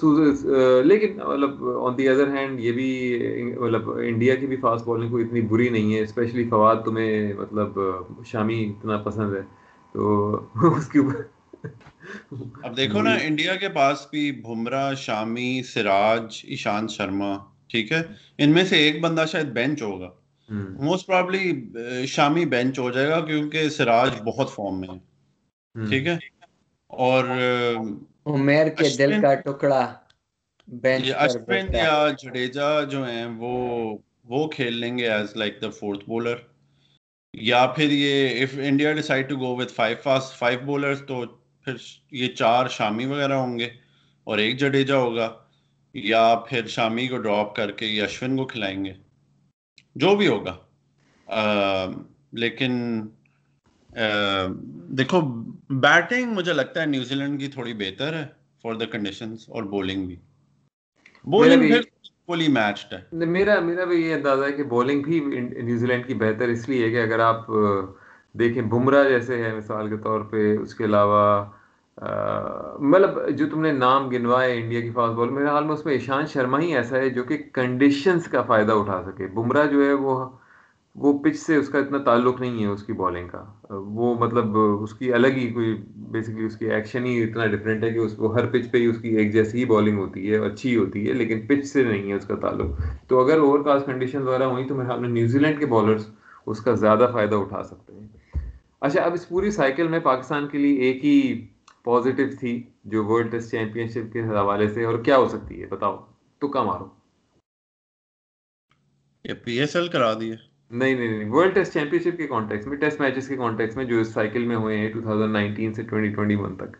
لیکن 0.84 1.16
مطلب 1.16 1.78
آن 1.78 1.98
دی 1.98 2.08
ادر 2.08 2.28
ہینڈ 2.28 2.60
یہ 2.60 2.72
بھی 2.72 3.12
مطلب 3.58 3.90
انڈیا 3.90 4.34
کی 4.34 4.46
بھی 4.46 4.56
فاسٹ 4.56 4.84
بالنگ 4.84 5.10
کو 5.10 5.18
اتنی 5.18 5.40
بری 5.40 5.68
نہیں 5.68 5.94
ہے 5.94 6.00
اسپیشلی 6.00 6.48
فواد 6.48 6.76
تمہیں 6.84 7.32
مطلب 7.32 7.78
شامی 8.26 8.64
اتنا 8.64 8.96
پسند 8.96 9.34
ہے 9.34 9.40
تو 9.92 10.34
اس 10.76 10.88
کے 10.88 10.98
اوپر 10.98 11.22
اب 12.62 12.76
دیکھو 12.76 13.02
نا 13.02 13.14
انڈیا 13.14 13.54
کے 13.54 13.68
پاس 13.68 14.06
بھی 14.10 14.32
بمراہ 14.32 14.94
شامی 14.94 15.62
سراج 15.62 16.40
ایشانت 16.44 16.90
شرما 16.90 17.36
ٹھیک 17.68 17.92
ہے؟ 17.92 18.02
ان 18.38 18.50
میں 18.50 18.64
سے 18.64 18.76
ایک 18.76 19.00
بندہ 19.00 19.24
شاید 19.32 19.46
بینچ 19.46 19.82
ہوگا۔ 19.82 20.10
موسٹ 20.80 21.06
پرابلی 21.06 21.70
شامی 22.06 22.44
بینچ 22.44 22.78
ہو 22.78 22.90
جائے 22.90 23.08
گا 23.08 23.20
کیونکہ 23.20 23.68
سراج 23.68 24.10
بہت 24.24 24.50
فارم 24.50 24.80
میں 24.80 24.88
ہے۔ 24.88 24.98
ٹھیک 25.88 26.06
ہے؟ 26.06 26.16
اور 26.86 27.24
عمیر 28.28 28.68
کے 28.68 28.88
دل 28.98 29.22
کا 29.22 29.34
ٹکڑا 29.34 29.94
یا 31.72 32.08
جڈیجا 32.22 32.84
جو 32.84 33.08
ہیں 33.08 33.26
وہ 33.26 33.98
وہ 34.24 34.48
کھیل 34.48 34.72
لیں 34.72 34.98
گے 34.98 35.10
as 35.10 35.36
like 35.36 35.62
the 35.62 35.70
fourth 35.70 36.04
bowler 36.04 36.36
یا 37.32 37.66
پھر 37.66 37.90
یہ 37.90 38.42
if 38.42 38.58
India 38.58 38.92
decide 38.92 39.28
to 39.28 39.36
go 39.36 39.56
with 39.56 39.72
five 39.72 39.96
fast 40.02 40.38
five 40.38 40.58
bowlers 40.58 41.02
تو 41.06 41.24
پھر 41.64 41.74
یہ 42.10 42.28
چار 42.28 42.68
شامی 42.68 43.06
وغیرہ 43.06 43.32
ہوں 43.32 43.58
گے 43.58 43.70
اور 44.24 44.38
ایک 44.38 44.58
جڈیجا 44.58 44.96
ہوگا۔ 44.96 45.38
یا 45.94 46.34
پھر 46.48 46.66
شامی 46.66 47.08
کو 47.08 47.18
ڈراپ 47.18 47.54
کر 47.54 47.70
کے 47.70 47.86
یہ 47.86 48.02
اشون 48.02 48.36
کو 48.36 48.44
کھلائیں 48.44 48.84
گے۔ 48.84 48.92
جو 49.94 50.16
بھی 50.16 50.28
ہوگا۔ 50.28 50.56
لیکن 52.32 53.02
دیکھو 54.98 55.20
بیٹنگ 55.70 56.32
مجھے 56.32 56.52
لگتا 56.52 56.80
ہے 56.80 56.86
نیوزی 56.86 57.14
لینڈ 57.14 57.40
کی 57.40 57.48
تھوڑی 57.48 57.74
بہتر 57.74 58.14
ہے 58.14 58.26
فار 58.62 58.74
دا 58.74 58.84
کنڈیشنز 58.84 59.44
اور 59.48 59.62
بولنگ 59.62 60.06
بھی۔ 60.06 60.16
بولنگ 61.24 61.72
فلی 62.26 62.48
میچڈ 62.48 62.92
ہے۔ 62.92 63.26
میرا 63.26 63.60
میرا 63.60 63.84
بھی 63.84 64.00
یہ 64.06 64.14
اندازہ 64.14 64.44
ہے 64.44 64.52
کہ 64.52 64.62
بولنگ 64.62 65.02
بھی 65.02 65.20
نیوزی 65.62 65.86
لینڈ 65.86 66.06
کی 66.06 66.14
بہتر 66.14 66.48
اس 66.48 66.68
لیے 66.68 66.90
کہ 66.90 67.02
اگر 67.02 67.18
آپ 67.18 67.46
دیکھیں 68.38 68.62
بمراہ 68.62 69.08
جیسے 69.08 69.42
ہے 69.44 69.52
مثال 69.56 69.88
کے 69.88 69.96
طور 69.96 70.20
پہ 70.20 70.56
اس 70.56 70.74
کے 70.74 70.84
علاوہ 70.84 71.44
مطلب 72.80 73.28
جو 73.36 73.48
تم 73.50 73.60
نے 73.60 73.72
نام 73.72 74.08
گنوائے 74.08 74.60
انڈیا 74.60 74.80
کی 74.80 74.90
فاسٹ 74.90 75.14
بال 75.14 75.28
میرے 75.28 75.46
حال 75.46 75.64
میں 75.64 75.74
اس 75.74 75.84
میں 75.84 75.92
ایشانت 75.92 76.28
شرما 76.28 76.60
ہی 76.60 76.74
ایسا 76.76 76.96
ہے 76.96 77.08
جو 77.10 77.22
کہ 77.24 77.38
کنڈیشنز 77.52 78.28
کا 78.28 78.42
فائدہ 78.42 78.72
اٹھا 78.72 79.02
سکے۔ 79.06 79.26
بمراہ 79.26 79.66
جو 79.66 79.84
ہے 79.84 79.92
وہ 79.92 80.14
وہ 81.00 81.12
پچ 81.18 81.36
سے 81.36 81.56
اس 81.56 81.68
کا 81.68 81.78
اتنا 81.78 81.98
تعلق 82.04 82.40
نہیں 82.40 82.62
ہے 82.62 82.66
اس 82.66 82.82
کی 82.82 82.92
بالنگ 82.92 83.28
کا۔ 83.28 83.44
وہ 83.70 84.14
مطلب 84.20 84.56
اس 84.82 84.94
کی 84.94 85.12
الگ 85.14 85.36
ہی 85.36 85.48
کوئی 85.52 85.74
بیسکلی 86.12 86.44
اس 86.44 86.56
کی 86.58 86.70
ایکشن 86.72 87.04
ہی 87.06 87.22
اتنا 87.22 87.46
ڈفرینٹ 87.46 87.84
ہے 87.84 87.90
کہ 87.90 87.98
اس 87.98 88.14
کو 88.16 88.32
ہر 88.34 88.46
پچ 88.52 88.70
پہ 88.70 88.78
ہی 88.78 88.86
اس 88.86 89.00
کی 89.02 89.08
ایک 89.16 89.32
جیسی 89.32 89.58
ہی 89.58 89.64
بالنگ 89.64 89.98
ہوتی 89.98 90.30
ہے، 90.30 90.36
اچھی 90.46 90.76
ہوتی 90.76 91.06
ہے، 91.08 91.12
لیکن 91.12 91.46
پچ 91.46 91.64
سے 91.66 91.84
نہیں 91.84 92.08
ہے 92.08 92.14
اس 92.14 92.26
کا 92.26 92.36
تعلق۔ 92.40 92.80
تو 93.08 93.24
اگر 93.24 93.40
اوور 93.40 93.64
کاسٹ 93.64 93.86
کنڈیشن 93.86 94.22
وغیرہ 94.22 94.44
ہوئی 94.44 94.66
تو 94.68 94.74
میرے 94.74 94.88
حال 94.88 95.00
میں 95.00 95.08
نیوزی 95.08 95.38
لینڈ 95.38 95.58
کے 95.60 95.66
بالرس 95.66 96.08
اس 96.46 96.60
کا 96.60 96.74
زیادہ 96.74 97.10
فائدہ 97.12 97.36
اٹھا 97.36 97.62
سکتے 97.62 97.92
ہیں۔ 97.94 98.06
اچھا 98.80 99.02
اب 99.02 99.12
اس 99.14 99.28
پوری 99.28 99.50
سائیکل 99.50 99.88
میں 99.88 100.00
پاکستان 100.00 100.48
کے 100.48 100.58
لیے 100.58 100.80
ایک 100.80 101.04
ہی 101.04 101.46
پازیٹیو 101.84 102.26
تھی 102.40 102.62
جو 102.84 103.04
ورلڈ 103.04 103.30
ٹیسٹ 103.30 103.50
چیمپئن 103.50 103.88
شپ 103.88 104.12
کے 104.12 104.22
حوالے 104.22 104.68
سے، 104.68 104.84
اور 104.84 104.98
کیا 104.98 105.16
ہو 105.16 105.28
سکتی 105.28 105.60
ہے؟ 105.60 105.66
بتاؤ 105.66 105.96
تو 106.42 106.48
کم 106.48 106.66
مارو 106.66 106.86
پی 109.44 109.58
ایس 109.60 109.74
ایل 109.76 109.88
کرا 109.88 110.12
دیے۔ 110.20 110.34
نہیں 110.70 110.94
نہیں 110.94 111.08
نہیں 111.08 111.30
ورلڈ 111.30 111.54
ٹیسٹ 111.54 111.72
چیمپئن 111.72 111.98
شپ 111.98 112.16
کے 112.16 112.26
کانٹیکس 112.26 112.66
میں 112.66 112.76
ٹیسٹ 112.76 113.00
میچز 113.00 113.28
کے 113.28 113.36
کانٹیکس 113.36 113.76
میں 113.76 113.84
جو 113.84 114.00
اس 114.00 114.08
سائیکل 114.08 114.44
میں 114.44 114.56
ہوئے 114.56 114.76
ہیں 114.76 114.88
2019 114.92 115.72
سے 115.74 115.82
2021 115.82 116.56
تک۔ 116.56 116.76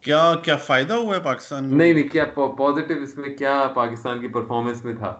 کیا 0.00 0.34
کیا 0.44 0.56
فائدہ 0.56 0.92
ہوا 0.92 1.16
ہے 1.16 1.20
پاکستان 1.20 1.78
نہیں 1.78 1.92
نہیں 1.92 2.08
کیا 2.08 2.24
پازیٹیو 2.58 3.02
اس 3.02 3.16
میں 3.18 3.36
کیا 3.36 3.72
پاکستان 3.74 4.20
کی 4.20 4.28
پرفارمنس 4.28 4.84
میں 4.84 4.94
تھا 4.94 5.10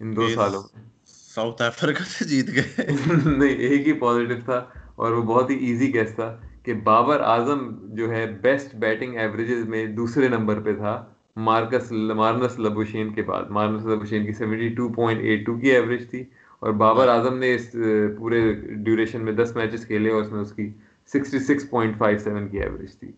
ان 0.00 0.16
دو 0.16 0.28
سالوں 0.28 0.62
میں؟ 0.62 0.84
ساؤتھ 1.06 1.62
افریقہ 1.62 2.02
سے 2.02 2.24
جیت 2.24 2.46
گئے۔ 2.54 2.86
نہیں 3.38 3.56
ایک 3.56 3.88
ہی 3.88 3.92
پازیٹیو 3.92 4.36
تھا 4.44 4.64
اور 4.94 5.12
وہ 5.12 5.22
بہت 5.22 5.50
ہی 5.50 5.56
ایزی 5.66 5.92
کیس 5.92 6.14
تھا 6.14 6.40
کہ 6.62 6.74
بابر 6.74 7.20
اعظم 7.20 7.68
جو 7.94 8.10
ہے 8.10 8.26
بیسٹ 8.42 8.74
بیٹنگ 8.74 9.16
ایوریجز 9.16 9.68
میں 9.68 9.86
دوسرے 9.86 10.28
نمبر 10.28 10.60
پہ 10.60 10.72
تھا۔ 10.72 10.94
مارکس 11.36 11.90
مارنس 11.92 12.58
لبوشین 12.58 13.12
کے 13.14 13.22
بعد. 13.22 13.50
مارنس 13.50 13.84
لبوشین 13.86 14.26
کی 14.26 14.32
seventy 14.32 14.68
two 14.74 14.88
point 14.92 15.20
eight 15.20 15.44
two 15.46 15.54
کی 15.58 15.70
ایوریج 15.70 16.08
تھی 16.10 16.22
اور 16.62 16.72
بابر 16.74 17.08
اعظم 17.08 17.38
نے 17.38 17.54
اس 17.54 17.70
پورے 18.18 18.40
ڈیوریشن 18.52 19.24
میں 19.24 19.32
دس 19.32 19.54
میچز 19.56 19.86
کھیلے 19.86 20.10
اور 20.10 20.22
اس 20.22 20.32
میں 20.32 20.40
اس 20.40 20.52
کی 20.52 20.68
sixty 21.10 21.38
six 21.40 21.68
point 21.70 21.98
five 21.98 22.18
seven 22.18 22.48
کی 22.48 22.60
ایوریج 22.60 22.98
تھی. 22.98 23.10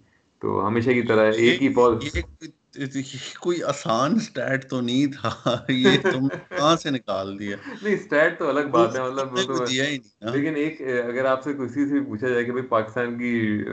تو 0.43 0.67
ہمیشہ 0.67 0.91
کی 0.91 1.03
طرح 1.03 1.33
ایک 1.37 1.63
ہی 1.63 1.69
بال 1.69 1.99
کوئی 3.41 3.63
آسان 3.63 4.19
سٹیٹ 4.19 4.69
تو 4.71 4.81
نہیں 4.81 5.07
تھا 5.07 5.31
یہ 5.69 5.99
تم 6.13 6.29
کہاں 6.29 6.77
سے 6.77 6.91
نکال 6.91 7.39
دیا؟ 7.39 7.57
نہیں 7.83 7.97
سٹیٹ 7.97 8.39
تو 8.39 8.49
الگ 8.49 8.69
بات 8.71 8.97
ہے 8.97 9.03
مطلب 9.03 9.35
لیکن 10.33 10.57
ایک 10.57 10.83
اگر 10.83 11.25
آپ 11.25 11.45
سے 11.45 11.53
کسی 11.53 11.87
سے 11.87 12.01
پوچھا 12.09 12.29
جائے 12.29 12.45
کہ 12.45 12.53
بھائی 12.53 12.67
پاکستان 12.67 13.19
کی 13.19 13.65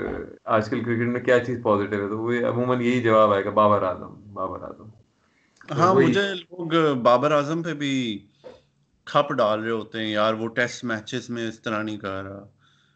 آج 0.43 0.69
کل 0.69 0.84
کرکٹ 0.84 1.08
میں 1.08 1.21
کیا 1.21 1.39
چیز 1.39 1.60
پازیٹیو 1.63 2.03
ہے 2.03 2.10
تو 2.10 2.17
وہ 2.17 2.34
عموماً 2.47 2.81
یہی 2.81 3.01
جواب 3.01 3.34
آئے 3.34 3.45
گا 3.45 3.49
بابر 3.49 3.81
اعظم 3.81 4.13
بابر 4.34 4.62
اعظم۔ 4.62 4.89
ہاں 5.71 5.93
مجھے 5.93 6.34
لوگ 6.34 6.95
بابر 7.03 7.31
اعظم 7.31 7.63
پہ 7.63 7.73
بھی 7.73 8.27
کھپ 9.05 9.34
ڈال 9.34 9.63
رہے 9.63 9.71
ہوتے 9.71 9.99
ہیں 9.99 10.12
یار 10.12 10.34
وہ 10.34 10.47
ٹیسٹ 10.47 10.84
میچز 10.84 11.29
میں 11.29 11.47
اس 11.49 11.60
طرح 11.62 11.84
نہیں 11.84 11.97
کر 11.97 12.23
رہا۔ 12.23 12.45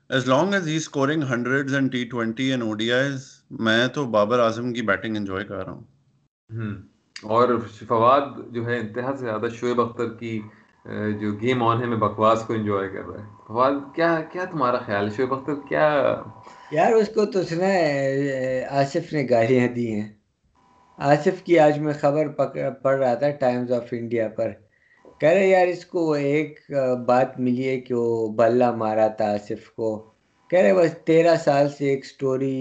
As 0.09 0.27
long 0.27 0.53
as 0.53 0.67
he 0.67 0.75
scoring 0.75 1.23
hundred 1.23 1.73
and 1.73 1.91
T 1.91 2.03
twenty 2.05 2.51
and 2.51 2.63
O 2.63 2.73
D 2.73 2.91
Is 2.91 3.38
میں 3.49 3.87
تو 3.87 4.05
بابر 4.05 4.39
اعظم 4.39 4.73
کی 4.73 4.81
بیٹنگ 4.81 5.15
انجوائے 5.15 5.45
کر 5.45 5.55
رہا 5.55 5.71
ہوں۔ 5.71 5.83
اور 7.23 7.49
فواد 7.87 8.21
جو 8.51 8.65
ہے 8.65 8.77
انتہا 8.77 9.11
سے 9.15 9.25
زیادہ 9.25 9.47
شعیب 9.53 9.81
اختر 9.81 10.13
کی 10.13 10.41
جو 11.19 11.31
گیم 11.31 11.63
آن 11.63 11.81
ہے 11.81 11.85
میں 11.85 11.97
بکواس 11.97 12.43
کو 12.43 12.53
انجوائے 12.53 12.89
کر 12.89 13.07
رہا 13.07 13.19
ہے 13.19 13.29
فواد 13.47 13.71
کیا 13.95 14.21
کیا 14.31 14.45
تمہارا 14.45 14.77
خیال 14.77 15.05
ہے؟ 15.05 15.15
شعیب 15.15 15.33
اختر 15.33 15.53
کیا؟ 15.69 16.15
یار 16.71 16.91
اس 16.91 17.07
کو 17.07 17.25
تو 17.25 17.43
سنا 17.43 17.67
ہے 17.67 18.65
آصف 18.69 19.13
نے 19.13 19.27
گالیاں 19.29 19.67
دی 19.67 19.93
ہیں۔ 19.93 20.09
آصف 20.97 21.41
کی 21.43 21.59
آج 21.59 21.79
میں 21.79 21.93
خبر 21.93 22.27
پڑھ 22.71 22.97
رہا 22.99 23.13
تھا 23.13 23.29
ٹائمز 23.29 23.71
آف 23.71 23.83
انڈیا 23.91 24.27
پر۔ 24.27 24.51
کہہ 25.19 25.29
رہے 25.29 25.47
یار 25.47 25.67
اس 25.67 25.85
کو 25.85 26.13
ایک 26.13 26.59
بات 27.05 27.39
ملی 27.39 27.69
ہے 27.69 27.79
کہ 27.79 27.93
وہ 27.93 28.27
بلہ 28.29 28.71
مارا 28.71 29.07
تھا 29.07 29.33
آصف 29.33 29.69
کو۔ 29.69 30.08
کہہ 30.49 30.59
رہے 30.59 30.73
بس 30.73 30.93
تیرہ 31.05 31.35
سال 31.35 31.69
سے 31.69 31.89
ایک 31.89 32.05
سٹوری 32.05 32.57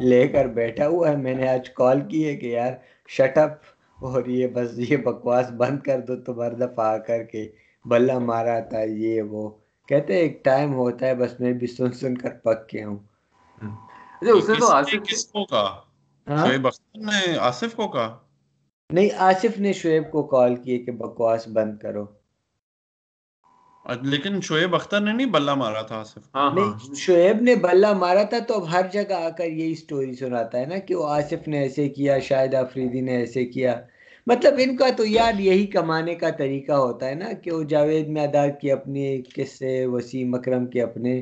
لے 0.00 0.28
کر 0.28 0.44
بیٹھا 0.58 0.88
ہوا 0.88 1.08
ہے۔ 1.10 1.16
میں 1.16 1.34
نے 1.34 1.48
آج 1.48 1.70
کال 1.70 2.00
کی 2.08 2.26
ہے 2.26 2.36
کہ 2.36 2.46
یار 2.46 2.72
شٹ 3.08 3.38
اپ 3.38 3.52
اور 4.00 4.26
یہ 4.26 4.46
بس 4.46 4.70
یہ 4.90 4.96
بکواس 4.96 5.50
بند 5.56 5.78
کر 5.80 6.00
دو۔ 6.00 6.16
تو 6.16 6.42
ہر 6.42 6.52
دفعہ 6.52 6.86
آ 6.86 6.96
کر 6.98 7.22
کے 7.22 7.48
بلہ 7.84 8.18
مارا 8.18 8.60
تھا 8.60 8.80
یہ 8.80 9.22
وہ۔ 9.22 9.48
کہتے 9.88 10.14
ایک 10.14 10.44
ٹائم 10.44 10.74
ہوتا 10.74 11.06
ہے 11.06 11.14
بس 11.14 11.40
میں 11.40 11.52
بھی 11.52 11.66
سن 11.66 11.92
سن 11.92 12.18
کر 12.18 12.30
پک 12.30 12.68
کے 12.68 12.84
ہوں۔ 12.84 12.98
اس 14.20 14.48
نے 14.48 14.54
تو 14.60 14.66
آصف 14.68 15.08
کس 15.08 15.26
کو 15.26 15.44
کہا؟ 15.44 15.80
شعیب 16.46 16.66
اختر 16.66 16.98
نے 16.98 17.38
آصف 17.38 17.74
کو 17.74 17.88
کہا؟ 17.88 18.16
نہیں 18.90 19.08
آصف 19.18 19.58
نے 19.58 19.72
شعیب 19.72 20.10
کو 20.10 20.22
کال 20.22 20.56
کی 20.56 20.78
کہ 20.78 20.92
بکواس 20.92 21.48
بند 21.48 21.78
کرو۔ 21.78 22.04
لیکن 23.86 24.40
شعیب 24.40 24.74
اختر 24.74 25.00
نے 25.00 25.12
نہیں 25.12 25.26
بلہ 25.26 25.54
مارا 25.54 25.82
تھا 25.82 25.96
آصف 25.96 26.18
نہیں 26.34 26.94
شعیب 26.94 27.42
نے 27.42 27.54
بلہ 27.54 27.92
مارا 27.92 28.22
تھا 28.22 28.38
تو 28.38 28.54
اب 28.54 28.72
ہر 28.72 28.82
جگہ 28.92 29.12
آ 29.12 29.28
کر 29.28 29.44
یہی 29.44 29.74
سٹوری 29.74 30.14
سناتا 30.14 30.58
ہے 30.58 30.66
نا 30.66 30.78
کہ 30.78 30.94
وہ 30.94 31.08
آصف 31.08 31.48
نے 31.48 31.58
ایسے 31.58 31.88
کیا 31.88 32.18
شاہد 32.18 32.54
آفریدی 32.54 33.00
نے 33.00 33.16
ایسے 33.16 33.44
کیا۔ 33.44 33.80
مطلب 34.26 34.54
ان 34.58 34.76
کا 34.76 34.90
تو 34.96 35.04
یار 35.06 35.38
یہی 35.38 35.66
کمانے 35.66 36.14
کا 36.14 36.30
طریقہ 36.30 36.72
ہوتا 36.72 37.08
ہے 37.08 37.14
نا 37.14 37.32
کہ 37.32 37.50
وہ 37.50 37.62
جاوید 37.62 38.08
میادار 38.08 38.48
کی 38.60 38.70
اپنی 38.72 39.22
قصے 39.34 39.86
وسیم 39.86 40.34
اکرم 40.34 40.66
کے 40.66 40.82
اپنے 40.82 41.12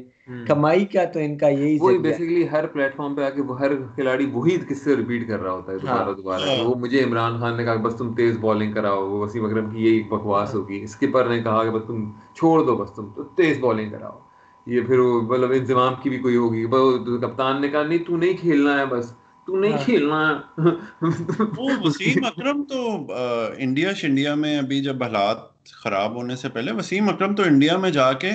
کمائی 0.47 0.85
کا 0.85 1.05
تو 1.05 1.21
ان 1.21 1.37
کا 1.39 1.49
یہی 1.49 1.77
وہی 1.81 1.99
بیسیکلی 1.99 2.49
ہر 2.53 2.67
پلیٹ 2.67 2.97
فارم 2.97 3.15
پہ 3.15 3.23
آ 3.23 3.31
کے 3.31 3.43
ہر 3.61 3.75
کھلاڑی 3.95 4.27
وہی 4.33 4.57
قصے 4.69 4.97
ریپیٹ 4.97 5.29
کر 5.29 5.43
رہا 5.43 5.53
ہوتا 5.53 5.73
ہے 5.73 5.79
دوبارہ 5.79 6.13
دوبارہ۔ 6.13 6.63
وہ 6.65 6.75
مجھے 6.75 7.05
عمران 7.05 7.39
خان 7.41 7.57
نے 7.57 7.65
کہا 7.65 7.75
بس 7.83 7.95
تم 7.95 8.13
تیز 8.15 8.39
بالنگ 8.39 8.73
کراؤ 8.73 9.09
وسیم 9.21 9.45
اکرم 9.45 9.71
کی 9.71 9.85
یہی 9.85 10.03
بکواس 10.03 10.55
ہوگی۔ 10.55 10.83
اسکپر 10.83 11.29
نے 11.29 11.43
کہا 11.43 11.65
کہ 11.65 11.71
بس 11.71 11.83
تم 11.87 12.11
چھوڑ 12.35 12.61
دو 12.67 12.77
بس 12.77 12.93
تم 12.93 13.11
تو 13.17 13.23
تیز 13.37 13.59
بالنگ 13.61 13.91
کراؤ۔ 13.91 14.19
یہ 14.67 14.81
پھر 14.81 14.99
مطلب 15.23 15.51
انضمام 15.51 15.95
کی 16.03 16.11
بھی 16.11 16.19
کوئی 16.19 16.37
ہوگی۔ 16.37 16.65
کپتان 17.23 17.61
نے 17.61 17.69
کہا 17.69 17.83
نہیں 17.83 17.99
تو 17.99 18.17
نہیں 18.17 18.33
کھیلنا 18.41 18.79
ہے 18.81 18.87
بس 18.87 19.13
تو 19.47 19.57
نہیں 19.57 19.73
ہاں۔ 19.73 19.79
کھیلنا۔ 19.79 20.41
وہ 21.57 21.71
وسیم 21.83 22.25
اکرم 22.25 22.63
تو 22.65 23.07
انڈیا 23.57 23.93
شنڈیا 23.93 24.35
میں 24.35 24.59
ابھی 24.59 24.81
جب 24.83 25.03
حالات 25.03 25.39
خراب 25.73 26.17
ہونے 26.17 26.37
سے 26.37 26.49
پہلے 26.49 26.73
وسیم 26.73 27.09
اکرم 27.09 27.35
تو 27.35 27.43
انڈیا 27.43 27.77
میں 27.77 27.91
جا 27.91 28.13
کے 28.13 28.31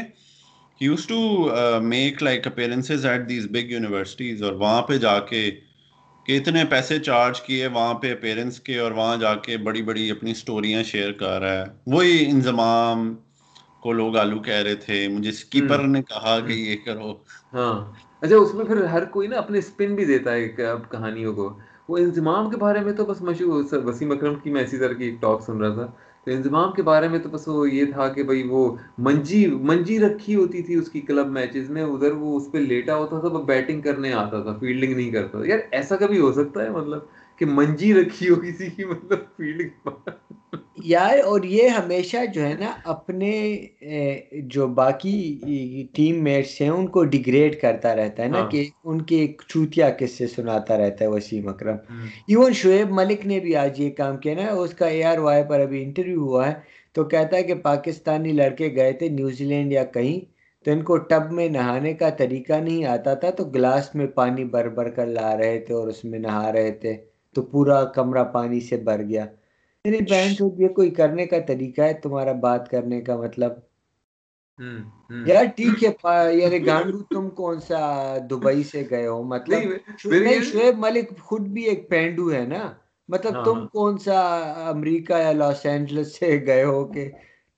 used 0.81 1.07
to 1.07 1.49
make 1.81 2.23
like 2.23 2.47
appearances 2.47 3.05
at 3.05 3.29
these 3.29 3.47
big 3.47 3.71
universities 3.71 4.43
اور 4.43 4.53
وہاں 4.53 4.81
پہ 4.81 4.97
جا 4.97 5.19
کے 5.19 5.51
کہ 6.25 6.37
اتنے 6.37 6.63
پیسے 6.65 6.99
چارج 6.99 7.41
کیے 7.41 7.67
وہاں 7.67 7.93
پہ 7.93 8.11
اپیرنس 8.13 8.59
کے 8.59 8.77
اور 8.79 8.91
وہاں 8.91 9.17
جا 9.17 9.35
کے 9.35 9.57
بڑی 9.57 9.81
بڑی 9.81 10.11
اپنی 10.11 10.33
سٹوریاں 10.33 10.83
شیئر 10.83 11.11
کر 11.11 11.39
رہا 11.39 11.53
ہے۔ 11.53 11.63
وہی 11.85 12.25
انضمام 12.29 13.15
کو 13.79 13.93
لوگ 13.93 14.17
آلو 14.17 14.39
کہہ 14.39 14.53
رہے 14.53 14.75
تھے 14.75 15.07
مجھے 15.07 15.31
سکیپر 15.31 15.79
نے 15.79 16.01
کہا 16.01 16.39
کہ 16.39 16.53
یہ 16.53 16.75
کرو۔ 16.85 17.13
ہاں۔ 17.53 18.08
اچھا 18.21 18.35
اس 18.35 18.53
میں 18.55 18.65
پھر 18.65 18.83
ہر 18.83 19.05
کوئی 19.05 19.27
نا 19.27 19.37
اپنے 19.37 19.57
اسپن 19.57 19.95
بھی 19.95 20.05
دیتا 20.05 20.33
ہے 20.33 20.47
کہانیوں 20.89 21.33
کو۔ 21.33 21.57
وہ 21.89 21.97
انضمام 21.97 22.49
کے 22.49 22.57
بارے 22.57 22.79
میں 22.79 22.93
تو 22.93 23.05
بس 23.05 23.21
مشہور 23.21 23.63
وسیم 23.85 24.11
اکرم 24.11 24.35
کی 24.35 24.49
میں 24.49 24.63
اسی 24.63 24.77
طرح 24.77 24.93
کی 24.93 25.03
ایک 25.03 25.21
ٹاک 25.21 25.41
سن 25.41 25.57
رہا 25.57 25.73
تھا۔ 25.73 25.87
تو 26.23 26.31
انضمام 26.31 26.71
کے 26.71 26.81
بارے 26.81 27.07
میں 27.07 27.19
تو 27.19 27.29
بس 27.29 27.47
وہ 27.47 27.71
یہ 27.71 27.85
تھا 27.85 28.07
کہ 28.07 28.23
بھائی 28.23 28.43
وہ 28.49 28.75
منجی 28.97 29.47
منجی 29.47 29.99
رکھی 29.99 30.35
ہوتی 30.35 30.61
تھی 30.61 30.75
اس 30.75 30.89
کی 30.89 31.01
کلب 31.01 31.27
میچز 31.27 31.69
میں، 31.69 31.83
ادھر 31.83 32.11
وہ 32.11 32.37
اس 32.37 32.51
پہ 32.51 32.57
لیٹا 32.57 32.95
ہوتا 32.95 33.19
تھا 33.19 33.27
وہ 33.27 33.43
بیٹنگ 33.43 33.81
کرنے 33.81 34.13
آتا 34.13 34.41
تھا 34.41 34.57
فیلڈنگ 34.59 34.95
نہیں 34.95 35.11
کرتا 35.11 35.39
تھا۔ 35.39 35.47
یار 35.47 35.59
ایسا 35.71 35.95
کبھی 35.95 36.19
ہو 36.19 36.31
سکتا 36.33 36.63
ہے؟ 36.63 36.69
مطلب 36.69 36.99
کہ 37.39 37.45
منجی 37.45 37.93
رکھی 37.93 38.29
ہو 38.29 38.35
کسی 38.35 38.69
کی 38.69 38.85
مطلب 38.85 39.19
فیلڈ 39.37 39.71
یار 40.83 41.19
اور 41.19 41.43
یہ 41.43 41.67
ہمیشہ 41.67 42.17
جو 42.33 42.47
ہے 42.47 42.53
نا 42.59 42.71
اپنے 42.83 43.31
جو 44.31 44.67
باقی 44.67 45.39
ٹیم 45.93 46.23
میٹس 46.23 46.61
ہیں 46.61 46.69
ان 46.69 46.87
کو 46.87 47.03
ڈیگریڈ 47.03 47.61
کرتا 47.61 47.95
رہتا 47.95 48.23
ہے 48.23 48.27
نا 48.27 48.39
ہاں۔ 48.39 48.49
کہ 48.49 48.69
ان 48.83 49.01
کے 49.01 49.19
ایک 49.19 49.41
چوتیا 49.47 49.89
قصے 49.99 50.27
سناتا 50.27 50.77
رہتا 50.77 51.05
ہے 51.05 51.09
وسیم 51.09 51.47
اکرم۔ 51.47 51.75
ایون 52.27 52.53
شعیب 52.53 52.91
ملک 52.91 53.25
نے 53.25 53.39
بھی 53.39 53.55
آج 53.55 53.79
یہ 53.81 53.89
کام 53.89 54.17
کیا 54.17 54.33
نا 54.33 54.51
اس 54.51 54.73
کا 54.73 54.87
اے 54.87 55.03
آر 55.03 55.17
وائی 55.17 55.43
پر 55.43 55.59
ابھی 55.59 55.83
انٹرویو 55.83 56.21
ہوا 56.21 56.47
ہے۔ 56.47 56.53
تو 56.93 57.03
کہتا 57.03 57.37
ہے 57.37 57.43
کہ 57.43 57.55
پاکستانی 57.55 58.31
لڑکے 58.31 58.75
گئے 58.75 58.91
تھے 58.91 59.09
نیوزی 59.09 59.45
لینڈ 59.45 59.73
یا 59.73 59.83
کہیں 59.83 60.19
تو 60.65 60.71
ان 60.71 60.83
کو 60.83 60.97
ٹب 60.97 61.31
میں 61.31 61.49
نہانے 61.49 61.93
کا 61.93 62.09
طریقہ 62.09 62.53
نہیں 62.53 62.85
آتا 62.85 63.13
تھا 63.13 63.29
تو 63.29 63.43
گلاس 63.43 63.95
میں 63.95 64.07
پانی 64.07 64.43
بھر 64.43 64.69
بھر 64.69 64.89
کر 64.89 65.05
لا 65.07 65.37
رہے 65.37 65.59
تھے 65.59 65.73
اور 65.73 65.87
اس 65.87 66.05
میں 66.05 66.19
نہا 66.19 66.51
رہے 66.51 66.71
تھے۔ 66.71 67.08
تو 67.35 67.41
پورا 67.41 67.83
کمرہ 67.85 68.23
پانی 68.23 68.59
سے 68.59 68.77
بھر 68.77 69.03
گیا۔ 69.03 69.25
یعنی 69.85 69.97
بہن 70.09 70.61
یہ 70.61 70.67
کوئی 70.67 70.89
کرنے 70.89 71.25
کا 71.25 71.37
طریقہ 71.47 71.81
ہے 71.81 71.93
تمہارا 71.93 72.31
بات 72.31 72.69
کرنے 72.69 73.01
کا 73.01 73.15
مطلب؟ 73.15 73.51
یار 75.25 75.45
ٹھیک 75.55 75.83
ہے 75.83 75.91
یعنی 76.33 76.59
گانڈو 76.65 77.03
تم 77.03 77.29
کون 77.29 77.59
سا 77.59 78.17
دبئی 78.29 78.63
سے 78.63 78.83
گئے 78.89 79.07
ہو؟ 79.07 79.23
مطلب 79.23 79.59
شعیب 79.99 80.77
ملک 80.77 81.17
خود 81.19 81.41
بھی 81.41 81.63
ایک 81.63 81.89
پینڈو 81.89 82.31
ہے 82.33 82.45
نا؟ 82.45 82.71
مطلب 83.09 83.35
ہاں، 83.35 83.45
تم 83.45 83.57
ہاں۔ 83.59 83.67
کون 83.67 83.97
سا 83.97 84.19
امریکہ 84.69 85.13
یا 85.13 85.31
لاس 85.31 85.65
اینجلس 85.65 86.19
سے 86.19 86.37
گئے 86.45 86.63
ہو 86.63 86.85
کہ 86.85 87.09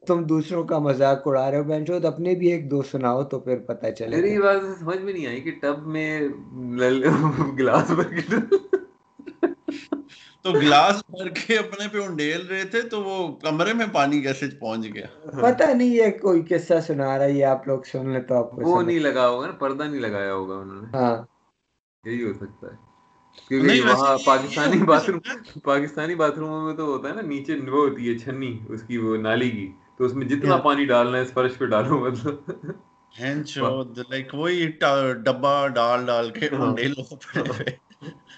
تم 0.07 0.24
دوسروں 0.24 0.63
کا 0.63 0.78
مذاق 0.80 1.28
اڑا 1.28 1.51
رہے 1.51 1.57
ہو؟ 1.57 1.63
بہن 1.63 1.86
چود 1.86 2.05
اپنے 2.05 2.36
بھی 2.36 2.51
ایک 2.51 2.72
دو 2.72 2.82
سناؤ 2.82 3.24
تو 3.24 3.39
پھر 3.39 3.57
پتہ 3.57 3.89
چلے 3.91 4.15
میری 4.15 4.38
بات 4.39 4.61
سمجھ 4.80 4.97
میں 4.97 5.13
نہیں 5.13 5.28
آئی 5.28 5.41
کہ 5.41 5.51
ٹب 5.61 5.88
میں 5.88 6.19
گلاس 7.59 7.91
تو 10.41 10.51
گلاس 10.51 11.03
بھر 11.09 11.30
کے 11.30 11.57
اپنے 11.57 11.88
پہ 11.88 11.97
انڈیل 11.97 12.47
رہے 12.47 12.63
تھے 12.63 12.82
تو 12.82 13.03
وہ 13.03 13.36
کمرے 13.36 13.74
میں 13.74 13.86
پانی 13.93 14.22
کیسے 14.22 14.45
پہنچ 14.59 14.86
گیا؟ 14.93 15.05
پتا 15.41 15.74
نہیں 15.74 15.88
یہ 15.88 16.11
کوئی 16.22 16.41
قصہ 16.41 16.74
سنا 16.88 17.17
رہا 17.17 17.26
ہے 17.26 17.43
آپ 17.43 17.67
لوگ 17.67 17.82
سن 17.91 18.09
لے 18.09 18.22
تو 18.22 18.36
آپ 18.36 18.51
کو 18.51 18.61
وہ 18.61 18.82
نہیں 18.82 18.99
لگا 18.99 19.28
ہوگا 19.28 19.45
نا 19.45 19.51
پردہ 19.51 19.84
نہیں 19.84 20.01
لگایا 20.01 20.34
ہوگا 20.34 20.55
انہوں 20.55 20.82
نے۔ 20.82 20.97
ہاں۔ 20.97 21.15
یہی 22.03 22.24
ہو 22.24 22.34
سکتا 22.34 22.67
ہے۔ 22.67 22.91
کیونکہ 23.47 23.82
وہاں 23.82 24.17
Pakistani 24.26 24.78
bath 24.78 25.09
room 25.09 25.19
Pakistani 25.63 26.15
bath 26.15 26.39
روموں 26.39 26.61
میں 26.61 26.74
تو 26.74 26.86
ہوتا 26.86 27.09
ہے 27.09 27.13
نا 27.13 27.22
نیچے 27.22 27.55
وہ 27.55 27.89
ہوتی 27.89 28.13
ہے 28.13 28.17
چھنی 28.17 28.59
اس 28.69 28.84
کی 28.84 28.97
وہ 28.97 29.17
نالی 29.17 29.49
کی۔ 29.49 29.72
تو 29.97 30.05
اس 30.05 30.13
میں 30.13 30.28
جتنا 30.28 30.57
پانی 30.57 30.86
ڈالنا 30.86 31.17
ہے 31.17 31.24
اس 31.24 31.32
فرش 31.34 31.51
پہ 31.57 31.65
ڈالو 31.65 31.99
مطلب۔ 31.99 32.36
لائک 34.09 34.34
وہی 34.34 34.67
ڈبا 35.24 35.67
ڈال 35.67 36.05
ڈال 36.05 36.30
کے 36.30 36.47
انڈیلو 36.51 37.15
پڑے 37.15 37.90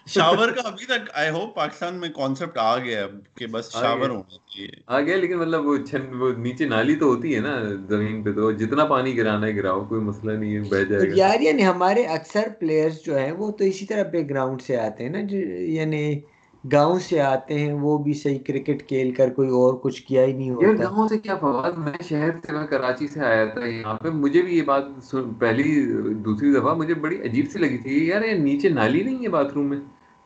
شاور 0.07 0.49
کا 0.49 0.61
ابھی 0.65 0.85
تک 0.85 1.09
آئی 1.13 1.29
ہوپ 1.29 1.55
پاکستان 1.55 1.95
میں 1.95 2.09
کانسیپٹ 2.09 2.57
آ 2.57 2.77
گیا 2.77 3.07
کہ 3.35 3.47
بس 3.47 3.71
شاور 3.71 4.09
ہونا 4.09 4.37
چاہیے۔ 4.37 4.67
آ 4.87 5.01
گیا 5.01 5.17
لیکن 5.17 5.37
مطلب 5.37 5.65
وہ 5.65 5.77
چھن 5.77 6.13
وہ 6.19 6.31
نیچے 6.37 6.65
نالی 6.65 6.95
تو 6.95 7.05
ہوتی 7.05 7.35
ہے 7.35 7.39
نا 7.39 7.59
زمین 7.89 8.23
پہ 8.23 8.31
تو 8.31 8.51
جتنا 8.51 8.85
پانی 8.85 9.17
گرانا 9.17 9.47
ہے 9.47 9.55
گراؤ 9.55 9.83
کوئی 9.85 10.01
مسئلہ 10.01 10.31
نہیں 10.31 10.55
ہے 10.55 10.61
بہ 10.61 10.83
جائے 10.83 11.07
گا۔ 11.07 11.13
یار 11.15 11.39
یعنی 11.39 11.65
ہمارے 11.65 12.03
اکثر 12.03 12.47
پلیئرز 12.59 13.01
جو 13.05 13.17
ہیں 13.17 13.31
وہ 13.31 13.51
تو 13.51 13.63
اسی 13.63 13.85
طرح 13.85 14.03
بیک 14.03 14.29
گراؤنڈ 14.29 14.61
سے 14.61 14.77
آتے 14.77 15.03
ہیں 15.03 15.11
نا 15.11 15.19
یعنی 15.79 16.19
گاؤں 16.71 16.99
سے 16.99 17.21
آتے 17.21 17.59
ہیں 17.59 17.73
وہ 17.73 17.97
بھی 17.97 18.13
صحیح 18.13 18.39
کرکٹ 18.47 18.87
کھیل 18.87 19.11
کر 19.13 19.29
کوئی 19.29 19.49
اور 19.49 19.73
کچھ 19.73 20.03
کیا 20.03 20.25
ہی 20.25 20.33
نہیں 20.33 20.49
ہوتا۔ 20.49 20.83
گاؤں 20.83 21.07
سے 21.07 21.17
کیا 21.17 21.35
فواد؟ 21.35 21.71
میں 21.77 22.03
شہر 22.09 22.29
سے 22.45 22.53
میں 22.53 22.67
کراچی 22.67 23.07
سے 23.07 23.19
آیا 23.19 23.45
تھا 23.45 23.65
یہاں 23.65 23.95
پہ۔ 23.95 24.09
مجھے 24.09 24.41
بھی 24.41 24.57
یہ 24.57 24.61
بات 24.61 24.83
پہلی 25.39 25.85
دوسری 26.13 26.53
دفعہ 26.53 26.73
مجھے 26.73 26.93
بڑی 26.93 27.15
عجیب 27.21 27.45
سی 27.51 27.59
لگی 27.59 27.77
تھی 27.77 28.07
یار 28.07 28.23
یہ 28.23 28.33
نیچے 28.33 28.69
نالی 28.69 29.03
نہیں 29.03 29.23
ہے 29.23 29.27
باتھ 29.27 29.53
روم 29.53 29.65
میں؟ 29.65 29.77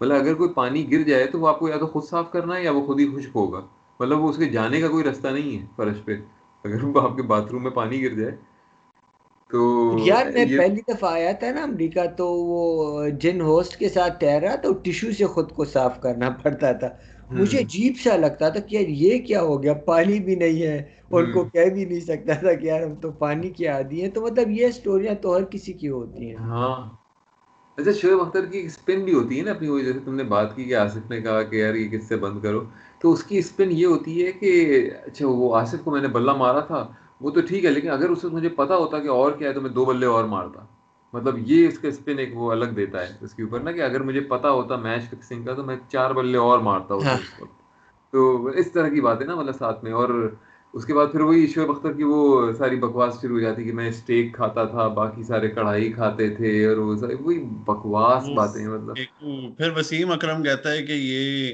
مطلب 0.02 0.16
اگر 0.22 0.34
کوئی 0.34 0.50
پانی 0.50 0.92
گر 0.92 1.04
جائے 1.04 1.26
تو 1.26 1.40
وہ 1.40 1.48
آپ 1.48 1.60
کو 1.60 1.70
یا 1.70 1.78
تو 1.78 1.88
خود 1.88 2.04
صاف 2.04 2.32
کرنا 2.32 2.56
ہے 2.56 2.64
یا 2.64 2.72
وہ 2.72 2.86
خود 2.86 3.00
ہی 3.00 3.08
خشک 3.16 3.30
ہوگا۔ 3.36 3.62
مطلب 4.00 4.24
وہ 4.24 4.30
اس 4.30 4.38
کے 4.38 4.46
جانے 4.46 4.82
کا 4.82 4.88
کوئی 4.88 5.04
رستہ 5.04 5.28
نہیں 5.28 5.62
ہے 5.62 5.66
فرش 5.76 6.06
پہ۔ 6.06 6.16
اگر 6.64 6.84
وہ 6.84 7.02
آپ 7.02 7.16
کے 7.16 7.22
باتھ 7.22 7.52
روم 7.52 7.64
میں 7.64 7.72
پانی 7.72 8.04
گر 8.04 8.14
جائے 8.14 8.36
تو 9.50 9.60
یار 10.00 10.26
میں 10.26 10.46
پہلی 10.58 10.82
دفعہ 10.88 11.12
آیا 11.12 11.32
تھا 11.32 11.52
نا 11.52 11.64
امریکہ 11.64 12.06
تو 12.18 12.28
وہ 12.42 12.62
جن 13.22 13.42
ہوسٹ 13.42 13.78
کے 13.78 13.90
ساتھ 13.90 14.20
ٹہرا 14.20 14.56
تو 14.56 14.74
ٹیشو 14.84 15.12
سے 15.12 15.26
خود 15.26 15.52
کو 15.52 15.66
صاف 15.66 16.02
کرنا 16.02 16.30
پڑتا 16.44 16.72
تھا۔ 16.72 16.90
مجھے 17.32 17.60
عجیب 17.60 17.94
سا 18.04 18.16
لگتا 18.16 18.50
تھا 18.50 18.60
کہ 18.60 18.76
یار 18.76 18.88
یہ 18.98 19.18
کیا 19.20 19.42
ہو 19.42 19.64
گیا؟ 19.64 19.74
پانی 19.86 20.20
بھی 20.20 20.36
نہیں 20.36 20.62
ہے 20.62 20.78
اور 21.10 21.24
کو 21.34 21.44
کہہ 21.46 21.70
بھی 21.74 21.86
نہیں 21.86 22.00
سکتا 22.02 22.34
تھا 22.34 22.54
کہ 22.54 22.66
یار 22.66 22.82
ہم 22.82 22.96
تو 22.96 23.12
پانی 23.20 23.50
کی 23.50 23.68
عادی 23.68 24.02
ہیں۔ 24.02 24.10
تو 24.10 24.22
مطلب 24.22 24.50
یہ 24.52 24.72
سٹوریاں 24.72 25.14
تو 25.22 25.36
ہر 25.36 25.44
کسی 25.44 25.74
کی 25.74 25.90
ہوتی 25.90 26.30
ہیں۔ 26.30 26.36
ہاں۔ 26.40 26.76
اچھا 27.78 27.92
شعیب 27.92 28.22
اختر 28.22 28.46
کی 28.46 28.60
اسپن 28.60 29.04
بھی 29.04 29.14
ہوتی 29.14 29.40
ہے 29.40 29.44
نا 29.44 29.52
اپنی 29.52 29.84
جیسے 29.84 30.00
تم 30.00 30.16
نے 30.16 30.24
بات 30.24 30.56
کی 30.56 30.64
کہ 30.64 30.76
آصف 30.76 31.10
نے 31.10 31.22
کہا 31.22 31.44
کہ 31.44 31.56
یار 31.56 31.74
یہ 31.76 31.90
کس 31.90 32.08
سے 32.08 32.16
بند 32.18 32.42
کرو۔ 32.44 32.64
تو 33.00 33.12
اس 33.12 33.24
کی 33.24 33.38
اسپن 33.38 33.72
یہ 33.72 33.86
ہوتی 33.86 34.26
ہے 34.26 34.32
کہ 34.32 34.52
اچھا 35.06 35.28
وہ 35.28 35.56
آصف 35.56 35.84
کو 35.84 35.92
میں 35.92 36.02
نے 36.02 36.08
بلہ 36.08 36.32
مارا 36.34 36.60
تھا۔ 36.60 36.88
وہ 37.22 37.32
تو 37.32 37.42
ٹھیک 37.42 37.66
ہے 37.66 37.70
لیکن 37.72 37.90
اگر 37.90 38.10
اس 38.10 38.24
مجھے 38.24 38.50
پتا 38.50 38.76
ہوتا 38.76 39.00
کہ 39.00 39.08
اور 39.08 39.32
کیا 39.32 39.50
ہے 39.50 39.54
تو 39.54 39.62
میں 39.62 39.70
دو 39.70 39.86
بلے 39.86 40.06
اور 40.06 40.24
مارتا۔ 40.24 40.66
مطلب 41.14 41.36
یہ 41.40 41.68
اس 41.68 41.80
کا 41.80 41.88
اسپن 41.88 42.20
ایک 42.20 42.38
وہ 42.38 42.52
الگ 42.52 42.66
دیتا 42.66 43.02
ہے 43.02 43.08
اس 43.22 43.34
کے 43.34 43.44
اوپر 43.44 43.60
نا 43.60 43.72
کہ 43.72 43.82
اگر 43.82 44.00
مجھے 44.00 44.20
پتا 44.20 44.50
ہوتا 44.50 44.76
میچ 44.76 45.04
فکسنگ 45.10 45.44
کا 45.44 45.54
تو 45.54 45.64
میں 45.64 45.76
چار 45.90 46.12
بلے 46.12 46.38
اور 46.38 46.60
مارتا 46.60 46.94
ہوتا 46.94 47.08
ہاں۔ 47.08 47.16
اس 47.16 47.42
وقت۔ 47.42 47.56
تو 48.14 48.46
اس 48.46 48.72
طرح 48.72 48.88
کی 48.88 49.02
بات 49.02 49.22
ہے 49.22 49.26
نا 49.26 49.36
مطلب 49.36 49.56
ساتھ 49.56 49.84
میں 49.84 49.92
اور 49.92 50.10
اس 50.74 50.86
کے 50.86 50.94
بعد 50.94 51.08
پھر 51.12 51.22
وہی 51.22 51.48
شعیب 51.48 51.72
اختر 51.72 51.94
کی 51.94 52.04
وہ 52.04 52.52
ساری 52.58 52.76
بکواس 52.76 53.22
شروع 53.22 53.36
ہو 53.36 53.40
جاتی 53.40 53.64
کہ 53.64 53.74
میں 53.74 53.90
اسٹیک 53.90 54.34
کھاتا 54.34 54.64
تھا 54.64 54.88
باقی 54.88 55.24
سارے 55.24 55.48
کڑھائی 55.48 55.92
کھاتے 55.92 56.30
تھے 56.30 56.66
اور 56.66 56.78
وہ 56.78 56.96
ساری 56.96 57.16
وہی 57.20 57.40
بکواس 57.66 58.30
باتیں 58.30 58.68
مطلب۔ 58.68 58.96
پھر 59.58 59.72
وسیم 59.78 60.12
اکرم 60.12 60.44
کہتا 60.44 60.72
ہے 60.72 60.84
کہ 60.84 60.92
یہ 60.92 61.54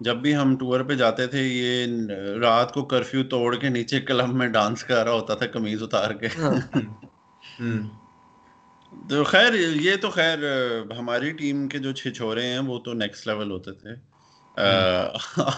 جب 0.00 0.16
بھی 0.16 0.36
ہم 0.36 0.56
ٹور 0.56 0.80
پہ 0.80 0.94
جاتے 0.94 1.26
تھے 1.26 1.42
یہ 1.42 1.86
رات 2.40 2.74
کو 2.74 2.84
کرفیو 2.84 3.24
توڑ 3.24 3.56
کے 3.56 3.68
نیچے 3.68 4.00
کلب 4.00 4.28
میں 4.28 4.48
ڈانس 4.48 4.84
کر 4.84 5.04
رہا 5.04 5.12
ہوتا 5.12 5.34
تھا 5.34 5.46
کمیز 5.46 5.82
اتار 5.82 6.10
کے۔ 6.10 6.26
ہاں۔ 6.38 6.78
تو 9.08 9.24
خیر 9.24 9.54
یہ 9.54 9.96
تو 9.96 10.10
خیر 10.10 10.38
ہماری 10.98 11.30
ٹیم 11.32 11.68
کے 11.68 11.78
جو 11.78 11.92
چھچورے 11.92 12.46
ہیں 12.46 12.58
وہ 12.58 12.78
تو 12.78 12.92
نیکسٹ 12.92 13.26
لیول 13.26 13.50
ہوتے 13.50 13.72
تھے۔ 13.72 13.90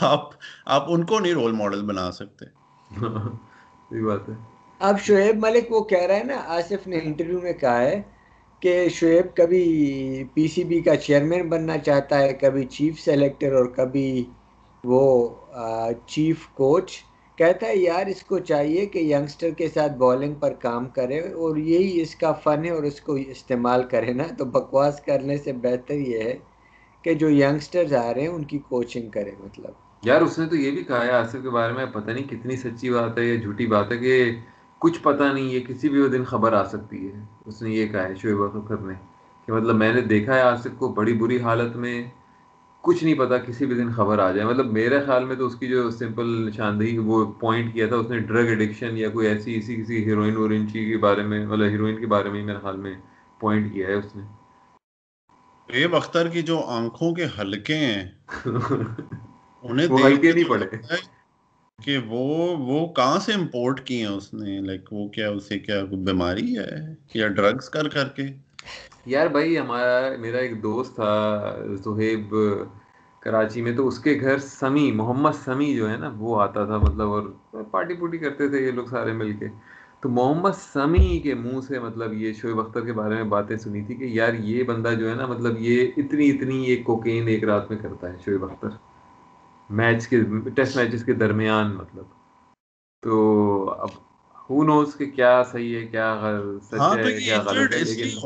آپ 0.01 0.29
آپ 0.65 0.85
ان 0.89 1.05
کو 1.05 1.19
نہیں 1.19 1.33
رول 1.33 1.53
ماڈل 1.53 1.83
بنا 1.83 2.13
سکتے۔ 2.13 2.45
بات 4.05 4.29
ہے۔ 4.29 4.35
اب 4.79 5.01
شعیب 5.01 5.47
ملک 5.47 5.73
وہ 5.73 5.85
کہہ 5.85 6.07
رہا 6.07 6.15
ہے 6.15 6.25
نا 6.25 6.37
آصف 6.47 6.87
نے 6.87 6.99
انٹرویو 6.99 7.41
میں 7.41 7.53
کہا 7.53 7.81
ہے 7.81 8.03
کہ 8.61 8.89
شعیب 8.89 9.37
کبھی 9.37 10.25
پی 10.35 10.49
سی 10.49 10.65
بی 10.65 10.81
کا 10.81 10.97
چیئرمین 10.97 11.49
بننا 11.49 11.79
چاہتا 11.79 12.19
ہے، 12.19 12.33
کبھی 12.33 12.65
چیف 12.65 13.01
سلیکٹر 13.01 13.53
اور 13.53 13.65
کبھی 13.65 14.25
وہ 14.85 15.29
چیف 16.07 16.47
کوچ۔ 16.47 16.93
کہتا 17.37 17.67
ہے، 17.67 17.77
یار، 17.77 18.07
اس 18.07 18.23
کو 18.23 18.39
چاہیے 18.39 18.87
کہ 18.87 18.99
ینگسٹر 18.99 19.51
کے 19.51 19.69
ساتھ 19.69 19.93
بالنگ 19.93 20.35
پر 20.35 20.53
کام 20.53 20.89
کرے 20.89 21.19
اور 21.19 21.57
یہی 21.57 22.01
اس 22.01 22.15
کا 22.15 22.33
فن 22.33 22.65
ہے 22.65 22.71
اور 22.71 22.83
اس 22.83 23.01
کو 23.01 23.13
استعمال 23.13 23.83
کرے 23.83 24.13
نا۔ 24.13 24.25
تو 24.39 24.45
بکواس 24.45 25.01
کرنے 25.01 25.37
سے 25.37 25.53
بہتر 25.53 25.95
یہ 25.95 26.19
ہے 26.19 26.35
کہ 27.03 27.15
جو 27.15 27.31
ینگسٹرز 27.31 27.95
آ 27.95 28.15
رہے 28.15 28.21
ہیں، 28.21 28.29
ان 28.29 28.45
کی 28.45 28.59
کوچنگ 28.59 29.11
کرے 29.11 29.31
مطلب۔ 29.41 29.73
یار، 30.03 30.21
اس 30.21 30.39
نے 30.39 30.47
تو 30.47 30.57
یہ 30.57 30.71
بھی 30.71 30.85
کہا 30.85 31.05
ہے 31.07 31.11
آصف 31.11 31.37
کے 31.43 31.51
بارے 31.51 31.73
میں، 31.73 31.87
پتہ 31.87 32.11
نہیں 32.11 32.29
کتنی 32.29 32.57
سچی 32.57 32.91
بات 32.91 33.19
ہے 33.19 33.25
یا 33.25 33.35
جھوٹی 33.35 33.67
بات 33.67 33.93
ہے 33.93 33.97
کہ 33.97 34.33
کچھ 34.81 35.01
پتہ 35.03 35.23
نہیں 35.23 35.55
ہے 35.55 35.61
کسی 35.61 35.89
بھی 35.89 36.01
وہ 36.03 36.09
دن 36.09 36.25
خبر 36.25 36.53
آ 36.53 36.65
سکتی 36.65 37.09
ہے۔ 37.09 37.21
اس 37.47 37.63
نے 37.63 37.71
یہ 37.71 37.87
کہا 37.87 38.03
ہے 38.03 38.15
شعیب 38.15 38.43
اختر 38.43 38.79
نے 38.79 38.95
کہ 39.47 39.53
مطلب 39.53 39.77
میں 39.77 39.93
نے 39.93 40.01
دیکھا 40.01 40.35
ہے 40.35 40.41
آصف 40.41 40.79
کو 40.79 40.89
بڑی 40.89 41.13
بری 41.13 41.41
حالت 41.41 41.77
میں 41.77 42.05
کچھ 42.81 43.05
نہیں 43.05 43.15
پتا 43.15 43.39
کسی 43.39 43.67
بھی 43.67 43.75
دن 43.75 43.93
خبر 43.93 44.19
آ 44.19 44.33
جائے۔ 44.33 44.49
مطلب 44.49 44.73
میرے 44.73 45.01
خیال 45.01 45.25
میں 45.25 45.37
تو 45.37 45.47
اس 45.47 45.55
کی 45.55 45.67
جو 45.67 45.91
سمپل 45.91 46.47
نشاندہی 46.47 46.99
وہ 46.99 47.33
پوائنٹ 47.33 47.73
کیا 47.73 47.87
تھا 47.87 47.97
اس 47.97 48.11
نے 48.11 48.19
ڈرگ 48.19 48.47
ایڈکشن 48.47 48.97
یا 48.97 49.11
کوئی 49.11 49.27
ایسی 49.27 49.57
اسی 49.57 49.77
کسی 49.77 50.05
ہیروئن 50.05 50.37
ویروئن 50.37 50.69
چیز 50.69 50.89
کے 50.89 50.99
بارے 50.99 51.23
میں 51.23 51.47
مطلب 51.47 51.67
ہیروئن 51.67 52.01
کے 52.01 52.07
بارے 52.07 52.31
میں 52.31 52.45
میرے 52.45 52.59
خیال 52.63 52.77
میں 52.77 52.95
پوائنٹ 53.41 53.73
کیا 53.73 53.87
ہے 53.87 53.95
اس 53.95 54.17
نے۔ 54.17 54.23
شعیب 55.69 55.97
اختر 55.97 56.29
کی 56.29 56.43
جو 56.43 56.61
آنکھوں 56.61 57.15
کے 57.15 57.27
حلقے 57.41 57.77
ہیں 57.77 58.09
انہیں 59.63 59.87
نہیں 59.89 60.49
پڑے۔ 60.49 60.67
کہ 61.85 61.99
وہ 61.99 62.57
وہ 62.57 62.87
کہاں 62.87 63.19
سے 63.21 63.33
امپورٹ 63.33 63.81
کی 63.81 64.01
ہیں 64.01 64.07
اس 64.07 64.35
نے? 64.35 64.61
لائک 64.61 64.93
وہ 64.93 65.09
کیا 65.09 65.31
اسے 65.31 65.59
کیا 65.59 65.85
بیماری 65.85 66.59
ہے 66.59 66.95
یا 67.15 67.29
ڈرگز 67.29 67.69
کر 67.69 67.89
کر 67.89 68.09
کے؟ 68.09 68.23
یار 69.07 69.27
بھائی 69.27 69.59
ہمارا، 69.59 70.17
میرا 70.21 70.39
ایک 70.39 70.63
دوست 70.63 70.95
تھا 70.95 71.13
زہیب 71.85 72.35
کراچی 73.21 73.63
میں 73.63 73.77
تو 73.77 73.89
اس 73.89 73.99
کے 73.99 74.19
گھر 74.21 74.39
سمی 74.39 74.93
محمد 74.93 75.45
سمی 75.45 75.75
جو 75.75 75.91
ہے 75.91 75.97
نا، 75.97 76.13
وہ 76.17 76.41
آتا 76.41 76.65
تھا 76.65 76.79
مطلب 76.79 77.09
اور 77.09 77.23
پارٹی 77.71 77.95
پوٹی 77.95 78.19
کرتے 78.19 78.49
تھے 78.49 78.67
یہ 78.67 78.71
لوگ 78.71 78.87
سارے 78.87 79.13
مل 79.13 79.33
کے۔ 79.33 79.47
تو 80.01 80.09
محمد 80.09 80.57
سمی 80.73 81.21
کے 81.21 81.35
منہ 81.35 81.61
سے 81.69 81.79
مطلب 81.79 82.13
یہ 82.13 82.33
شعیب 82.33 82.61
اختر 82.61 82.81
کے 82.81 82.93
بارے 82.93 83.15
میں 83.15 83.25
باتیں 83.25 83.57
سنی 83.57 83.83
تھی 83.83 83.95
کہ 83.95 84.05
یار 84.05 84.35
یہ 84.35 84.63
بندہ 84.63 84.89
جو 84.89 85.11
ہے 85.11 85.15
نا 85.15 85.27
مطلب 85.27 85.57
یہ 85.59 85.91
اتنی 85.97 86.31
اتنی 86.31 86.65
یہ 86.65 86.83
کوکین 86.83 87.29
ایک 87.29 87.45
رات 87.45 87.71
میں 87.71 87.79
کرتا 87.79 88.13
ہے 88.13 88.17
شعیب 88.25 88.45
اختر۔ 88.45 88.69
میچ 89.71 90.07
کے 90.09 90.17
ٹیسٹ 90.55 90.77
میچز 90.77 91.05
کے 91.05 91.13
درمیان 91.15 91.75
مطلب۔ 91.75 92.05
تو 93.03 93.15
اب 93.77 93.91
ہو 94.45 94.63
نوز 94.65 94.95
کہ 94.95 95.11
کیا 95.11 95.33
صحیح 95.45 95.77
ہے 95.77 95.87
کیا 95.89 96.09
سچ 96.63 96.73
ہاں 96.79 96.95
ہے 96.95 97.13
کیا 97.17 97.41
غلط 97.43 97.73
ہے 97.73 97.81
لیکن 97.81 98.21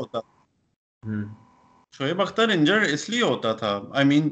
شعیب 1.93 2.21
اختر 2.21 2.49
انجر 2.49 2.81
اس 2.87 3.09
لیے 3.09 3.21
ہوتا 3.23 3.51
تھا۔ 3.55 3.71
آئی 3.91 4.05
مین 4.05 4.29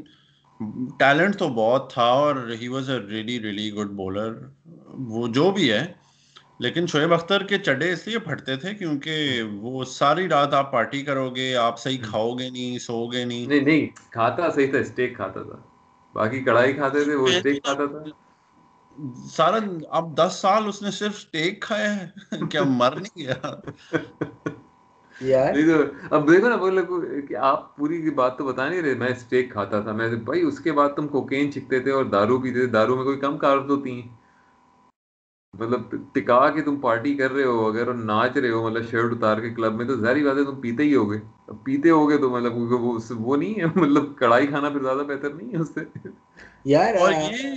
ٹیلنٹ 0.99 1.37
تو 1.37 1.47
بہت 1.53 1.89
تھا 1.89 2.03
اور 2.15 2.35
he 2.61 2.67
was 2.67 2.89
a 2.89 2.99
really 3.01 3.39
really 3.41 3.69
good 3.73 3.89
bowler 3.95 4.31
وہ 5.09 5.27
جو 5.31 5.49
بھی 5.51 5.71
ہے 5.71 5.83
لیکن 6.59 6.87
شعیب 6.87 7.13
اختر 7.13 7.43
کے 7.43 7.57
چڈے 7.59 7.91
اس 7.93 8.07
لیے 8.07 8.19
پھٹتے 8.19 8.55
تھے 8.55 8.73
کیونکہ 8.75 9.15
وہ 9.61 9.83
ساری 9.89 10.27
رات 10.29 10.53
آپ 10.53 10.71
پارٹی 10.71 11.01
کرو 11.03 11.29
گے 11.31 11.55
آپ 11.57 11.79
صحیح 11.79 11.97
کھاؤ 12.01 12.33
گے 12.33 12.49
نہیں 12.49 12.77
سو 12.81 13.05
گے 13.07 13.23
نہیں۔ 13.25 13.47
نہیں 13.47 13.61
نہیں 13.61 13.85
کھاتا 14.11 14.49
صحیح 14.49 14.69
تھا 14.71 14.79
اسٹیک 14.79 15.15
کھاتا 15.15 15.43
تھا۔ 15.43 15.57
باقی 16.13 16.43
کڑھائی 16.43 16.73
کھاتے 16.73 17.03
تھے 17.03 17.15
وہ 17.15 17.27
اسٹیک 17.27 17.63
کھاتا 17.63 17.85
تھا؟ 17.85 18.03
سارا 19.31 19.57
اب 19.89 20.17
دس 20.17 20.37
سال 20.41 20.67
اس 20.67 20.81
نے 20.81 20.91
صرف 20.91 21.15
اسٹیک 21.15 21.61
کھایا 21.61 21.95
ہے 21.97 22.07
کیا 22.49 22.63
مر 22.63 22.95
نہیں 22.95 23.19
گیا؟ 23.19 23.55
یار۔ 25.21 25.53
نہیں 25.53 25.67
تو 25.67 25.83
اب 26.15 26.31
دیکھو 26.31 26.49
نا 26.49 26.55
بولے 26.55 26.81
کہ 27.21 27.35
آپ 27.35 27.75
پوری 27.75 28.01
کی 28.01 28.09
بات 28.09 28.37
تو 28.37 28.45
بتا 28.45 28.69
نہیں 28.69 28.81
رہے 28.81 28.93
میں 28.93 29.07
اسٹیک 29.07 29.51
کھاتا 29.51 29.81
تھا 29.81 29.91
میں 29.91 30.07
بھائی 30.23 30.41
اس 30.41 30.59
کے 30.59 30.71
بعد 30.71 30.89
تم 30.95 31.07
کوکین 31.07 31.51
چھکتے 31.51 31.79
تھے 31.79 31.91
اور 31.91 32.05
دارو 32.05 32.39
پیتے 32.39 32.59
تھے۔ 32.59 32.67
دارو 32.67 32.95
میں 32.95 33.03
کوئی 33.03 33.19
کم 33.19 33.37
کارت 33.37 33.69
ہوتی 33.69 34.01
ہیں۔ 34.01 34.07
مطلب 35.53 35.81
ٹکا 36.13 36.49
کے 36.49 36.61
تم 36.61 36.79
پارٹی 36.79 37.15
کر 37.15 37.31
رہے 37.31 37.43
ہو 37.43 37.67
اگر 37.67 37.87
اور 37.87 37.95
ناچ 37.95 38.37
رہے 38.37 38.49
ہو 38.49 38.69
مطلب 38.69 38.89
شرٹ 38.91 39.11
اتار 39.11 39.39
کے 39.39 39.49
کلب 39.49 39.73
میں 39.73 39.85
تو 39.85 39.99
ظاہری 39.99 40.23
بات 40.23 40.37
ہے 40.37 40.45
تم 40.45 40.61
پیتے 40.61 40.83
ہی 40.83 40.95
ہوگے۔ 40.95 41.17
اب 41.47 41.63
پیتے 41.63 41.89
ہوگے 41.89 42.17
تو 42.17 42.29
مطلب 42.29 42.55
وہ 42.55 42.99
وہ 43.09 43.37
نہیں 43.37 43.59
ہے 43.59 43.65
مطلب 43.75 44.15
کڑھائی 44.17 44.47
کھانا 44.47 44.69
پھر 44.69 44.81
زیادہ 44.81 44.97
بہتر 44.97 45.33
نہیں 45.33 45.51
ہے 45.51 45.57
اس 45.57 45.73
سے۔ 45.73 46.09
یار 46.65 46.93
اور 46.95 47.11
یہ 47.11 47.53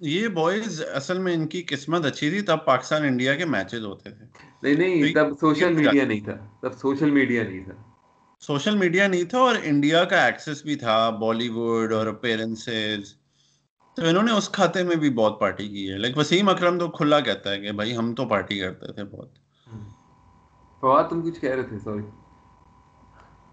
یہ 0.00 0.28
بوائز 0.28 0.82
اصل 0.94 1.18
میں 1.18 1.34
ان 1.34 1.46
کی 1.46 1.62
قسمت 1.62 2.04
اچھی 2.04 2.30
تھی 2.30 2.40
تب 2.40 2.64
پاکستان 2.64 3.02
انڈیا 3.02 3.34
کے 3.34 3.44
میچز 3.44 3.84
ہوتے 3.84 4.10
تھے۔ 4.10 4.24
نہیں 4.62 4.74
نہیں 4.74 5.14
تب 5.14 5.26
سوشل 5.40 5.72
میڈیا 5.72 6.04
نہیں 6.04 6.20
تھا۔ 6.20 6.36
تب 6.62 6.72
سوشل 6.78 7.10
میڈیا 7.10 7.42
نہیں 7.42 7.64
تھا۔ 7.64 7.72
سوشل 8.40 8.76
میڈیا 8.76 9.06
نہیں 9.08 9.24
تھا 9.24 9.38
اور 9.38 9.54
انڈیا 9.62 10.04
کا 10.04 10.24
ایکسس 10.26 10.62
بھی 10.62 10.74
تھا 10.74 11.10
بالی 11.10 11.48
ووڈ 11.48 11.92
اور 11.92 12.06
اپیرنسز 12.06 13.19
تو 14.00 14.06
انہوں 14.06 14.22
نے 14.22 14.32
اس 14.32 14.48
کھاتے 14.48 14.82
میں 14.82 14.96
بھی 14.96 15.10
بہت 15.10 15.40
پارٹی 15.40 15.68
کی 15.68 15.92
ہے۔ 15.92 15.96
لائک 15.98 16.16
وسیم 16.18 16.48
اکرم 16.48 16.78
تو 16.78 16.88
کھلا 16.88 17.20
کہتا 17.20 17.52
ہے 17.52 17.60
کہ 17.60 17.72
بھائی 17.72 17.96
ہم 17.96 18.14
تو 18.14 18.24
پارٹی 18.28 18.58
کرتے 18.58 18.92
تھے 18.92 19.04
بہت۔ 19.04 19.28
فواد 20.80 21.04
تم 21.10 21.22
کچھ 21.22 21.40
کہہ 21.40 21.50
رہے 21.50 21.62
تھے؟ 21.62 21.78
سوری 21.78 22.02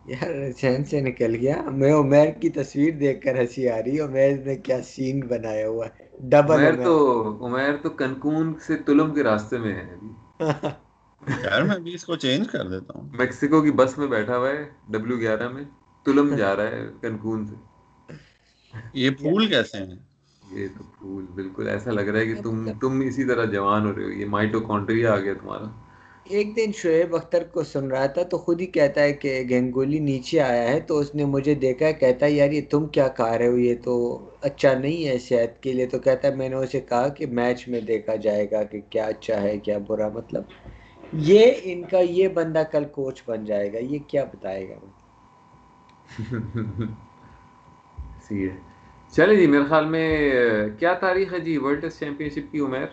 یار 0.05 0.51
چین 0.51 0.83
سے 0.85 1.01
نکل 1.01 1.35
گیا۔ 1.35 1.61
میں 1.71 1.93
عمیر 1.93 2.31
کی 2.31 2.49
تصویر 2.49 2.93
دیکھ 2.93 3.21
کر 3.21 3.41
ہنسی 3.41 3.69
آ 3.69 3.77
رہی۔ 3.77 3.99
عمیر 3.99 4.37
نے 4.45 4.55
کیا 4.55 4.81
سین 4.81 5.19
بنایا 5.19 5.67
ہوا 5.67 5.85
ہے۔ 5.85 6.07
ڈبل 6.19 6.53
عمیر 6.53 6.83
تو 6.83 7.45
عمیر 7.45 7.75
تو 7.75 7.89
کنکون 7.89 8.53
سے 8.59 8.77
تلم 8.77 9.13
کے 9.13 9.23
راستے 9.23 9.57
میں 9.57 9.75
ہے۔ 9.75 9.93
ابھی 9.93 10.09
یار 11.43 11.61
میں 11.61 11.79
بھی 11.79 11.93
اس 11.93 12.05
کو 12.05 12.15
چینج 12.15 12.47
کر 12.49 12.67
دیتا 12.67 12.99
ہوں۔ 12.99 13.09
میکسیکو 13.13 13.61
کی 13.61 13.71
بس 13.71 13.97
میں 13.97 14.07
بیٹھا 14.07 14.37
ہوا 14.37 14.49
ہے 14.49 14.69
ڈبلو 14.89 15.17
گیارہ 15.17 15.49
میں۔ 15.49 15.63
تلم 16.05 16.35
جا 16.37 16.55
رہا 16.55 16.63
ہے 16.63 16.87
کنکون 17.01 17.45
سے۔ 17.47 17.55
یہ 18.93 19.09
پھول 19.09 19.47
کیسے 19.47 19.77
ہیں؟ 19.77 20.06
یہ 20.51 20.67
تو 20.77 20.83
پھول 20.97 21.25
بالکل 21.35 21.67
ایسا 21.67 21.91
لگ 21.91 22.01
رہا 22.01 22.19
ہے 22.19 22.25
کہ 22.25 22.41
تم 22.41 22.67
تم 22.81 22.99
اسی 22.99 23.23
طرح 23.23 23.45
جوان 23.45 23.85
ہو 23.85 23.95
رہے 23.95 24.03
ہو 24.03 24.11
یہ 24.11 24.27
مائٹوکونڈریا 24.27 25.13
آ 25.13 25.17
گیا 25.17 25.33
تمہارا۔ 25.33 25.65
ایک 26.25 26.55
دن 26.55 26.71
شعیب 26.75 27.15
اختر 27.15 27.43
کو 27.51 27.63
سن 27.63 27.87
رہا 27.87 28.05
تھا 28.05 28.23
تو 28.23 28.37
خود 28.37 28.61
ہی 28.61 28.67
کہتا 28.67 29.01
ہے 29.01 29.13
کہ 29.13 29.43
گنگولی 29.51 29.99
نیچے 29.99 30.41
آیا 30.41 30.69
ہے 30.69 30.79
تو 30.79 30.97
اس 30.97 31.15
نے 31.15 31.25
مجھے 31.25 31.55
دیکھا 31.55 31.91
کہتا 31.91 32.25
ہے 32.25 32.31
یار 32.31 32.51
یہ 32.51 32.61
تم 32.69 32.87
کیا 32.87 33.07
کھا 33.17 33.37
رہے 33.37 33.47
ہو؟ 33.47 33.57
یہ 33.57 33.75
تو 33.83 34.19
اچھا 34.41 34.73
نہیں 34.73 35.07
ہے 35.07 35.19
صحت 35.19 35.63
کے 35.63 35.73
لیے۔ 35.73 35.87
تو 35.87 35.99
کہتا 35.99 36.27
ہے 36.27 36.35
میں 36.35 36.49
نے 36.49 36.55
اسے 36.55 36.81
کہا 36.81 37.07
کہ 37.07 37.25
میچ 37.31 37.67
میں 37.67 37.81
دیکھا 37.81 38.15
جائے 38.15 38.51
گا 38.51 38.63
کہ 38.63 38.81
کیا 38.89 39.05
اچھا 39.05 39.41
ہے 39.41 39.57
کیا 39.57 39.77
برا۔ 39.87 40.09
مطلب 40.09 40.43
یہ 41.13 41.51
ان 41.63 41.83
کا 41.83 41.99
یہ 42.09 42.27
بندہ 42.27 42.63
کل 42.71 42.83
کوچ 42.91 43.23
بن 43.25 43.45
جائے 43.45 43.73
گا 43.73 43.77
یہ 43.81 43.97
کیا 44.07 44.23
بتائے 44.23 44.69
گا؟ 44.69 44.75
چلے 49.13 49.35
جی 49.35 49.45
میرے 49.47 49.63
خیال 49.65 49.85
میں 49.87 50.07
کیا 50.79 50.93
تاریخ 50.99 51.33
ہے 51.33 51.39
جی 51.39 51.57
ورلڈ 51.57 51.81
ٹیسٹ 51.81 51.99
چیمپئن 51.99 52.29
شپ 52.29 52.51
کی 52.51 52.59
عمر؟ 52.61 52.85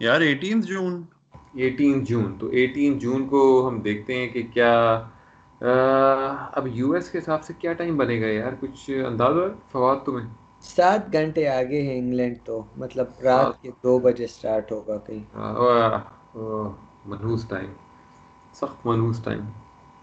یار 0.00 0.20
ایٹین 0.20 0.60
جون 0.62 0.94
ایٹین 1.56 2.04
جون 2.04 2.36
تو 2.38 2.46
ایٹین 2.52 2.98
جون 2.98 3.26
کو 3.28 3.40
ہم 3.68 3.80
دیکھتے 3.80 4.16
ہیں 4.16 4.28
کہ 4.28 4.42
کیا 4.54 4.72
اب 6.52 6.66
یو 6.70 6.92
ایس 6.92 7.10
کے 7.10 7.18
حساب 7.18 7.44
سے 7.44 7.52
کیا 7.58 7.72
ٹائم 7.72 7.96
بنے 7.98 8.20
گا 8.20 8.26
یار؟ 8.28 8.52
کچھ 8.60 8.78
انداز 9.06 9.36
ہے 9.38 9.48
فواد 9.72 9.96
تمہیں۔ 10.04 10.26
سات 10.64 11.02
گھنٹے 11.12 11.46
آگے 11.50 11.80
ہیں 11.82 11.98
انگلینڈ 11.98 12.36
تو 12.44 12.54
مطلب 12.76 13.06
رات 13.24 13.60
کے 13.62 13.70
دو 13.82 13.98
بجے 14.00 14.26
سٹارٹ 14.28 14.72
ہوگا 14.72 14.96
کہیں۔ 15.06 15.24
منحوس 17.06 17.44
ٹائم 17.48 17.72
سخت 18.54 18.86
منحوس 18.86 19.22
ٹائم 19.24 19.40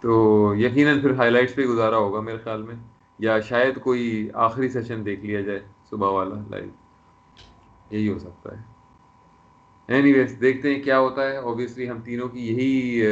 تو 0.03 0.13
یقیناً 0.57 1.01
پھر 1.01 1.13
ہائی 1.17 1.31
لائٹس 1.31 1.55
پہ 1.55 1.65
گزارا 1.65 1.97
ہوگا 1.97 2.19
میرے 2.21 2.37
خیال 2.37 2.61
میں۔ 2.61 2.75
یا 3.19 3.39
شاید 3.41 3.79
کوئی 3.81 4.29
آخری 4.45 4.69
سیشن 4.69 5.05
دیکھ 5.05 5.25
لیا 5.25 5.41
جائے 5.41 5.59
صبح 5.89 6.09
والا 6.11 6.35
لائیو 6.49 6.69
یہی 7.91 8.07
ہو 8.09 8.17
سکتا 8.19 8.55
ہے. 8.55 8.61
اینی 9.89 10.13
ویز 10.13 10.35
دیکھتے 10.41 10.73
ہیں 10.73 10.81
کیا 10.83 10.99
ہوتا 10.99 11.29
ہے. 11.29 11.37
اوبیسلی 11.37 11.89
ہم 11.89 11.99
تینوں 12.05 12.27
کی 12.29 12.47
یہی 12.47 13.03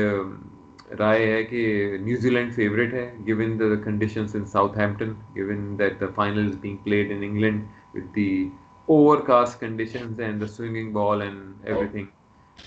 رائے 1.00 1.32
ہے 1.34 1.44
کہ 1.44 1.98
نیوزی 2.02 2.30
لینڈ 2.30 2.54
فیوریٹ 2.56 2.94
ہے 2.94 3.06
given 3.28 3.60
the 3.60 3.76
conditions 3.84 4.36
in 4.36 4.46
Southampton 4.78 5.14
given 5.36 5.78
that 5.80 6.00
the 6.02 6.06
final 6.16 6.48
is 6.48 6.58
being 6.62 6.78
played 6.84 7.12
in 7.12 7.24
England 7.24 7.64
with 7.96 8.16
the 8.16 8.50
overcast 9.28 9.60
conditions 9.60 10.20
and 10.20 10.42
the 10.42 10.48
swinging 10.48 10.92
ball 10.94 11.22
and 11.22 11.66
everything 11.92 12.06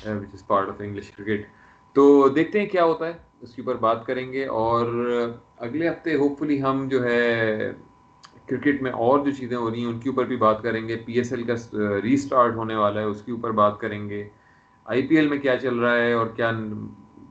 which 0.07 0.35
is 0.35 0.47
part 0.47 0.69
of 0.69 0.81
English 0.81 1.11
cricket 1.11 1.47
تو 1.97 2.29
دیکھتے 2.29 2.61
ہیں 2.61 2.67
کیا 2.67 2.85
ہوتا 2.85 3.07
ہے. 3.07 3.13
اس 3.41 3.55
کے 3.55 3.63
اوپر 3.63 3.75
بات 3.75 4.07
کریں 4.07 4.33
گے 4.33 4.47
اور 4.47 4.87
اگلے 5.57 5.89
ہفتے 5.89 6.15
ہوپ 6.15 6.39
فلی 6.39 6.63
ہم 6.63 6.89
جو 6.91 7.05
ہے 7.05 7.73
کرکٹ 8.47 8.83
میں 8.83 8.91
اور 8.91 9.19
جو 9.19 9.31
چیزیں 9.31 9.57
ہو 9.57 9.71
رہی 9.71 9.81
ہیں، 9.81 9.87
ان 9.87 9.99
کے 9.99 10.09
اوپر 10.09 10.25
بھی 10.25 10.37
بات 10.37 10.63
کریں 10.63 10.89
گے۔ 10.89 10.97
پی 10.97 11.13
ایس 11.13 11.33
ایل 11.33 11.43
کا 11.43 11.55
ری 12.03 12.15
اسٹارٹ 12.15 12.55
ہونے 12.55 12.75
والا 12.75 13.01
ہے، 13.01 13.05
اس 13.05 13.23
کے 13.23 13.33
اوپر 13.33 13.51
بات 13.51 13.81
کریں 13.81 14.09
گے۔ 14.09 14.29
آئی 14.85 15.07
پی 15.07 15.17
ایل 15.17 15.29
میں 15.29 15.39
کیا 15.39 15.57
چل 15.57 15.79
رہا 15.79 15.97
ہے 15.97 16.13
اور 16.13 16.27
کیا 16.27 16.53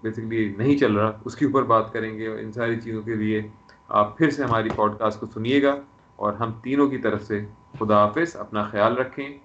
بیسکلی 0.02 0.54
نہیں 0.58 0.78
چل 0.78 0.94
رہا، 0.94 1.22
اس 1.26 1.36
کے 1.36 1.46
اوپر 1.46 1.64
بات 1.64 1.94
کریں 1.94 2.18
گے 2.18 2.28
ان 2.28 2.52
ساری 2.52 2.80
چیزوں 2.82 3.02
کے 3.02 3.16
لیے۔ 3.16 3.42
آپ 3.88 4.18
پھر 4.18 4.30
سے 4.30 4.44
ہماری 4.44 4.70
پوڈ 4.70 4.98
کاسٹ 5.00 5.20
کو 5.20 5.26
سنیے 5.26 5.64
گا 5.64 5.76
اور 6.16 6.34
ہم 6.34 6.52
تینوں 6.64 6.88
کی 6.88 6.98
طرف 6.98 7.24
سے 7.24 7.46
خدا 7.80 8.06
حافظ، 8.06 8.36
اپنا 8.36 8.64
خیال 8.64 8.98
رکھیں۔ 8.98 9.38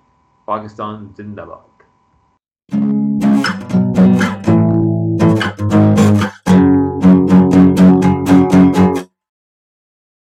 پاکستان 0.45 1.07
زندہ 1.17 1.43
باد۔ 1.43 1.70